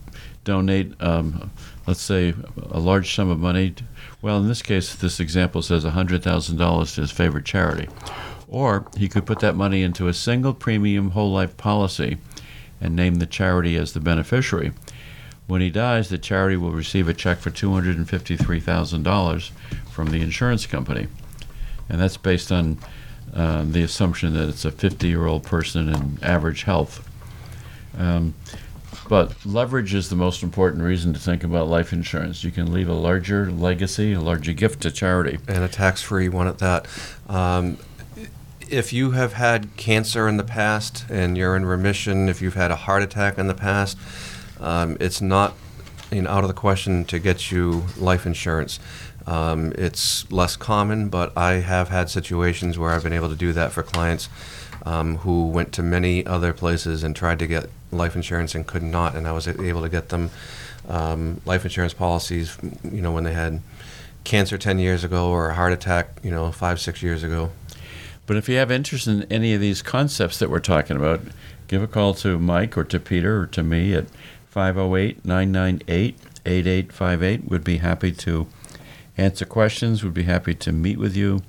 donate, 0.48 1.00
um, 1.02 1.50
let's 1.86 2.00
say, 2.00 2.34
a 2.70 2.80
large 2.80 3.14
sum 3.14 3.28
of 3.28 3.38
money, 3.38 3.70
t- 3.70 3.84
well, 4.22 4.38
in 4.38 4.48
this 4.48 4.62
case, 4.62 4.94
this 4.94 5.20
example 5.20 5.60
says 5.60 5.84
$100,000 5.84 6.94
to 6.94 7.00
his 7.02 7.10
favorite 7.10 7.44
charity. 7.44 7.86
Or 8.48 8.86
he 8.96 9.08
could 9.08 9.26
put 9.26 9.40
that 9.40 9.54
money 9.54 9.82
into 9.82 10.08
a 10.08 10.14
single 10.14 10.54
premium 10.54 11.10
whole 11.10 11.30
life 11.30 11.58
policy 11.58 12.16
and 12.80 12.96
name 12.96 13.16
the 13.16 13.26
charity 13.26 13.76
as 13.76 13.92
the 13.92 14.00
beneficiary. 14.00 14.72
When 15.46 15.60
he 15.60 15.68
dies, 15.68 16.08
the 16.08 16.16
charity 16.16 16.56
will 16.56 16.72
receive 16.72 17.08
a 17.08 17.14
check 17.14 17.38
for 17.38 17.50
$253,000 17.50 19.50
from 19.90 20.10
the 20.10 20.22
insurance 20.22 20.64
company. 20.64 21.08
And 21.90 22.00
that's 22.00 22.16
based 22.16 22.50
on 22.50 22.78
uh, 23.34 23.64
the 23.66 23.82
assumption 23.82 24.32
that 24.32 24.48
it's 24.48 24.64
a 24.64 24.70
50 24.70 25.06
year 25.06 25.26
old 25.26 25.44
person 25.44 25.90
in 25.90 26.18
average 26.22 26.62
health. 26.62 27.06
Um, 27.98 28.34
but 29.08 29.34
leverage 29.46 29.94
is 29.94 30.10
the 30.10 30.16
most 30.16 30.42
important 30.42 30.82
reason 30.82 31.12
to 31.14 31.18
think 31.18 31.42
about 31.42 31.66
life 31.66 31.92
insurance. 31.92 32.44
You 32.44 32.50
can 32.50 32.72
leave 32.72 32.88
a 32.88 32.94
larger 32.94 33.50
legacy, 33.50 34.12
a 34.12 34.20
larger 34.20 34.52
gift 34.52 34.82
to 34.82 34.90
charity. 34.90 35.38
and 35.48 35.64
a 35.64 35.68
tax-free 35.68 36.28
one 36.28 36.46
at 36.46 36.58
that. 36.58 36.86
Um, 37.28 37.78
if 38.68 38.92
you 38.92 39.12
have 39.12 39.32
had 39.32 39.74
cancer 39.76 40.28
in 40.28 40.36
the 40.36 40.44
past 40.44 41.06
and 41.08 41.38
you're 41.38 41.56
in 41.56 41.64
remission, 41.64 42.28
if 42.28 42.42
you've 42.42 42.54
had 42.54 42.70
a 42.70 42.76
heart 42.76 43.02
attack 43.02 43.38
in 43.38 43.46
the 43.46 43.54
past, 43.54 43.96
um, 44.60 44.96
it's 45.00 45.20
not 45.20 45.54
you 46.10 46.22
know, 46.22 46.30
out 46.30 46.44
of 46.44 46.48
the 46.48 46.54
question 46.54 47.04
to 47.06 47.18
get 47.18 47.50
you 47.50 47.84
life 47.96 48.26
insurance. 48.26 48.78
Um, 49.28 49.72
it's 49.76 50.30
less 50.32 50.56
common, 50.56 51.10
but 51.10 51.36
I 51.36 51.54
have 51.56 51.90
had 51.90 52.08
situations 52.08 52.78
where 52.78 52.92
I've 52.92 53.02
been 53.02 53.12
able 53.12 53.28
to 53.28 53.36
do 53.36 53.52
that 53.52 53.72
for 53.72 53.82
clients 53.82 54.30
um, 54.86 55.18
who 55.18 55.48
went 55.48 55.70
to 55.74 55.82
many 55.82 56.24
other 56.24 56.54
places 56.54 57.04
and 57.04 57.14
tried 57.14 57.38
to 57.40 57.46
get 57.46 57.68
life 57.92 58.16
insurance 58.16 58.54
and 58.54 58.66
could 58.66 58.82
not, 58.82 59.14
and 59.14 59.28
I 59.28 59.32
was 59.32 59.46
able 59.46 59.82
to 59.82 59.90
get 59.90 60.08
them 60.08 60.30
um, 60.88 61.42
life 61.44 61.64
insurance 61.64 61.92
policies. 61.92 62.56
You 62.82 63.02
know, 63.02 63.12
when 63.12 63.24
they 63.24 63.34
had 63.34 63.60
cancer 64.24 64.56
10 64.56 64.78
years 64.78 65.04
ago 65.04 65.28
or 65.28 65.50
a 65.50 65.54
heart 65.54 65.74
attack, 65.74 66.08
you 66.22 66.30
know, 66.30 66.50
five, 66.50 66.80
six 66.80 67.02
years 67.02 67.22
ago. 67.22 67.50
But 68.24 68.38
if 68.38 68.48
you 68.48 68.56
have 68.56 68.70
interest 68.70 69.06
in 69.06 69.24
any 69.24 69.52
of 69.52 69.60
these 69.60 69.82
concepts 69.82 70.38
that 70.38 70.48
we're 70.48 70.58
talking 70.60 70.96
about, 70.96 71.20
give 71.66 71.82
a 71.82 71.86
call 71.86 72.14
to 72.14 72.38
Mike 72.38 72.78
or 72.78 72.84
to 72.84 72.98
Peter 72.98 73.42
or 73.42 73.46
to 73.48 73.62
me 73.62 73.92
at 73.92 74.06
508 74.48 75.26
998 75.26 76.16
8858. 76.46 77.50
We'd 77.50 77.64
be 77.64 77.78
happy 77.78 78.12
to 78.12 78.46
answer 79.18 79.44
questions. 79.44 80.02
We'd 80.02 80.14
be 80.14 80.22
happy 80.22 80.54
to 80.54 80.72
meet 80.72 80.98
with 80.98 81.16
you. 81.16 81.42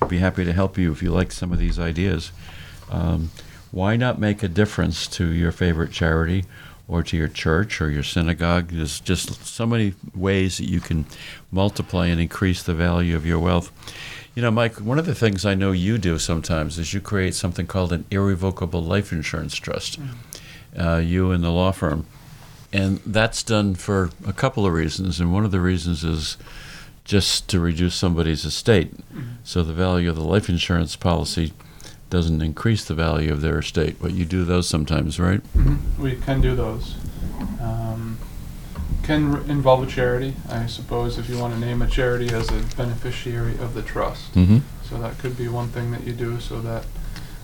We'd 0.00 0.10
be 0.10 0.18
happy 0.18 0.44
to 0.44 0.52
help 0.52 0.78
you 0.78 0.92
if 0.92 1.02
you 1.02 1.10
like 1.10 1.32
some 1.32 1.52
of 1.52 1.58
these 1.58 1.78
ideas. 1.78 2.30
Um, 2.90 3.30
why 3.70 3.96
not 3.96 4.20
make 4.20 4.42
a 4.42 4.48
difference 4.48 5.08
to 5.08 5.32
your 5.32 5.50
favorite 5.50 5.90
charity 5.90 6.44
or 6.86 7.02
to 7.02 7.16
your 7.16 7.28
church 7.28 7.80
or 7.80 7.90
your 7.90 8.02
synagogue? 8.02 8.68
There's 8.68 9.00
just 9.00 9.44
so 9.46 9.66
many 9.66 9.94
ways 10.14 10.58
that 10.58 10.68
you 10.68 10.80
can 10.80 11.06
multiply 11.50 12.06
and 12.06 12.20
increase 12.20 12.62
the 12.62 12.74
value 12.74 13.16
of 13.16 13.26
your 13.26 13.40
wealth. 13.40 13.72
You 14.34 14.42
know, 14.42 14.50
Mike, 14.50 14.76
one 14.76 14.98
of 14.98 15.06
the 15.06 15.14
things 15.14 15.46
I 15.46 15.54
know 15.54 15.72
you 15.72 15.96
do 15.96 16.18
sometimes 16.18 16.78
is 16.78 16.92
you 16.92 17.00
create 17.00 17.34
something 17.34 17.66
called 17.66 17.92
an 17.92 18.04
irrevocable 18.10 18.82
life 18.82 19.12
insurance 19.12 19.54
trust, 19.54 19.98
uh, 20.78 20.96
you 20.96 21.30
and 21.30 21.42
the 21.42 21.50
law 21.50 21.72
firm. 21.72 22.06
And 22.72 22.98
that's 23.06 23.44
done 23.44 23.76
for 23.76 24.10
a 24.26 24.32
couple 24.32 24.66
of 24.66 24.72
reasons. 24.72 25.20
And 25.20 25.32
one 25.32 25.44
of 25.44 25.52
the 25.52 25.60
reasons 25.60 26.02
is 26.02 26.36
just 27.04 27.48
to 27.48 27.60
reduce 27.60 27.94
somebody's 27.94 28.44
estate. 28.44 28.92
So 29.44 29.62
the 29.62 29.72
value 29.74 30.08
of 30.08 30.16
the 30.16 30.22
life 30.24 30.48
insurance 30.48 30.96
policy 30.96 31.52
doesn't 32.10 32.40
increase 32.42 32.84
the 32.84 32.94
value 32.94 33.32
of 33.32 33.40
their 33.40 33.58
estate. 33.58 33.96
But 34.00 34.12
you 34.12 34.24
do 34.24 34.44
those 34.44 34.68
sometimes, 34.68 35.18
right? 35.20 35.42
Mhm. 35.54 35.78
We 35.98 36.16
can 36.16 36.40
do 36.40 36.54
those. 36.56 36.94
Um, 37.60 38.18
can 39.02 39.34
r- 39.34 39.40
involve 39.48 39.82
a 39.82 39.86
charity, 39.86 40.34
I 40.48 40.66
suppose, 40.66 41.18
if 41.18 41.28
you 41.28 41.38
want 41.38 41.52
to 41.54 41.60
name 41.60 41.82
a 41.82 41.86
charity 41.86 42.32
as 42.34 42.48
a 42.48 42.62
beneficiary 42.76 43.52
of 43.58 43.74
the 43.74 43.82
trust. 43.82 44.32
Mm-hmm. 44.34 44.58
So 44.88 44.98
that 44.98 45.18
could 45.18 45.36
be 45.36 45.48
one 45.48 45.68
thing 45.68 45.90
that 45.90 46.04
you 46.06 46.12
do 46.14 46.40
so 46.40 46.60
that 46.62 46.84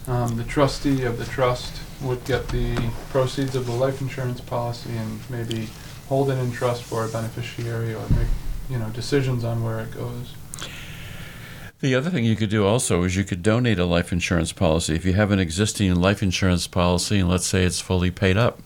um, 0.08 0.36
the 0.36 0.44
trustee 0.44 1.02
of 1.02 1.18
the 1.18 1.26
trust 1.26 1.72
would 2.00 2.24
get 2.24 2.48
the 2.48 2.76
proceeds 3.10 3.54
of 3.54 3.66
the 3.66 3.72
life 3.72 4.00
insurance 4.00 4.40
policy 4.40 4.90
and 4.96 5.20
maybe 5.28 5.68
hold 6.08 6.30
it 6.30 6.38
in 6.38 6.50
trust 6.50 6.82
for 6.82 7.04
a 7.04 7.08
beneficiary 7.08 7.92
or 7.92 8.08
make, 8.10 8.26
you 8.70 8.78
know, 8.78 8.88
decisions 8.90 9.44
on 9.44 9.62
where 9.64 9.80
it 9.80 9.90
goes. 9.90 10.34
The 11.80 11.94
other 11.94 12.10
thing 12.10 12.24
you 12.24 12.36
could 12.36 12.50
do 12.50 12.66
also 12.66 13.02
is 13.04 13.16
you 13.16 13.24
could 13.24 13.42
donate 13.42 13.78
a 13.78 13.86
life 13.86 14.12
insurance 14.12 14.52
policy. 14.52 14.94
If 14.94 15.04
you 15.04 15.14
have 15.14 15.30
an 15.30 15.38
existing 15.38 15.94
life 15.94 16.22
insurance 16.22 16.66
policy 16.66 17.18
and 17.18 17.28
let's 17.28 17.46
say 17.46 17.64
it's 17.64 17.80
fully 17.80 18.10
paid 18.10 18.36
up, 18.36 18.58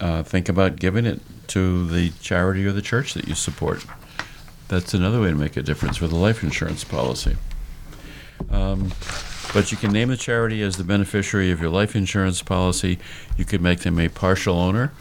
uh, 0.00 0.22
think 0.22 0.48
about 0.48 0.76
giving 0.76 1.04
it 1.04 1.20
to 1.48 1.86
the 1.88 2.10
charity 2.20 2.64
or 2.64 2.72
the 2.72 2.82
church 2.82 3.14
that 3.14 3.26
you 3.26 3.34
support. 3.34 3.84
That's 4.68 4.94
another 4.94 5.20
way 5.20 5.30
to 5.30 5.36
make 5.36 5.56
a 5.56 5.62
difference 5.62 6.00
with 6.00 6.12
a 6.12 6.16
life 6.16 6.42
insurance 6.42 6.84
policy. 6.84 7.36
Um, 8.50 8.92
but 9.52 9.70
you 9.70 9.76
can 9.76 9.92
name 9.92 10.08
the 10.08 10.16
charity 10.16 10.62
as 10.62 10.76
the 10.76 10.84
beneficiary 10.84 11.50
of 11.50 11.60
your 11.60 11.70
life 11.70 11.94
insurance 11.94 12.42
policy. 12.42 12.98
You 13.36 13.44
could 13.44 13.60
make 13.60 13.80
them 13.80 13.98
a 13.98 14.08
partial 14.08 14.56
owner. 14.58 14.92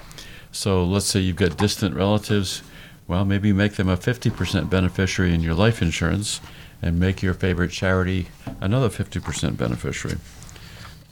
So 0.51 0.83
let's 0.83 1.05
say 1.05 1.21
you've 1.21 1.37
got 1.37 1.57
distant 1.57 1.95
relatives. 1.95 2.63
Well, 3.07 3.25
maybe 3.25 3.51
make 3.51 3.73
them 3.73 3.89
a 3.89 3.97
50% 3.97 4.69
beneficiary 4.69 5.33
in 5.33 5.41
your 5.41 5.53
life 5.53 5.81
insurance 5.81 6.39
and 6.81 6.99
make 6.99 7.21
your 7.21 7.33
favorite 7.33 7.71
charity 7.71 8.27
another 8.59 8.89
50% 8.89 9.57
beneficiary. 9.57 10.17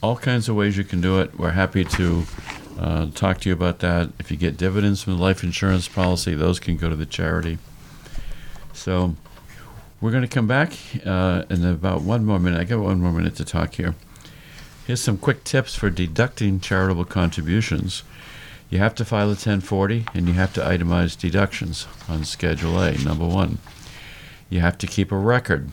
All 0.02 0.16
kinds 0.16 0.48
of 0.48 0.56
ways 0.56 0.76
you 0.76 0.84
can 0.84 1.00
do 1.00 1.20
it. 1.20 1.38
We're 1.38 1.50
happy 1.50 1.84
to 1.84 2.24
uh, 2.78 3.06
talk 3.14 3.40
to 3.40 3.48
you 3.48 3.54
about 3.54 3.80
that. 3.80 4.10
If 4.18 4.30
you 4.30 4.36
get 4.36 4.56
dividends 4.56 5.02
from 5.02 5.16
the 5.16 5.22
life 5.22 5.44
insurance 5.44 5.88
policy, 5.88 6.34
those 6.34 6.58
can 6.58 6.76
go 6.76 6.88
to 6.88 6.96
the 6.96 7.06
charity. 7.06 7.58
So 8.72 9.14
we're 10.00 10.10
going 10.10 10.22
to 10.22 10.28
come 10.28 10.46
back 10.46 10.72
uh, 11.04 11.44
in 11.50 11.64
about 11.64 12.00
one 12.00 12.24
more 12.24 12.38
minute. 12.38 12.58
I 12.58 12.64
got 12.64 12.80
one 12.80 13.00
more 13.00 13.12
minute 13.12 13.36
to 13.36 13.44
talk 13.44 13.74
here. 13.74 13.94
Here's 14.86 15.02
some 15.02 15.18
quick 15.18 15.44
tips 15.44 15.74
for 15.74 15.90
deducting 15.90 16.58
charitable 16.58 17.04
contributions. 17.04 18.02
You 18.70 18.78
have 18.78 18.94
to 18.94 19.04
file 19.04 19.26
a 19.26 19.30
1040 19.30 20.06
and 20.14 20.28
you 20.28 20.34
have 20.34 20.54
to 20.54 20.60
itemize 20.60 21.18
deductions 21.18 21.88
on 22.08 22.24
Schedule 22.24 22.80
A, 22.80 22.96
number 22.98 23.26
one. 23.26 23.58
You 24.48 24.60
have 24.60 24.78
to 24.78 24.86
keep 24.86 25.10
a 25.10 25.16
record. 25.16 25.70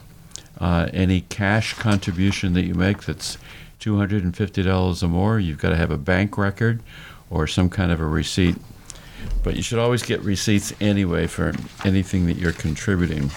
Uh, 0.59 0.89
any 0.91 1.21
cash 1.21 1.75
contribution 1.75 2.53
that 2.53 2.65
you 2.65 2.73
make 2.73 3.03
that's 3.03 3.37
$250 3.79 5.03
or 5.03 5.07
more, 5.07 5.39
you've 5.39 5.59
got 5.59 5.69
to 5.69 5.75
have 5.75 5.91
a 5.91 5.97
bank 5.97 6.39
record 6.39 6.81
or 7.29 7.45
some 7.45 7.69
kind 7.69 7.91
of 7.91 7.99
a 7.99 8.05
receipt. 8.05 8.55
But 9.43 9.55
you 9.55 9.61
should 9.61 9.77
always 9.77 10.01
get 10.01 10.21
receipts 10.21 10.73
anyway 10.81 11.27
for 11.27 11.53
anything 11.85 12.25
that 12.25 12.37
you're 12.37 12.51
contributing. 12.51 13.29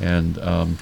And 0.00 0.36
um, 0.38 0.78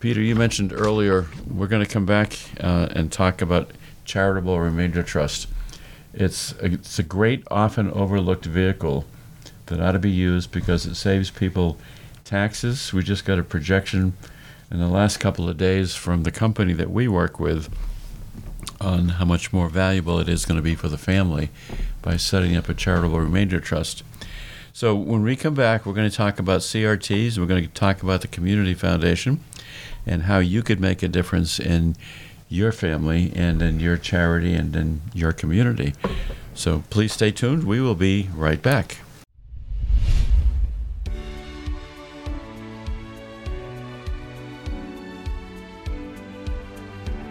Peter, 0.00 0.20
you 0.20 0.34
mentioned 0.34 0.72
earlier 0.72 1.26
we're 1.48 1.68
going 1.68 1.84
to 1.84 1.90
come 1.90 2.04
back 2.04 2.36
uh, 2.60 2.88
and 2.90 3.12
talk 3.12 3.40
about 3.40 3.70
charitable 4.04 4.58
remainder 4.58 5.04
trust. 5.04 5.46
It's 6.14 6.52
a, 6.60 6.66
it's 6.66 6.98
a 6.98 7.02
great, 7.02 7.42
often 7.50 7.90
overlooked 7.90 8.44
vehicle 8.44 9.04
that 9.66 9.80
ought 9.80 9.92
to 9.92 9.98
be 9.98 10.10
used 10.10 10.52
because 10.52 10.86
it 10.86 10.94
saves 10.94 11.30
people 11.30 11.78
taxes. 12.24 12.92
We 12.92 13.02
just 13.02 13.24
got 13.24 13.38
a 13.38 13.42
projection 13.42 14.14
in 14.70 14.78
the 14.78 14.88
last 14.88 15.18
couple 15.18 15.48
of 15.48 15.56
days 15.56 15.94
from 15.94 16.22
the 16.22 16.30
company 16.30 16.72
that 16.74 16.90
we 16.90 17.08
work 17.08 17.38
with 17.38 17.74
on 18.80 19.10
how 19.10 19.24
much 19.24 19.52
more 19.52 19.68
valuable 19.68 20.18
it 20.18 20.28
is 20.28 20.44
going 20.44 20.56
to 20.56 20.62
be 20.62 20.74
for 20.74 20.88
the 20.88 20.98
family 20.98 21.50
by 22.02 22.16
setting 22.16 22.56
up 22.56 22.68
a 22.68 22.74
charitable 22.74 23.20
remainder 23.20 23.60
trust. 23.60 24.02
So 24.72 24.94
when 24.94 25.22
we 25.22 25.36
come 25.36 25.54
back, 25.54 25.86
we're 25.86 25.92
going 25.92 26.10
to 26.10 26.16
talk 26.16 26.38
about 26.38 26.60
CRTs. 26.60 27.38
We're 27.38 27.46
going 27.46 27.62
to 27.62 27.70
talk 27.70 28.02
about 28.02 28.22
the 28.22 28.28
Community 28.28 28.74
Foundation 28.74 29.40
and 30.06 30.24
how 30.24 30.38
you 30.38 30.62
could 30.62 30.80
make 30.80 31.02
a 31.02 31.08
difference 31.08 31.60
in 31.60 31.96
your 32.48 32.72
family 32.72 33.32
and 33.34 33.60
in 33.62 33.80
your 33.80 33.96
charity 33.96 34.54
and 34.54 34.74
in 34.76 35.00
your 35.12 35.32
community. 35.32 35.94
So 36.54 36.84
please 36.90 37.12
stay 37.12 37.30
tuned. 37.30 37.64
We 37.64 37.80
will 37.80 37.94
be 37.94 38.28
right 38.34 38.60
back. 38.62 38.98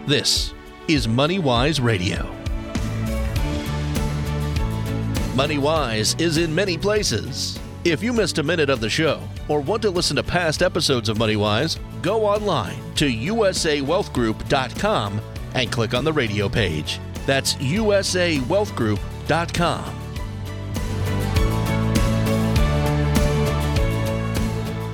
This 0.06 0.52
is 0.86 1.06
MoneyWise 1.06 1.82
Radio. 1.82 2.30
MoneyWise 5.34 6.20
is 6.20 6.36
in 6.36 6.54
many 6.54 6.76
places. 6.76 7.58
If 7.84 8.02
you 8.02 8.12
missed 8.12 8.36
a 8.36 8.42
minute 8.42 8.68
of 8.68 8.80
the 8.80 8.90
show 8.90 9.20
or 9.48 9.60
want 9.60 9.82
to 9.82 9.90
listen 9.90 10.16
to 10.16 10.22
past 10.22 10.62
episodes 10.62 11.08
of 11.08 11.18
MoneyWise, 11.18 11.78
go 12.02 12.24
online 12.24 12.76
to 12.94 13.06
usawealthgroup.com 13.06 15.20
and 15.54 15.72
click 15.72 15.94
on 15.94 16.04
the 16.04 16.12
radio 16.12 16.48
page. 16.48 17.00
That's 17.26 17.54
usawealthgroup.com. 17.54 20.00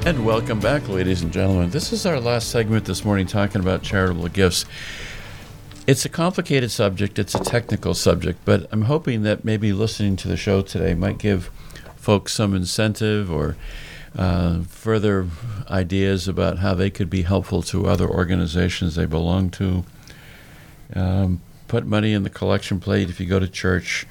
And 0.06 0.24
welcome 0.24 0.60
back, 0.60 0.88
ladies 0.88 1.20
and 1.20 1.30
gentlemen. 1.30 1.68
This 1.70 1.92
is 1.92 2.06
our 2.06 2.18
last 2.18 2.48
segment 2.48 2.86
this 2.86 3.04
morning 3.04 3.26
talking 3.26 3.60
about 3.60 3.82
charitable 3.82 4.28
gifts. 4.28 4.64
It's 5.86 6.06
a 6.06 6.08
complicated 6.08 6.70
subject, 6.70 7.18
it's 7.18 7.34
a 7.34 7.44
technical 7.44 7.92
subject, 7.92 8.38
but 8.46 8.66
I'm 8.72 8.82
hoping 8.82 9.24
that 9.24 9.44
maybe 9.44 9.74
listening 9.74 10.16
to 10.16 10.28
the 10.28 10.38
show 10.38 10.62
today 10.62 10.94
might 10.94 11.18
give 11.18 11.50
folks 11.96 12.32
some 12.32 12.54
incentive 12.54 13.30
or 13.30 13.56
uh, 14.16 14.62
further 14.62 15.28
ideas 15.68 16.26
about 16.28 16.58
how 16.58 16.74
they 16.74 16.90
could 16.90 17.08
be 17.10 17.22
helpful 17.22 17.62
to 17.62 17.86
other 17.86 18.08
organizations 18.08 18.94
they 18.96 19.06
belong 19.06 19.50
to. 19.50 19.84
Um, 20.94 21.40
put 21.68 21.86
money 21.86 22.12
in 22.12 22.24
the 22.24 22.30
collection 22.30 22.80
plate 22.80 23.08
if 23.10 23.20
you 23.20 23.26
go 23.26 23.38
to 23.38 23.46
church, 23.46 24.06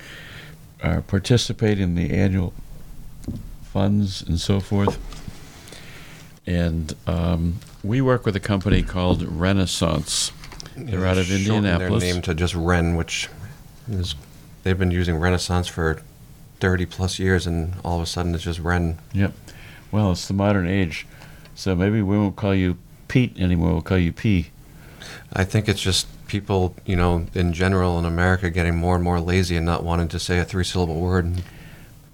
uh, 0.82 1.02
participate 1.02 1.80
in 1.80 1.95
the 1.95 2.12
annual 2.12 2.54
funds 3.64 4.22
and 4.22 4.39
so 4.39 4.60
forth. 4.60 4.97
And 6.47 6.95
um, 7.06 7.60
we 7.84 8.02
work 8.02 8.26
with 8.26 8.36
a 8.36 8.39
company 8.39 8.82
called 8.82 9.22
Renaissance. 9.22 10.32
They're 10.76 11.06
out 11.06 11.18
of 11.18 11.30
Indianapolis. 11.30 12.02
Their 12.02 12.14
name 12.14 12.22
to 12.24 12.34
just 12.34 12.56
Ren, 12.56 12.95
which 12.95 13.30
is 13.89 14.16
they've 14.64 14.80
been 14.80 14.91
using 14.91 15.18
Renaissance 15.18 15.68
for 15.68 16.02
30 16.60 16.86
plus 16.86 17.20
years, 17.20 17.45
and 17.45 17.74
all 17.84 17.97
of 17.97 18.04
a 18.04 18.06
sudden 18.06 18.34
it's 18.34 18.45
just 18.45 18.60
Ren. 18.60 18.97
Yep. 19.14 19.34
Well, 19.92 20.12
it's 20.12 20.28
the 20.28 20.34
modern 20.34 20.68
age. 20.68 21.08
So 21.56 21.76
maybe 21.76 22.02
we 22.02 22.18
won't 22.18 22.36
call 22.36 22.56
you 22.56 22.78
Pete 23.08 23.38
anymore. 23.40 23.74
We'll 23.74 23.82
call 23.82 23.98
you 23.98 24.14
P. 24.14 24.52
I 25.34 25.44
think 25.44 25.68
it's 25.68 25.82
just 25.82 26.08
people, 26.28 26.76
you 26.86 26.96
know, 26.96 27.26
in 27.34 27.54
general 27.54 28.00
in 28.00 28.06
America 28.06 28.50
getting 28.50 28.76
more 28.76 28.96
and 28.96 29.04
more 29.04 29.20
lazy 29.20 29.58
and 29.58 29.66
not 29.66 29.84
wanting 29.84 30.08
to 30.10 30.20
say 30.20 30.40
a 30.40 30.46
three 30.46 30.64
syllable 30.64 31.00
word. 31.00 31.44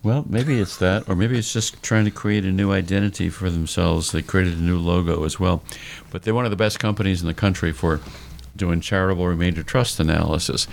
Well, 0.03 0.23
maybe 0.30 0.59
it's 0.59 0.78
that, 0.78 1.09
or 1.09 1.15
maybe 1.15 1.38
it's 1.38 1.51
just 1.51 1.82
trying 1.82 2.05
to 2.05 2.11
create 2.11 2.45
a 2.45 2.51
new 2.51 2.71
identity 2.71 3.30
for 3.30 3.49
themselves. 3.49 4.11
They 4.11 4.21
created 4.21 4.57
a 4.57 4.61
new 4.61 4.78
logo 4.78 5.23
as 5.23 5.39
well. 5.39 5.63
But 6.11 6.21
they're 6.21 6.36
one 6.36 6.45
of 6.45 6.51
the 6.51 6.57
best 6.57 6.80
companies 6.80 7.21
in 7.21 7.28
the 7.28 7.34
country 7.34 7.71
for 7.71 7.99
doing 8.55 8.82
charitable 8.82 9.28
remainder 9.28 9.63
trust 9.63 9.99
analysis. 9.99 10.67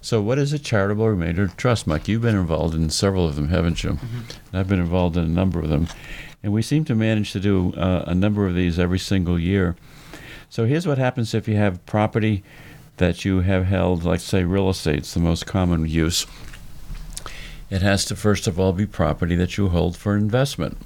So, 0.00 0.20
what 0.20 0.38
is 0.38 0.52
a 0.52 0.58
charitable 0.58 1.08
remainder 1.08 1.46
trust, 1.48 1.86
Mike? 1.86 2.08
You've 2.08 2.22
been 2.22 2.36
involved 2.36 2.74
in 2.74 2.90
several 2.90 3.26
of 3.26 3.36
them, 3.36 3.48
haven't 3.48 3.84
you? 3.84 3.90
Mm-hmm. 3.92 4.18
And 4.18 4.60
I've 4.60 4.68
been 4.68 4.80
involved 4.80 5.16
in 5.16 5.24
a 5.24 5.28
number 5.28 5.60
of 5.60 5.68
them. 5.68 5.86
And 6.42 6.52
we 6.52 6.62
seem 6.62 6.84
to 6.86 6.94
manage 6.94 7.32
to 7.32 7.40
do 7.40 7.72
uh, 7.74 8.04
a 8.06 8.14
number 8.14 8.46
of 8.46 8.54
these 8.54 8.78
every 8.78 8.98
single 8.98 9.38
year. 9.38 9.76
So 10.50 10.66
here's 10.66 10.86
what 10.86 10.98
happens 10.98 11.34
if 11.34 11.48
you 11.48 11.56
have 11.56 11.84
property 11.86 12.42
that 12.96 13.24
you 13.24 13.40
have 13.40 13.66
held, 13.66 14.04
like 14.04 14.20
say 14.20 14.44
real 14.44 14.68
estate's 14.68 15.14
the 15.14 15.20
most 15.20 15.46
common 15.46 15.86
use. 15.86 16.26
It 17.70 17.80
has 17.80 18.04
to 18.06 18.16
first 18.16 18.46
of 18.46 18.60
all 18.60 18.72
be 18.72 18.86
property 18.86 19.34
that 19.36 19.56
you 19.56 19.68
hold 19.68 19.96
for 19.96 20.14
investment. 20.14 20.76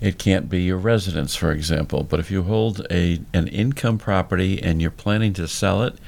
It 0.00 0.18
can't 0.18 0.48
be 0.48 0.62
your 0.62 0.78
residence, 0.78 1.36
for 1.36 1.52
example. 1.52 2.04
But 2.04 2.20
if 2.20 2.30
you 2.30 2.42
hold 2.44 2.86
a 2.90 3.20
an 3.32 3.48
income 3.48 3.98
property 3.98 4.62
and 4.62 4.80
you're 4.80 4.90
planning 4.90 5.32
to 5.34 5.48
sell 5.48 5.82
it, 5.82 5.98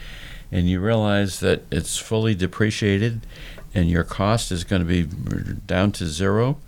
and 0.51 0.68
you 0.68 0.81
realize 0.81 1.41
that 1.41 1.62
it's 1.70 1.99
fully 1.99 2.35
depreciated, 2.35 3.26
and 3.74 3.91
your 3.91 4.05
cost 4.05 4.51
is 4.51 4.64
going 4.64 4.87
to 4.87 4.89
be 4.89 5.57
down 5.66 5.93
to 5.93 6.07
zero, 6.07 6.59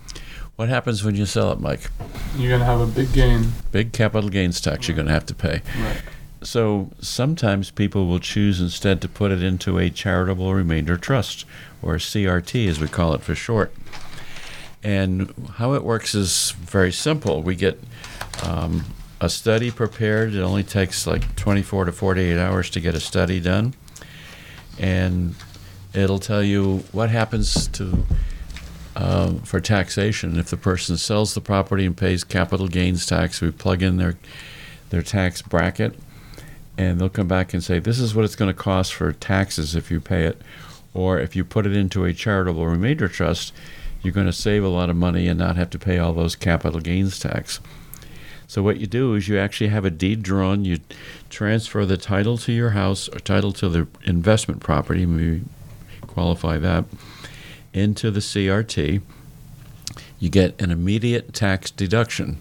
what 0.61 0.69
happens 0.69 1.03
when 1.03 1.15
you 1.15 1.25
sell 1.25 1.51
it, 1.51 1.59
Mike? 1.59 1.89
You're 2.37 2.51
gonna 2.51 2.65
have 2.65 2.81
a 2.81 2.85
big 2.85 3.11
gain. 3.13 3.51
Big 3.71 3.93
capital 3.93 4.29
gains 4.29 4.61
tax 4.61 4.87
you're 4.87 4.93
going 4.93 5.07
to 5.07 5.11
have 5.11 5.25
to 5.25 5.33
pay. 5.33 5.63
Right. 5.79 6.01
So 6.43 6.91
sometimes 6.99 7.71
people 7.71 8.05
will 8.05 8.19
choose 8.19 8.61
instead 8.61 9.01
to 9.01 9.09
put 9.09 9.31
it 9.31 9.41
into 9.41 9.79
a 9.79 9.89
charitable 9.89 10.53
remainder 10.53 10.97
trust, 10.97 11.45
or 11.81 11.95
CRT 11.95 12.67
as 12.67 12.79
we 12.79 12.87
call 12.87 13.15
it 13.15 13.21
for 13.21 13.33
short. 13.33 13.73
And 14.83 15.33
how 15.55 15.73
it 15.73 15.83
works 15.83 16.13
is 16.13 16.51
very 16.51 16.91
simple. 16.91 17.41
We 17.41 17.55
get 17.55 17.79
um, 18.43 18.85
a 19.19 19.29
study 19.29 19.71
prepared. 19.71 20.35
It 20.35 20.41
only 20.41 20.63
takes 20.63 21.07
like 21.07 21.35
24 21.37 21.85
to 21.85 21.91
48 21.91 22.37
hours 22.37 22.69
to 22.69 22.79
get 22.79 22.93
a 22.93 22.99
study 22.99 23.39
done. 23.39 23.73
And 24.77 25.33
it'll 25.95 26.19
tell 26.19 26.43
you 26.43 26.83
what 26.91 27.09
happens 27.09 27.67
to 27.69 28.05
um, 28.95 29.39
for 29.39 29.59
taxation 29.59 30.37
if 30.37 30.49
the 30.49 30.57
person 30.57 30.97
sells 30.97 31.33
the 31.33 31.41
property 31.41 31.85
and 31.85 31.95
pays 31.95 32.23
capital 32.23 32.67
gains 32.67 33.05
tax. 33.05 33.41
We 33.41 33.51
plug 33.51 33.81
in 33.81 33.97
their 33.97 34.17
their 34.89 35.01
tax 35.01 35.41
bracket, 35.41 35.97
and 36.77 36.99
they'll 36.99 37.09
come 37.09 37.27
back 37.27 37.53
and 37.53 37.63
say 37.63 37.79
this 37.79 37.99
is 37.99 38.13
what 38.13 38.25
it's 38.25 38.35
going 38.35 38.53
to 38.53 38.59
cost 38.59 38.93
for 38.93 39.11
taxes 39.13 39.75
if 39.75 39.89
you 39.89 40.01
pay 40.01 40.25
it, 40.25 40.41
or 40.93 41.19
if 41.19 41.35
you 41.35 41.45
put 41.45 41.65
it 41.65 41.75
into 41.75 42.03
a 42.03 42.13
charitable 42.13 42.67
remainder 42.67 43.07
trust, 43.07 43.53
you're 44.01 44.13
going 44.13 44.25
to 44.25 44.33
save 44.33 44.63
a 44.63 44.69
lot 44.69 44.89
of 44.89 44.95
money 44.97 45.27
and 45.27 45.39
not 45.39 45.55
have 45.55 45.69
to 45.69 45.79
pay 45.79 45.97
all 45.97 46.13
those 46.13 46.35
capital 46.35 46.81
gains 46.81 47.19
tax. 47.19 47.59
So 48.47 48.61
what 48.61 48.81
you 48.81 48.87
do 48.87 49.15
is 49.15 49.29
you 49.29 49.39
actually 49.39 49.69
have 49.69 49.85
a 49.85 49.89
deed 49.89 50.23
drawn. 50.23 50.65
You 50.65 50.79
transfer 51.29 51.85
the 51.85 51.95
title 51.95 52.37
to 52.39 52.51
your 52.51 52.71
house 52.71 53.07
or 53.07 53.19
title 53.19 53.53
to 53.53 53.69
the 53.69 53.87
investment 54.03 54.59
property. 54.59 55.05
We 55.05 55.43
qualify 56.01 56.57
that 56.57 56.83
into 57.73 58.11
the 58.11 58.19
CRT. 58.19 59.01
You 60.19 60.29
get 60.29 60.61
an 60.61 60.71
immediate 60.71 61.33
tax 61.33 61.71
deduction. 61.71 62.37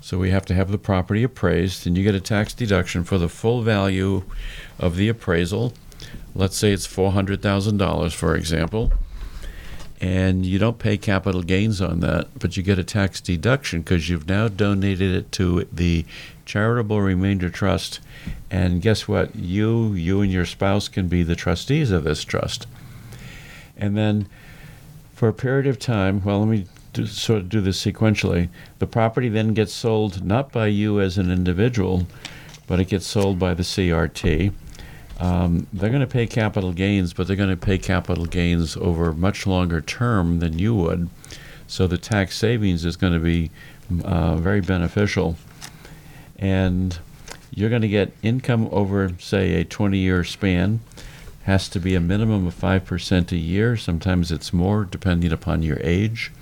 So 0.00 0.18
we 0.18 0.30
have 0.30 0.44
to 0.46 0.54
have 0.54 0.70
the 0.70 0.78
property 0.78 1.22
appraised, 1.22 1.86
and 1.86 1.96
you 1.96 2.04
get 2.04 2.14
a 2.14 2.20
tax 2.20 2.52
deduction 2.52 3.04
for 3.04 3.16
the 3.16 3.28
full 3.28 3.62
value 3.62 4.24
of 4.78 4.96
the 4.96 5.08
appraisal. 5.08 5.72
Let's 6.34 6.56
say 6.56 6.72
it's 6.72 6.86
four 6.86 7.12
hundred 7.12 7.40
thousand 7.40 7.78
dollars, 7.78 8.12
for 8.12 8.36
example 8.36 8.92
and 10.04 10.44
you 10.44 10.58
don't 10.58 10.78
pay 10.78 10.98
capital 10.98 11.42
gains 11.42 11.80
on 11.80 12.00
that, 12.00 12.28
but 12.38 12.58
you 12.58 12.62
get 12.62 12.78
a 12.78 12.84
tax 12.84 13.22
deduction 13.22 13.80
because 13.80 14.10
you've 14.10 14.28
now 14.28 14.48
donated 14.48 15.14
it 15.14 15.32
to 15.32 15.66
the 15.72 16.04
charitable 16.44 17.00
remainder 17.00 17.48
trust. 17.48 18.00
And 18.50 18.82
guess 18.82 19.08
what? 19.08 19.34
You, 19.34 19.94
you 19.94 20.20
and 20.20 20.30
your 20.30 20.44
spouse 20.44 20.88
can 20.88 21.08
be 21.08 21.22
the 21.22 21.34
trustees 21.34 21.90
of 21.90 22.04
this 22.04 22.22
trust. 22.22 22.66
And 23.78 23.96
then 23.96 24.28
for 25.14 25.28
a 25.28 25.32
period 25.32 25.66
of 25.66 25.78
time, 25.78 26.22
well, 26.24 26.40
let 26.40 26.48
me 26.48 26.66
do, 26.92 27.06
sort 27.06 27.40
of 27.40 27.48
do 27.48 27.60
this 27.60 27.84
sequentially. 27.84 28.48
The 28.78 28.86
property 28.86 29.28
then 29.28 29.54
gets 29.54 29.72
sold 29.72 30.24
not 30.24 30.52
by 30.52 30.66
you 30.66 31.00
as 31.00 31.18
an 31.18 31.30
individual, 31.30 32.06
but 32.66 32.80
it 32.80 32.88
gets 32.88 33.06
sold 33.06 33.38
by 33.38 33.54
the 33.54 33.62
CRT 33.62 34.52
um, 35.20 35.66
they're 35.72 35.90
going 35.90 36.00
to 36.00 36.06
pay 36.06 36.26
capital 36.26 36.72
gains, 36.72 37.12
but 37.12 37.26
they're 37.26 37.36
going 37.36 37.50
to 37.50 37.56
pay 37.56 37.78
capital 37.78 38.26
gains 38.26 38.76
over 38.76 39.10
a 39.10 39.14
much 39.14 39.46
longer 39.46 39.80
term 39.80 40.40
than 40.40 40.58
you 40.58 40.74
would. 40.74 41.08
So 41.66 41.86
the 41.86 41.98
tax 41.98 42.36
savings 42.36 42.84
is 42.84 42.96
going 42.96 43.12
to 43.12 43.20
be 43.20 43.50
uh, 44.04 44.36
very 44.36 44.60
beneficial. 44.60 45.36
And 46.38 46.98
you're 47.52 47.70
going 47.70 47.82
to 47.82 47.88
get 47.88 48.12
income 48.22 48.68
over, 48.72 49.12
say, 49.18 49.60
a 49.60 49.64
20 49.64 49.98
year 49.98 50.24
span. 50.24 50.80
Has 51.44 51.68
to 51.70 51.80
be 51.80 51.94
a 51.94 52.00
minimum 52.00 52.46
of 52.46 52.54
5% 52.54 53.32
a 53.32 53.36
year. 53.36 53.76
Sometimes 53.76 54.32
it's 54.32 54.52
more, 54.52 54.84
depending 54.84 55.32
upon 55.32 55.62
your 55.62 55.78
age. 55.80 56.32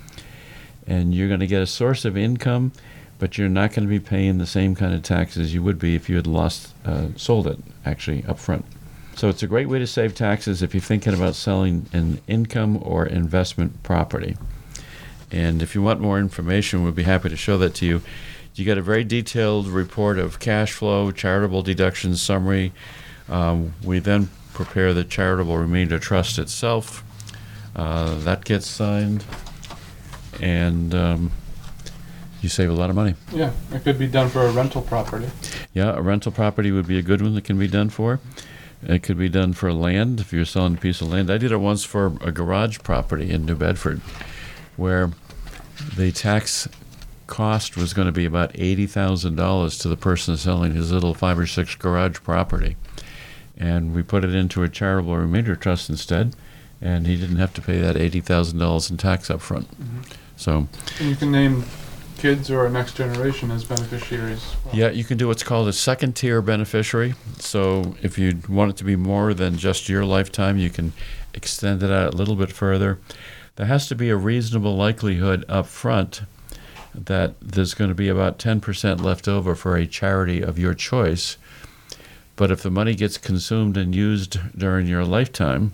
And 0.87 1.13
you're 1.13 1.27
going 1.27 1.39
to 1.39 1.47
get 1.47 1.61
a 1.61 1.67
source 1.67 2.05
of 2.05 2.17
income, 2.17 2.71
but 3.19 3.37
you're 3.37 3.49
not 3.49 3.73
going 3.73 3.87
to 3.87 3.89
be 3.89 3.99
paying 3.99 4.37
the 4.37 4.45
same 4.45 4.75
kind 4.75 4.93
of 4.93 5.03
taxes 5.03 5.53
you 5.53 5.61
would 5.63 5.79
be 5.79 5.95
if 5.95 6.09
you 6.09 6.15
had 6.15 6.27
lost, 6.27 6.73
uh, 6.85 7.07
sold 7.15 7.47
it 7.47 7.59
actually 7.85 8.25
up 8.25 8.39
front. 8.39 8.65
So 9.15 9.29
it's 9.29 9.43
a 9.43 9.47
great 9.47 9.69
way 9.69 9.79
to 9.79 9.87
save 9.87 10.15
taxes 10.15 10.61
if 10.61 10.73
you're 10.73 10.81
thinking 10.81 11.13
about 11.13 11.35
selling 11.35 11.87
an 11.93 12.19
income 12.27 12.79
or 12.81 13.05
investment 13.05 13.83
property. 13.83 14.35
And 15.31 15.61
if 15.61 15.75
you 15.75 15.81
want 15.81 15.99
more 15.99 16.19
information, 16.19 16.83
we'd 16.83 16.95
be 16.95 17.03
happy 17.03 17.29
to 17.29 17.37
show 17.37 17.57
that 17.59 17.75
to 17.75 17.85
you. 17.85 18.01
You 18.55 18.65
get 18.65 18.77
a 18.77 18.81
very 18.81 19.03
detailed 19.03 19.67
report 19.67 20.17
of 20.19 20.39
cash 20.39 20.73
flow, 20.73 21.11
charitable 21.11 21.63
deductions 21.63 22.21
summary. 22.21 22.71
Um, 23.29 23.73
we 23.83 23.99
then 23.99 24.29
prepare 24.53 24.93
the 24.93 25.03
charitable 25.03 25.57
remainder 25.57 25.99
trust 25.99 26.37
itself. 26.39 27.03
Uh, 27.75 28.15
that 28.19 28.45
gets 28.45 28.67
signed, 28.67 29.25
and 30.39 30.93
um, 30.93 31.31
you 32.41 32.49
save 32.49 32.69
a 32.69 32.73
lot 32.73 32.89
of 32.89 32.95
money. 32.95 33.15
Yeah, 33.31 33.51
it 33.71 33.83
could 33.83 33.97
be 33.97 34.07
done 34.07 34.29
for 34.29 34.41
a 34.41 34.51
rental 34.51 34.81
property. 34.81 35.27
Yeah, 35.73 35.95
a 35.95 36.01
rental 36.01 36.31
property 36.31 36.71
would 36.71 36.87
be 36.87 36.99
a 36.99 37.01
good 37.01 37.21
one 37.21 37.33
that 37.35 37.43
can 37.45 37.57
be 37.57 37.67
done 37.67 37.89
for. 37.89 38.19
It 38.85 39.01
could 39.01 39.17
be 39.17 39.29
done 39.29 39.53
for 39.53 39.71
land 39.71 40.19
if 40.19 40.33
you're 40.33 40.45
selling 40.45 40.75
a 40.75 40.77
piece 40.77 41.01
of 41.01 41.07
land. 41.07 41.31
I 41.31 41.37
did 41.37 41.51
it 41.51 41.57
once 41.57 41.83
for 41.83 42.17
a 42.21 42.31
garage 42.31 42.79
property 42.79 43.31
in 43.31 43.45
New 43.45 43.55
Bedford 43.55 44.01
where 44.75 45.11
the 45.95 46.11
tax 46.11 46.67
cost 47.27 47.77
was 47.77 47.93
going 47.93 48.07
to 48.07 48.11
be 48.11 48.25
about 48.25 48.53
$80,000 48.53 49.81
to 49.81 49.87
the 49.87 49.97
person 49.97 50.37
selling 50.37 50.73
his 50.75 50.91
little 50.91 51.13
five 51.13 51.39
or 51.39 51.47
six 51.47 51.75
garage 51.75 52.19
property. 52.19 52.75
And 53.57 53.93
we 53.93 54.03
put 54.03 54.23
it 54.23 54.33
into 54.33 54.63
a 54.63 54.69
charitable 54.69 55.15
remainder 55.15 55.55
trust 55.55 55.89
instead, 55.89 56.35
and 56.81 57.05
he 57.05 57.15
didn't 57.15 57.37
have 57.37 57.53
to 57.53 57.61
pay 57.61 57.79
that 57.79 57.95
$80,000 57.95 58.89
in 58.89 58.97
tax 58.97 59.29
up 59.29 59.41
front. 59.41 59.69
Mm-hmm. 59.71 60.01
So, 60.35 60.67
And 60.99 61.09
you 61.09 61.15
can 61.15 61.31
name 61.31 61.63
kids 62.17 62.49
or 62.49 62.69
next 62.69 62.95
generation 62.95 63.51
as 63.51 63.65
beneficiaries. 63.65 64.55
Well, 64.65 64.75
Yeah, 64.75 64.89
you 64.89 65.03
can 65.03 65.17
do 65.17 65.27
what's 65.27 65.43
called 65.43 65.67
a 65.67 65.73
second 65.73 66.15
tier 66.15 66.41
beneficiary. 66.41 67.15
So 67.37 67.95
if 68.01 68.17
you 68.17 68.39
want 68.47 68.71
it 68.71 68.77
to 68.77 68.83
be 68.83 68.95
more 68.95 69.33
than 69.33 69.57
just 69.57 69.89
your 69.89 70.05
lifetime, 70.05 70.57
you 70.57 70.69
can 70.69 70.93
extend 71.33 71.83
it 71.83 71.91
out 71.91 72.13
a 72.13 72.17
little 72.17 72.35
bit 72.35 72.51
further. 72.51 72.99
There 73.57 73.65
has 73.65 73.87
to 73.89 73.95
be 73.95 74.09
a 74.09 74.15
reasonable 74.15 74.75
likelihood 74.75 75.43
up 75.49 75.67
front 75.67 76.21
that 76.95 77.35
there's 77.41 77.73
going 77.73 77.89
to 77.89 77.95
be 77.95 78.07
about 78.07 78.39
10% 78.39 79.01
left 79.01 79.27
over 79.27 79.53
for 79.53 79.75
a 79.75 79.85
charity 79.85 80.41
of 80.41 80.57
your 80.57 80.73
choice. 80.73 81.37
But 82.35 82.51
if 82.51 82.63
the 82.63 82.71
money 82.71 82.95
gets 82.95 83.17
consumed 83.17 83.77
and 83.77 83.93
used 83.93 84.39
during 84.57 84.87
your 84.87 85.05
lifetime 85.05 85.73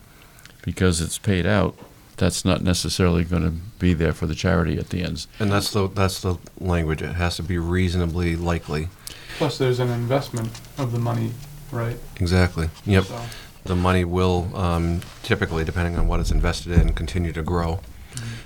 because 0.63 0.99
it's 1.01 1.17
paid 1.17 1.45
out, 1.45 1.75
that's 2.17 2.43
not 2.43 2.61
necessarily 2.61 3.23
going 3.23 3.43
to 3.43 3.51
be 3.79 3.93
there 3.93 4.13
for 4.13 4.27
the 4.27 4.35
charity 4.35 4.77
at 4.77 4.89
the 4.89 5.01
end. 5.03 5.25
And 5.39 5.51
that's 5.51 5.71
the 5.71 5.87
that's 5.87 6.21
the 6.21 6.37
language. 6.59 7.01
It 7.01 7.13
has 7.13 7.37
to 7.37 7.43
be 7.43 7.57
reasonably 7.57 8.35
likely. 8.35 8.89
Plus, 9.37 9.57
there's 9.57 9.79
an 9.79 9.89
investment 9.89 10.49
of 10.77 10.91
the 10.91 10.99
money, 10.99 11.31
right? 11.71 11.97
Exactly. 12.17 12.69
Yep. 12.85 13.05
So, 13.05 13.21
The 13.63 13.75
money 13.75 14.03
will 14.03 14.53
um, 14.53 14.99
typically, 15.23 15.63
depending 15.63 15.97
on 15.97 16.09
what 16.09 16.19
it's 16.19 16.31
invested 16.31 16.73
in, 16.73 16.93
continue 16.93 17.31
to 17.31 17.41
grow. 17.41 17.79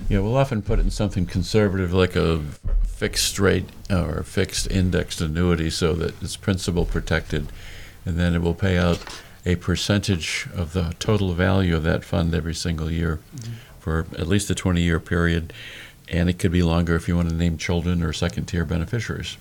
Yeah, 0.07 0.20
we'll 0.20 0.38
often 0.38 0.61
put 0.61 0.78
it 0.78 0.84
in 0.84 0.91
something 0.91 1.26
conservative 1.26 1.93
like 1.93 2.16
a 2.16 2.43
fixed 2.86 3.39
rate 3.39 3.66
or 3.89 4.22
fixed 4.24 4.70
indexed 4.70 5.20
annuity 5.20 5.70
so 5.72 5.93
that 5.93 6.22
it's 6.22 6.36
principal 6.36 6.86
protected, 6.86 7.51
and 8.06 8.18
then 8.18 8.36
it 8.36 8.41
will 8.41 8.54
pay 8.54 8.78
out 8.78 8.99
a 9.45 9.56
percentage 9.56 10.47
of 10.56 10.74
the 10.74 10.95
total 10.99 11.34
value 11.34 11.76
of 11.76 11.84
that 11.84 12.04
fund 12.04 12.34
every 12.34 12.56
single 12.56 12.89
year 12.89 13.20
for 13.80 14.06
at 14.18 14.28
least 14.28 14.49
a 14.49 14.56
20 14.56 14.82
year 14.82 14.99
period. 14.99 15.54
And 16.10 16.30
it 16.30 16.39
could 16.39 16.51
be 16.51 16.64
longer 16.64 16.95
if 16.95 17.08
you 17.08 17.16
want 17.16 17.30
to 17.30 17.36
name 17.36 17.58
children 17.58 18.04
or 18.04 18.14
second 18.14 18.45
tier 18.45 18.66
beneficiaries. 18.66 19.38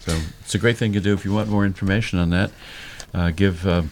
So 0.00 0.18
it's 0.40 0.54
a 0.54 0.58
great 0.58 0.76
thing 0.76 0.92
to 0.94 1.00
do. 1.00 1.12
If 1.12 1.24
you 1.24 1.32
want 1.32 1.48
more 1.48 1.64
information 1.64 2.18
on 2.18 2.30
that, 2.30 2.50
uh, 3.14 3.30
give 3.30 3.66
uh, 3.66 3.82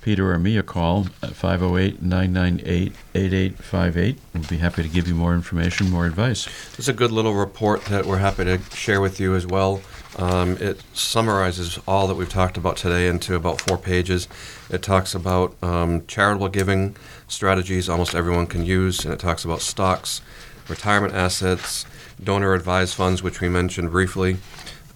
Peter 0.00 0.32
or 0.32 0.38
me 0.38 0.56
a 0.56 0.62
call 0.62 1.06
at 1.22 1.34
508 1.34 2.02
998 2.02 2.92
8858. 3.14 4.18
We'll 4.34 4.42
be 4.44 4.58
happy 4.58 4.82
to 4.82 4.88
give 4.88 5.08
you 5.08 5.14
more 5.14 5.34
information, 5.34 5.90
more 5.90 6.06
advice. 6.06 6.48
It's 6.78 6.88
a 6.88 6.92
good 6.92 7.10
little 7.10 7.34
report 7.34 7.84
that 7.86 8.06
we're 8.06 8.18
happy 8.18 8.44
to 8.44 8.58
share 8.74 9.00
with 9.00 9.20
you 9.20 9.34
as 9.34 9.46
well. 9.46 9.80
Um, 10.16 10.56
it 10.58 10.82
summarizes 10.94 11.78
all 11.86 12.06
that 12.06 12.14
we've 12.14 12.28
talked 12.28 12.56
about 12.56 12.76
today 12.76 13.08
into 13.08 13.34
about 13.34 13.60
four 13.60 13.78
pages. 13.78 14.28
It 14.70 14.82
talks 14.82 15.14
about 15.14 15.54
um, 15.62 16.06
charitable 16.06 16.48
giving 16.48 16.96
strategies 17.28 17.88
almost 17.88 18.14
everyone 18.14 18.46
can 18.46 18.64
use, 18.64 19.04
and 19.04 19.12
it 19.12 19.20
talks 19.20 19.44
about 19.44 19.60
stocks, 19.60 20.20
retirement 20.68 21.14
assets, 21.14 21.86
donor 22.22 22.54
advised 22.54 22.94
funds, 22.94 23.22
which 23.22 23.40
we 23.40 23.48
mentioned 23.48 23.90
briefly, 23.90 24.38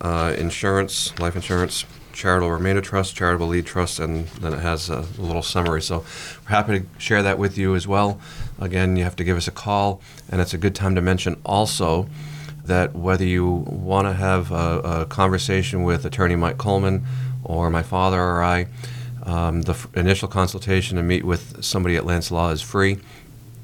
uh, 0.01 0.35
insurance, 0.37 1.17
life 1.19 1.37
insurance, 1.37 1.85
charitable 2.13 2.51
remainder 2.51 2.81
trust, 2.81 3.17
charitable 3.17 3.49
lead 3.49 3.67
trust, 3.67 3.99
and 3.99 4.27
then 4.29 4.53
it 4.53 4.61
has 4.61 4.89
a 4.89 5.01
little 5.19 5.43
summary. 5.43 5.83
So 5.83 6.05
we're 6.45 6.51
happy 6.51 6.81
to 6.81 6.87
share 6.99 7.23
that 7.23 7.39
with 7.39 7.59
you 7.59 7.75
as 7.75 7.87
well. 7.87 8.21
Again, 8.61 8.97
you 8.97 9.05
have 9.05 9.17
to 9.17 9.25
give 9.25 9.37
us 9.37 9.49
a 9.49 9.53
call, 9.53 10.01
and 10.29 10.41
it's 10.41 10.55
a 10.55 10.59
good 10.59 10.75
time 10.75 10.95
to 10.95 11.01
mention 11.01 11.41
also 11.45 12.09
that 12.65 12.95
whether 12.95 13.25
you 13.25 13.47
want 13.49 14.07
to 14.07 14.13
have 14.13 14.53
a, 14.53 14.81
a 15.03 15.07
conversation 15.07 15.83
with 15.83 16.05
attorney 16.05 16.37
Mike 16.37 16.59
Coleman 16.59 17.05
or 17.45 17.71
my 17.71 17.83
father 17.83 18.21
or 18.21 18.43
I, 18.43 18.67
um, 19.25 19.63
the 19.63 19.73
f- 19.73 19.89
initial 19.95 20.29
consultation 20.29 20.97
to 20.97 21.03
meet 21.03 21.25
with 21.25 21.65
somebody 21.65 21.97
at 21.97 22.07
Lance 22.07 22.31
Law 22.31 22.51
is 22.51 22.63
free. 22.63 22.99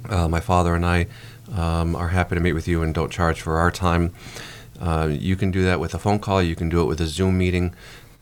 Uh, 0.08 0.28
my 0.28 0.40
father 0.40 0.74
and 0.74 0.84
I 0.84 1.06
um, 1.54 1.94
are 1.94 2.08
happy 2.08 2.34
to 2.34 2.40
meet 2.40 2.52
with 2.52 2.68
you 2.68 2.82
and 2.82 2.94
don't 2.94 3.10
charge 3.10 3.40
for 3.40 3.58
our 3.58 3.70
time. 3.70 4.12
Uh, 4.80 5.08
you 5.10 5.34
can 5.36 5.50
do 5.50 5.64
that 5.64 5.80
with 5.80 5.94
a 5.94 5.98
phone 5.98 6.18
call, 6.18 6.42
you 6.42 6.54
can 6.54 6.68
do 6.68 6.80
it 6.80 6.84
with 6.84 7.00
a 7.00 7.06
Zoom 7.06 7.36
meeting, 7.36 7.74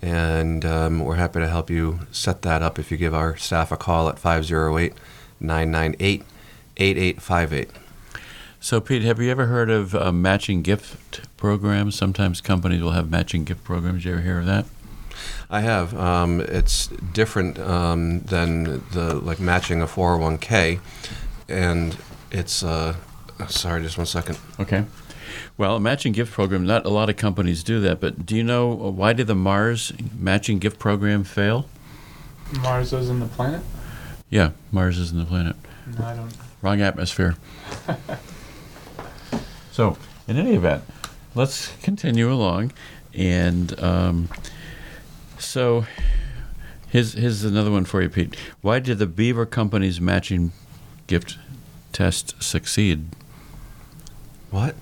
and 0.02 0.64
um, 0.64 1.00
we're 1.00 1.16
happy 1.16 1.40
to 1.40 1.48
help 1.48 1.70
you 1.70 2.00
set 2.10 2.42
that 2.42 2.62
up 2.62 2.78
if 2.78 2.90
you 2.90 2.96
give 2.96 3.14
our 3.14 3.36
staff 3.36 3.72
a 3.72 3.76
call 3.76 4.08
at 4.08 4.18
508 4.18 4.92
998 5.40 6.22
8858. 6.76 7.70
So, 8.60 8.80
Pete, 8.80 9.02
have 9.02 9.20
you 9.20 9.30
ever 9.30 9.46
heard 9.46 9.70
of 9.70 9.94
uh, 9.94 10.10
matching 10.12 10.62
gift 10.62 11.20
programs? 11.36 11.94
Sometimes 11.94 12.40
companies 12.40 12.82
will 12.82 12.90
have 12.92 13.10
matching 13.10 13.44
gift 13.44 13.62
programs. 13.64 14.04
You 14.04 14.12
ever 14.12 14.22
hear 14.22 14.40
of 14.40 14.46
that? 14.46 14.66
I 15.48 15.60
have. 15.60 15.96
Um, 15.96 16.40
it's 16.40 16.88
different 16.88 17.58
um, 17.58 18.20
than 18.20 18.82
the 18.90 19.14
like 19.22 19.38
matching 19.38 19.80
a 19.82 19.86
401k, 19.86 20.80
and 21.48 21.96
it's. 22.30 22.62
Uh, 22.62 22.96
sorry, 23.48 23.82
just 23.82 23.96
one 23.96 24.06
second. 24.06 24.38
Okay. 24.58 24.84
Well, 25.58 25.76
a 25.76 25.80
matching 25.80 26.12
gift 26.12 26.32
program, 26.32 26.66
not 26.66 26.84
a 26.84 26.90
lot 26.90 27.08
of 27.08 27.16
companies 27.16 27.64
do 27.64 27.80
that, 27.80 27.98
but 27.98 28.26
do 28.26 28.36
you 28.36 28.44
know 28.44 28.72
uh, 28.72 28.90
why 28.90 29.14
did 29.14 29.26
the 29.26 29.34
Mars 29.34 29.90
matching 30.18 30.58
gift 30.58 30.78
program 30.78 31.24
fail? 31.24 31.66
Mars 32.60 32.92
isn't 32.92 33.20
the 33.20 33.26
planet? 33.26 33.62
Yeah, 34.28 34.50
Mars 34.70 34.98
isn't 34.98 35.18
the 35.18 35.24
planet. 35.24 35.56
No, 35.98 36.04
I 36.04 36.14
don't. 36.14 36.32
Wrong 36.60 36.82
atmosphere. 36.82 37.36
so, 39.72 39.96
in 40.28 40.36
any 40.36 40.54
event, 40.54 40.82
let's 41.34 41.74
continue 41.78 42.30
along. 42.30 42.72
And 43.14 43.78
um, 43.82 44.28
so, 45.38 45.86
here's, 46.88 47.14
here's 47.14 47.44
another 47.44 47.70
one 47.70 47.86
for 47.86 48.02
you, 48.02 48.10
Pete. 48.10 48.36
Why 48.60 48.78
did 48.78 48.98
the 48.98 49.06
Beaver 49.06 49.46
Company's 49.46 50.02
matching 50.02 50.52
gift 51.06 51.38
test 51.92 52.42
succeed? 52.42 53.06
What? 54.50 54.74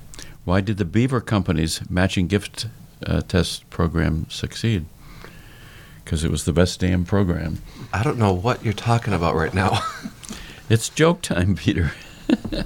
Why 0.45 0.61
did 0.61 0.77
the 0.77 0.85
Beaver 0.85 1.21
Company's 1.21 1.81
matching 1.91 2.27
gift 2.27 2.67
uh, 3.07 3.23
test 3.23 3.69
program 3.71 4.27
succeed? 4.29 4.87
Because 6.05 6.23
it 6.23 6.31
was 6.31 6.45
the 6.45 6.53
best 6.53 6.81
damn 6.81 7.05
program. 7.05 7.63
I 7.93 8.03
don't 8.03 8.19
know 8.19 8.33
what 8.33 8.63
you're 8.65 8.75
talking 8.75 9.15
about 9.15 9.35
right 9.35 9.55
now. 9.55 9.81
It's 10.71 10.89
joke 10.89 11.21
time, 11.21 11.57
Peter. 11.57 11.93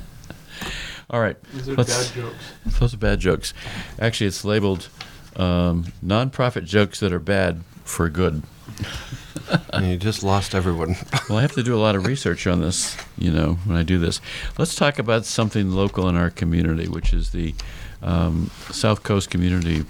All 1.10 1.20
right. 1.20 1.36
These 1.52 1.68
are 1.68 1.74
Let's- 1.74 2.10
bad 2.12 2.14
jokes. 2.22 2.78
Those 2.78 2.94
are 2.94 2.98
bad 2.98 3.18
jokes. 3.18 3.52
Actually, 3.98 4.28
it's 4.28 4.44
labeled 4.44 4.88
um, 5.34 5.86
nonprofit 6.04 6.64
jokes 6.64 7.00
that 7.00 7.12
are 7.12 7.18
bad 7.18 7.62
for 7.84 8.08
good. 8.08 8.44
you 9.82 9.96
just 9.96 10.22
lost 10.22 10.54
everyone. 10.54 10.96
Well, 11.28 11.38
I 11.38 11.42
have 11.42 11.52
to 11.52 11.62
do 11.62 11.76
a 11.76 11.78
lot 11.78 11.94
of 11.94 12.06
research 12.06 12.46
on 12.46 12.62
this, 12.62 12.96
you 13.18 13.30
know, 13.30 13.58
when 13.66 13.76
I 13.76 13.82
do 13.82 13.98
this. 13.98 14.18
Let's 14.56 14.74
talk 14.74 14.98
about 14.98 15.26
something 15.26 15.72
local 15.72 16.08
in 16.08 16.16
our 16.16 16.30
community, 16.30 16.88
which 16.88 17.12
is 17.12 17.32
the 17.32 17.54
um, 18.02 18.50
South 18.70 19.02
Coast 19.02 19.28
Community 19.28 19.84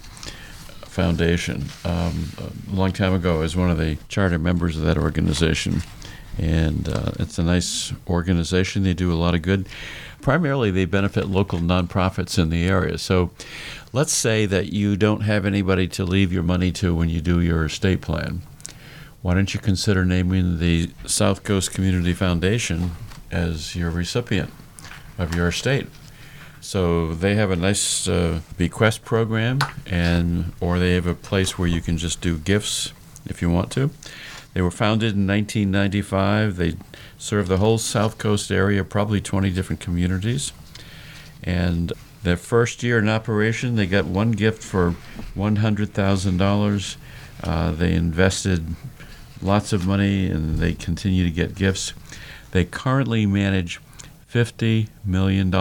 Foundation. 0.81 1.67
Um, 1.85 2.31
a 2.73 2.75
long 2.75 2.91
time 2.91 3.15
ago, 3.15 3.37
I 3.37 3.39
was 3.41 3.55
one 3.55 3.71
of 3.71 3.79
the 3.79 3.99
charter 4.09 4.37
members 4.37 4.77
of 4.77 4.83
that 4.83 4.99
organization, 4.99 5.83
and 6.39 6.89
uh, 6.89 7.13
it's 7.21 7.39
a 7.39 7.45
nice 7.45 7.93
organization. 8.09 8.83
They 8.83 8.95
do 8.95 9.13
a 9.13 9.15
lot 9.15 9.37
of 9.37 9.43
good. 9.43 9.69
Primarily, 10.21 10.73
they 10.73 10.87
benefit 10.87 11.29
local 11.29 11.61
nonprofits 11.61 12.37
in 12.37 12.51
the 12.51 12.67
area. 12.67 12.99
So, 12.99 13.31
let's 13.93 14.13
say 14.13 14.45
that 14.47 14.73
you 14.73 14.97
don't 14.97 15.21
have 15.21 15.47
anybody 15.47 15.87
to 15.89 16.05
leave 16.05 16.33
your 16.33 16.43
money 16.43 16.73
to 16.73 16.97
when 16.97 17.09
you 17.09 17.21
do 17.21 17.41
your 17.41 17.67
estate 17.67 18.01
plan 18.01 18.43
why 19.23 19.35
don't 19.35 19.53
you 19.53 19.61
consider 19.61 20.05
naming 20.05 20.59
the 20.59 20.91
South 21.07 21.43
Coast 21.43 21.73
Community 21.73 22.13
Foundation 22.13 22.93
as 23.31 23.75
your 23.75 23.91
recipient 23.91 24.51
of 25.19 25.35
your 25.35 25.49
estate? 25.49 25.89
So 26.61 27.15
they 27.15 27.35
have 27.35 27.51
a 27.51 27.57
nice 27.57 28.09
uh, 28.09 28.41
bequest 28.57 29.05
program, 29.05 29.61
and 29.87 30.53
or 30.61 30.79
they 30.79 30.95
have 30.95 31.07
a 31.07 31.15
place 31.15 31.59
where 31.59 31.69
you 31.69 31.81
can 31.81 31.99
just 31.99 32.21
do 32.21 32.39
gifts 32.39 32.93
if 33.27 33.43
you 33.43 33.51
want 33.51 33.71
to. 33.73 33.91
They 34.55 34.63
were 34.63 34.71
founded 34.71 35.15
in 35.15 35.27
1995. 35.27 36.57
They 36.57 36.75
serve 37.17 37.49
the 37.49 37.59
whole 37.59 37.79
South 37.79 38.19
Coast 38.19 38.51
area, 38.51 38.83
probably 38.85 39.21
20 39.21 39.51
different 39.51 39.81
communities. 39.81 40.53
And 41.43 41.93
their 42.23 42.37
first 42.37 42.83
year 42.83 42.99
in 42.99 43.09
operation, 43.09 43.77
they 43.77 43.87
got 43.87 44.05
one 44.05 44.33
gift 44.33 44.63
for 44.63 44.95
$100,000. 45.37 46.97
Uh, 47.45 47.71
they 47.71 47.93
invested 47.93 48.75
lots 49.43 49.73
of 49.73 49.87
money 49.87 50.27
and 50.27 50.59
they 50.59 50.75
continue 50.75 51.25
to 51.25 51.31
get 51.31 51.55
gifts. 51.55 51.93
They 52.53 52.65
currently 52.65 53.27
manage 53.27 53.81
$50 54.33 54.89
million 55.05 55.55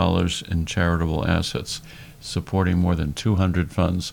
in 0.50 0.66
charitable 0.66 1.26
assets, 1.26 1.80
supporting 2.20 2.78
more 2.78 2.94
than 2.94 3.12
200 3.12 3.70
funds. 3.70 4.12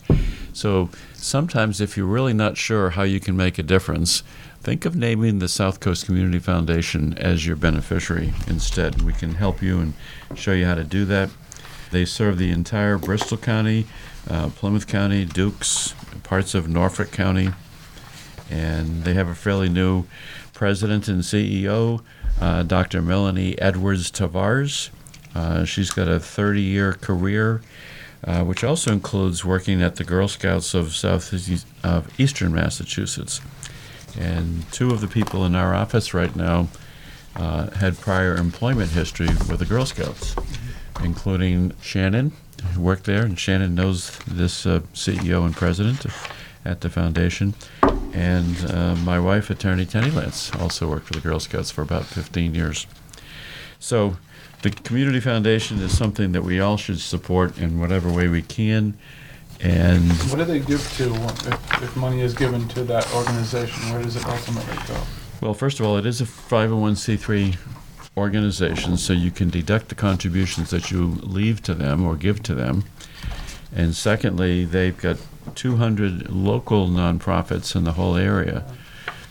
So 0.54 0.90
sometimes, 1.14 1.82
if 1.82 1.98
you're 1.98 2.06
really 2.06 2.34
not 2.34 2.58
sure 2.58 2.92
how 2.92 3.04
you 3.04 3.20
can 3.20 3.36
make 3.36 3.58
a 3.58 3.64
difference, 3.64 4.24
think 4.62 4.86
of 4.86 4.96
naming 4.96 5.40
the 5.40 5.50
South 5.50 5.80
Coast 5.80 6.06
Community 6.06 6.40
Foundation 6.40 7.18
as 7.18 7.46
your 7.46 7.56
beneficiary 7.56 8.34
instead. 8.48 9.02
We 9.02 9.14
can 9.14 9.36
help 9.36 9.62
you 9.62 9.80
and 9.80 9.94
show 10.36 10.54
you 10.54 10.66
how 10.66 10.76
to 10.76 10.84
do 10.84 11.06
that. 11.06 11.30
They 11.92 12.06
serve 12.06 12.38
the 12.38 12.52
entire 12.52 12.98
Bristol 12.98 13.38
County, 13.38 13.86
uh, 14.30 14.50
Plymouth 14.50 14.88
County, 14.88 15.26
Dukes, 15.26 15.94
parts 16.24 16.56
of 16.56 16.68
Norfolk 16.68 17.12
County, 17.12 17.50
and 18.50 19.04
they 19.04 19.14
have 19.14 19.28
a 19.28 19.36
fairly 19.36 19.70
new 19.70 20.06
president 20.54 21.08
and 21.08 21.22
CEO, 21.22 22.02
uh, 22.40 22.64
Dr. 22.64 23.02
Melanie 23.02 23.60
Edwards 23.60 24.12
Tavares. 24.12 24.90
Uh, 25.34 25.66
she's 25.66 25.92
got 25.92 26.08
a 26.08 26.20
30 26.20 26.62
year 26.62 26.94
career, 26.94 27.62
uh, 28.24 28.44
which 28.44 28.64
also 28.64 28.92
includes 28.92 29.44
working 29.44 29.82
at 29.82 29.98
the 29.98 30.04
Girl 30.04 30.28
Scouts 30.28 30.74
of 30.74 30.96
Southeast 30.96 31.68
of 31.84 32.20
Eastern 32.20 32.54
Massachusetts. 32.54 33.42
And 34.18 34.72
two 34.72 34.92
of 34.92 35.02
the 35.02 35.08
people 35.08 35.44
in 35.46 35.56
our 35.56 35.76
office 35.76 36.14
right 36.14 36.34
now 36.36 36.70
uh, 37.36 37.70
had 37.72 38.00
prior 38.00 38.36
employment 38.36 38.92
history 38.92 39.28
with 39.28 39.60
the 39.60 39.66
Girl 39.66 39.86
Scouts, 39.86 40.36
including 41.04 41.74
Shannon, 41.82 42.32
who 42.74 42.82
worked 42.82 43.04
there, 43.04 43.24
and 43.24 43.38
Shannon 43.38 43.76
knows 43.76 44.18
this 44.26 44.66
uh, 44.66 44.80
CEO 44.94 45.46
and 45.46 45.54
president 45.54 46.06
at 46.64 46.80
the 46.82 46.90
foundation. 46.90 47.54
And 48.16 48.72
uh, 48.72 48.96
my 48.96 49.20
wife, 49.20 49.50
attorney 49.50 49.86
Tenny 49.86 50.10
Lance, 50.10 50.50
also 50.56 50.90
worked 50.90 51.08
for 51.08 51.14
the 51.14 51.20
Girl 51.20 51.38
Scouts 51.38 51.70
for 51.70 51.82
about 51.82 52.06
15 52.06 52.56
years. 52.56 52.88
So 53.78 54.16
the 54.62 54.70
Community 54.70 55.20
Foundation 55.20 55.80
is 55.80 55.96
something 55.96 56.32
that 56.32 56.42
we 56.42 56.62
all 56.62 56.78
should 56.78 57.02
support 57.02 57.58
in 57.58 57.78
whatever 57.78 58.10
way 58.10 58.30
we 58.30 58.42
can. 58.42 58.98
And 59.60 60.10
What 60.32 60.38
do 60.38 60.46
they 60.46 60.60
give 60.60 60.82
to 60.96 61.14
if, 61.14 61.84
if 61.84 61.96
money 61.98 62.22
is 62.22 62.34
given 62.34 62.70
to 62.70 62.86
that 62.86 63.14
organization? 63.14 63.92
Where 63.92 64.02
does 64.02 64.16
it 64.16 64.26
ultimately 64.26 64.78
go? 64.88 65.02
Well, 65.42 65.54
first 65.54 65.82
of 65.82 65.86
all, 65.86 65.98
it 65.98 66.06
is 66.06 66.22
a 66.22 66.26
501c3 66.26 67.58
organization, 68.16 68.96
so 68.96 69.12
you 69.12 69.30
can 69.30 69.50
deduct 69.50 69.90
the 69.90 69.96
contributions 69.96 70.70
that 70.70 70.90
you 70.90 71.20
leave 71.22 71.62
to 71.64 71.74
them 71.74 72.06
or 72.06 72.16
give 72.16 72.42
to 72.44 72.56
them. 72.56 72.86
And 73.76 73.94
secondly, 73.94 74.64
they've 74.64 74.98
got 74.98 75.18
200 75.56 76.30
local 76.30 76.88
nonprofits 76.88 77.76
in 77.76 77.84
the 77.84 77.92
whole 77.92 78.16
area. 78.16 78.64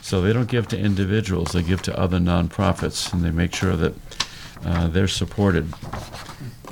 So 0.03 0.21
they 0.21 0.35
don't 0.35 0.51
give 0.51 0.69
to 0.69 0.79
individuals, 0.79 1.53
they 1.53 1.63
give 1.63 1.81
to 1.83 1.99
other 1.99 2.19
nonprofits, 2.19 3.11
and 3.13 3.23
they 3.25 3.31
make 3.31 3.55
sure 3.55 3.75
that 3.75 3.95
uh, 4.63 4.89
they're 4.89 5.09
supported. 5.09 5.73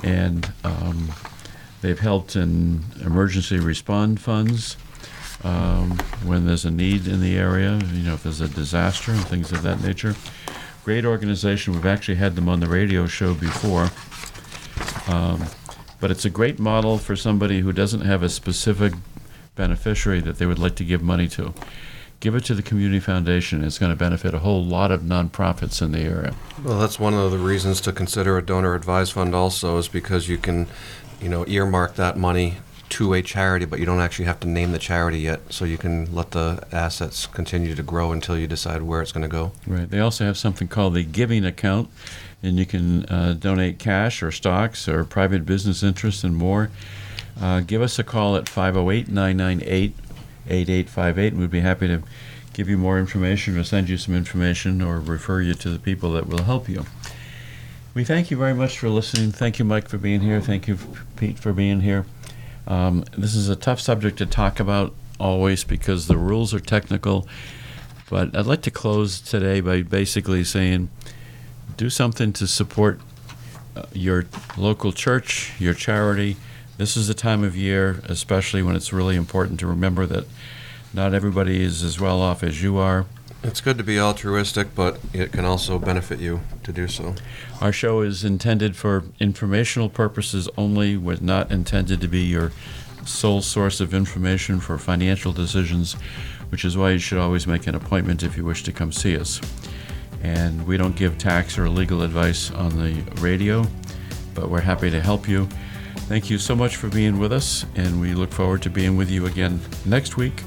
And 0.03 0.53
um, 0.63 1.09
they've 1.81 1.99
helped 1.99 2.35
in 2.35 2.83
emergency 3.01 3.57
respond 3.57 4.21
funds 4.21 4.77
um, 5.43 5.97
when 6.23 6.45
there's 6.45 6.65
a 6.65 6.71
need 6.71 7.07
in 7.07 7.21
the 7.21 7.35
area, 7.35 7.79
you 7.91 8.03
know, 8.03 8.13
if 8.13 8.23
there's 8.23 8.41
a 8.41 8.47
disaster 8.47 9.11
and 9.11 9.25
things 9.25 9.51
of 9.51 9.63
that 9.63 9.81
nature. 9.81 10.15
Great 10.85 11.05
organization. 11.05 11.73
We've 11.73 11.85
actually 11.85 12.15
had 12.15 12.35
them 12.35 12.47
on 12.47 12.59
the 12.59 12.67
radio 12.67 13.07
show 13.07 13.33
before. 13.33 13.89
Um, 15.07 15.47
but 16.03 16.11
it's 16.11 16.25
a 16.25 16.29
great 16.29 16.59
model 16.59 16.97
for 16.97 17.15
somebody 17.15 17.61
who 17.61 17.71
doesn't 17.71 18.01
have 18.01 18.21
a 18.21 18.27
specific 18.27 18.91
beneficiary 19.55 20.19
that 20.19 20.37
they 20.37 20.45
would 20.45 20.59
like 20.59 20.75
to 20.75 20.83
give 20.83 21.01
money 21.01 21.29
to. 21.29 21.53
Give 22.19 22.35
it 22.35 22.43
to 22.43 22.53
the 22.53 22.61
community 22.61 22.99
foundation. 22.99 23.63
It's 23.63 23.79
going 23.79 23.89
to 23.89 23.95
benefit 23.95 24.33
a 24.33 24.39
whole 24.39 24.61
lot 24.61 24.91
of 24.91 24.99
nonprofits 24.99 25.81
in 25.81 25.93
the 25.93 26.01
area. 26.01 26.35
Well, 26.61 26.77
that's 26.77 26.99
one 26.99 27.13
of 27.13 27.31
the 27.31 27.37
reasons 27.37 27.79
to 27.79 27.93
consider 27.93 28.37
a 28.37 28.45
donor 28.45 28.75
advised 28.75 29.13
fund 29.13 29.33
also 29.33 29.77
is 29.77 29.87
because 29.87 30.27
you 30.27 30.37
can, 30.37 30.67
you 31.21 31.29
know, 31.29 31.45
earmark 31.47 31.95
that 31.95 32.17
money 32.17 32.57
to 32.89 33.13
a 33.13 33.21
charity, 33.21 33.63
but 33.63 33.79
you 33.79 33.85
don't 33.85 34.01
actually 34.01 34.25
have 34.25 34.41
to 34.41 34.47
name 34.49 34.73
the 34.73 34.79
charity 34.79 35.19
yet. 35.19 35.53
So 35.53 35.63
you 35.63 35.77
can 35.77 36.13
let 36.13 36.31
the 36.31 36.67
assets 36.73 37.27
continue 37.27 37.75
to 37.75 37.83
grow 37.83 38.11
until 38.11 38.37
you 38.37 38.45
decide 38.45 38.81
where 38.81 39.01
it's 39.01 39.13
going 39.13 39.21
to 39.21 39.29
go. 39.29 39.53
Right. 39.65 39.89
They 39.89 39.99
also 39.99 40.25
have 40.25 40.37
something 40.37 40.67
called 40.67 40.95
the 40.95 41.03
giving 41.05 41.45
account, 41.45 41.89
and 42.43 42.59
you 42.59 42.65
can 42.65 43.05
uh, 43.05 43.33
donate 43.33 43.79
cash 43.79 44.21
or 44.21 44.31
stocks 44.31 44.87
or 44.87 45.03
private 45.03 45.45
business 45.45 45.81
interests 45.81 46.23
and 46.23 46.35
more. 46.35 46.69
Uh, 47.39 47.61
give 47.61 47.81
us 47.81 47.97
a 47.97 48.03
call 48.03 48.35
at 48.35 48.47
508 48.47 49.07
998 49.07 49.93
8858, 50.47 51.33
and 51.33 51.41
we'd 51.41 51.49
be 51.49 51.61
happy 51.61 51.87
to 51.87 52.03
give 52.53 52.69
you 52.69 52.77
more 52.77 52.99
information 52.99 53.57
or 53.57 53.63
send 53.63 53.89
you 53.89 53.97
some 53.97 54.15
information 54.15 54.81
or 54.81 54.99
refer 54.99 55.41
you 55.41 55.53
to 55.55 55.69
the 55.69 55.79
people 55.79 56.11
that 56.11 56.27
will 56.27 56.43
help 56.43 56.69
you. 56.69 56.85
We 57.93 58.03
thank 58.03 58.29
you 58.29 58.37
very 58.37 58.53
much 58.53 58.77
for 58.77 58.89
listening. 58.89 59.31
Thank 59.31 59.59
you, 59.59 59.65
Mike, 59.65 59.87
for 59.87 59.97
being 59.97 60.21
here. 60.21 60.41
Thank 60.41 60.67
you, 60.67 60.77
Pete, 61.15 61.39
for 61.39 61.53
being 61.53 61.81
here. 61.81 62.05
Um, 62.67 63.03
this 63.17 63.35
is 63.35 63.49
a 63.49 63.55
tough 63.55 63.79
subject 63.79 64.17
to 64.17 64.25
talk 64.25 64.59
about 64.59 64.93
always 65.19 65.63
because 65.63 66.07
the 66.07 66.17
rules 66.17 66.53
are 66.53 66.59
technical. 66.59 67.27
But 68.09 68.35
I'd 68.35 68.45
like 68.45 68.61
to 68.63 68.71
close 68.71 69.19
today 69.19 69.61
by 69.61 69.81
basically 69.81 70.43
saying 70.43 70.89
do 71.77 71.89
something 71.89 72.33
to 72.33 72.47
support 72.47 72.99
uh, 73.75 73.83
your 73.93 74.25
local 74.57 74.91
church, 74.91 75.53
your 75.59 75.73
charity. 75.73 76.37
This 76.77 76.97
is 76.97 77.07
the 77.07 77.13
time 77.13 77.43
of 77.43 77.55
year, 77.55 78.01
especially 78.05 78.61
when 78.61 78.75
it's 78.75 78.91
really 78.91 79.15
important 79.15 79.59
to 79.61 79.67
remember 79.67 80.05
that 80.05 80.25
not 80.93 81.13
everybody 81.13 81.63
is 81.63 81.83
as 81.83 81.99
well 81.99 82.21
off 82.21 82.43
as 82.43 82.61
you 82.61 82.77
are. 82.77 83.05
It's 83.43 83.59
good 83.59 83.77
to 83.77 83.83
be 83.83 83.99
altruistic, 83.99 84.73
but 84.73 84.99
it 85.11 85.33
can 85.33 85.43
also 85.43 85.77
benefit 85.77 86.19
you 86.19 86.41
to 86.63 86.71
do 86.71 86.87
so. 86.87 87.15
Our 87.59 87.73
show 87.73 88.01
is 88.01 88.23
intended 88.23 88.77
for 88.77 89.03
informational 89.19 89.89
purposes 89.89 90.47
only, 90.57 90.95
was 90.95 91.21
not 91.21 91.51
intended 91.51 91.99
to 92.01 92.07
be 92.07 92.21
your 92.21 92.53
sole 93.05 93.41
source 93.41 93.81
of 93.81 93.93
information 93.93 94.61
for 94.61 94.77
financial 94.77 95.33
decisions, 95.33 95.93
which 96.49 96.63
is 96.63 96.77
why 96.77 96.91
you 96.91 96.99
should 96.99 97.17
always 97.17 97.45
make 97.45 97.67
an 97.67 97.75
appointment 97.75 98.23
if 98.23 98.37
you 98.37 98.45
wish 98.45 98.63
to 98.63 98.71
come 98.71 98.93
see 98.93 99.17
us. 99.17 99.41
And 100.23 100.65
we 100.65 100.77
don't 100.77 100.95
give 100.95 101.17
tax 101.17 101.59
or 101.59 101.69
legal 101.69 102.01
advice 102.01 102.49
on 102.49 102.77
the 102.77 103.01
radio, 103.21 103.65
but 104.33 104.49
we're 104.49 104.61
happy 104.61 104.89
to 104.89 105.01
help 105.01 105.27
you. 105.27 105.47
Thank 106.07 106.29
you 106.29 106.37
so 106.37 106.55
much 106.55 106.77
for 106.77 106.89
being 106.89 107.19
with 107.19 107.31
us, 107.31 107.65
and 107.75 108.01
we 108.01 108.13
look 108.13 108.31
forward 108.31 108.61
to 108.63 108.69
being 108.69 108.97
with 108.97 109.11
you 109.11 109.25
again 109.25 109.59
next 109.85 110.17
week 110.17 110.41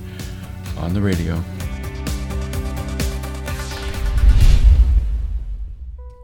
on 0.79 0.95
the 0.95 1.01
radio. 1.01 1.43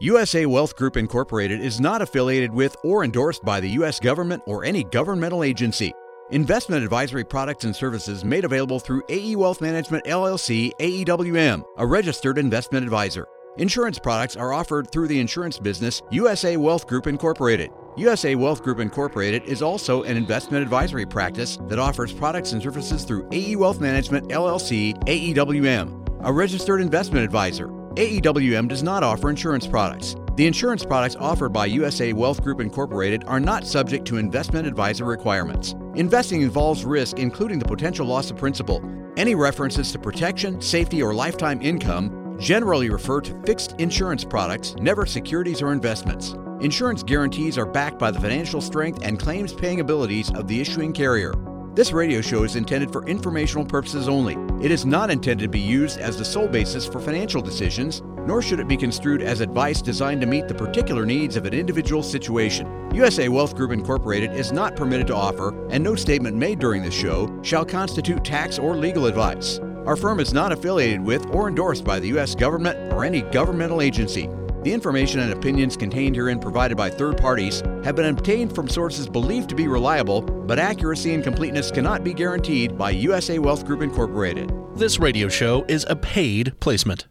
USA 0.01 0.45
Wealth 0.45 0.75
Group 0.75 0.97
Incorporated 0.97 1.61
is 1.61 1.79
not 1.79 2.01
affiliated 2.01 2.51
with 2.51 2.75
or 2.83 3.05
endorsed 3.05 3.41
by 3.45 3.61
the 3.61 3.69
U.S. 3.69 4.01
government 4.01 4.43
or 4.45 4.65
any 4.65 4.83
governmental 4.83 5.43
agency. 5.43 5.93
Investment 6.31 6.83
advisory 6.83 7.23
products 7.23 7.63
and 7.63 7.75
services 7.75 8.25
made 8.25 8.43
available 8.43 8.79
through 8.79 9.03
AE 9.07 9.37
Wealth 9.37 9.61
Management 9.61 10.03
LLC 10.03 10.71
AEWM, 10.79 11.63
a 11.77 11.85
registered 11.85 12.37
investment 12.37 12.83
advisor. 12.83 13.25
Insurance 13.57 13.99
products 13.99 14.35
are 14.35 14.51
offered 14.51 14.89
through 14.89 15.07
the 15.07 15.19
insurance 15.19 15.59
business 15.59 16.01
USA 16.09 16.57
Wealth 16.57 16.87
Group 16.87 17.05
Incorporated. 17.05 17.69
USA 17.97 18.33
Wealth 18.33 18.63
Group 18.63 18.79
Incorporated 18.79 19.43
is 19.43 19.61
also 19.61 20.01
an 20.01 20.17
investment 20.17 20.63
advisory 20.63 21.05
practice 21.05 21.59
that 21.67 21.77
offers 21.77 22.11
products 22.11 22.53
and 22.53 22.63
services 22.63 23.03
through 23.03 23.27
AE 23.31 23.55
Wealth 23.57 23.79
Management 23.79 24.29
LLC 24.29 24.97
AEWM, 25.03 26.25
a 26.25 26.33
registered 26.33 26.81
investment 26.81 27.23
advisor. 27.23 27.67
AEWM 27.67 28.67
does 28.67 28.81
not 28.81 29.03
offer 29.03 29.29
insurance 29.29 29.67
products. 29.67 30.15
The 30.35 30.47
insurance 30.47 30.83
products 30.83 31.15
offered 31.17 31.53
by 31.53 31.67
USA 31.67 32.11
Wealth 32.11 32.41
Group 32.41 32.59
Incorporated 32.59 33.23
are 33.27 33.39
not 33.39 33.67
subject 33.67 34.07
to 34.07 34.17
investment 34.17 34.65
advisor 34.65 35.05
requirements. 35.05 35.75
Investing 35.93 36.41
involves 36.41 36.85
risk, 36.85 37.19
including 37.19 37.59
the 37.59 37.65
potential 37.65 38.07
loss 38.07 38.31
of 38.31 38.37
principal. 38.37 38.83
Any 39.15 39.35
references 39.35 39.91
to 39.91 39.99
protection, 39.99 40.59
safety, 40.59 41.03
or 41.03 41.13
lifetime 41.13 41.61
income 41.61 42.22
generally 42.43 42.89
refer 42.89 43.21
to 43.21 43.41
fixed 43.43 43.73
insurance 43.79 44.25
products, 44.25 44.75
never 44.75 45.05
securities 45.05 45.61
or 45.61 45.71
investments. 45.71 46.35
Insurance 46.59 47.01
guarantees 47.01 47.57
are 47.57 47.65
backed 47.65 47.97
by 47.97 48.11
the 48.11 48.19
financial 48.19 48.61
strength 48.61 48.99
and 49.01 49.19
claims 49.19 49.53
paying 49.53 49.79
abilities 49.79 50.29
of 50.33 50.47
the 50.47 50.59
issuing 50.59 50.91
carrier. 50.91 51.33
This 51.73 51.91
radio 51.91 52.21
show 52.21 52.43
is 52.43 52.55
intended 52.55 52.91
for 52.91 53.07
informational 53.07 53.65
purposes 53.65 54.07
only. 54.07 54.35
It 54.63 54.71
is 54.71 54.85
not 54.85 55.09
intended 55.09 55.43
to 55.43 55.49
be 55.49 55.59
used 55.59 55.99
as 55.99 56.17
the 56.17 56.25
sole 56.25 56.47
basis 56.47 56.85
for 56.85 56.99
financial 56.99 57.41
decisions, 57.41 58.01
nor 58.27 58.41
should 58.41 58.59
it 58.59 58.67
be 58.67 58.77
construed 58.77 59.21
as 59.21 59.39
advice 59.39 59.81
designed 59.81 60.21
to 60.21 60.27
meet 60.27 60.47
the 60.47 60.53
particular 60.53 61.05
needs 61.05 61.35
of 61.35 61.45
an 61.45 61.53
individual 61.53 62.03
situation. 62.03 62.93
USA 62.93 63.27
Wealth 63.29 63.55
Group 63.55 63.71
Incorporated 63.71 64.33
is 64.33 64.51
not 64.51 64.75
permitted 64.75 65.07
to 65.07 65.15
offer, 65.15 65.67
and 65.69 65.83
no 65.83 65.95
statement 65.95 66.37
made 66.37 66.59
during 66.59 66.83
this 66.83 66.93
show 66.93 67.27
shall 67.41 67.65
constitute 67.65 68.23
tax 68.23 68.59
or 68.59 68.75
legal 68.75 69.07
advice. 69.07 69.59
Our 69.85 69.97
firm 69.97 70.21
is 70.21 70.33
not 70.33 70.53
affiliated 70.53 71.01
with 71.01 71.25
or 71.35 71.49
endorsed 71.49 71.83
by 71.83 71.99
the 71.99 72.07
U.S. 72.09 72.35
government 72.35 72.93
or 72.93 73.03
any 73.03 73.21
governmental 73.21 73.81
agency. 73.81 74.29
The 74.63 74.71
information 74.71 75.19
and 75.19 75.33
opinions 75.33 75.75
contained 75.75 76.15
herein 76.15 76.39
provided 76.39 76.77
by 76.77 76.89
third 76.89 77.17
parties 77.17 77.61
have 77.83 77.97
been 77.97 78.05
obtained 78.05 78.55
from 78.55 78.69
sources 78.69 79.09
believed 79.09 79.49
to 79.49 79.55
be 79.55 79.67
reliable, 79.67 80.21
but 80.21 80.57
accuracy 80.57 81.13
and 81.13 81.21
completeness 81.21 81.69
cannot 81.69 82.01
be 82.01 82.13
guaranteed 82.13 82.77
by 82.77 82.91
USA 82.91 83.39
Wealth 83.39 83.65
Group 83.65 83.81
Incorporated. 83.81 84.53
This 84.75 84.99
radio 84.99 85.27
show 85.27 85.65
is 85.67 85.85
a 85.89 85.97
paid 85.97 86.57
placement. 86.61 87.07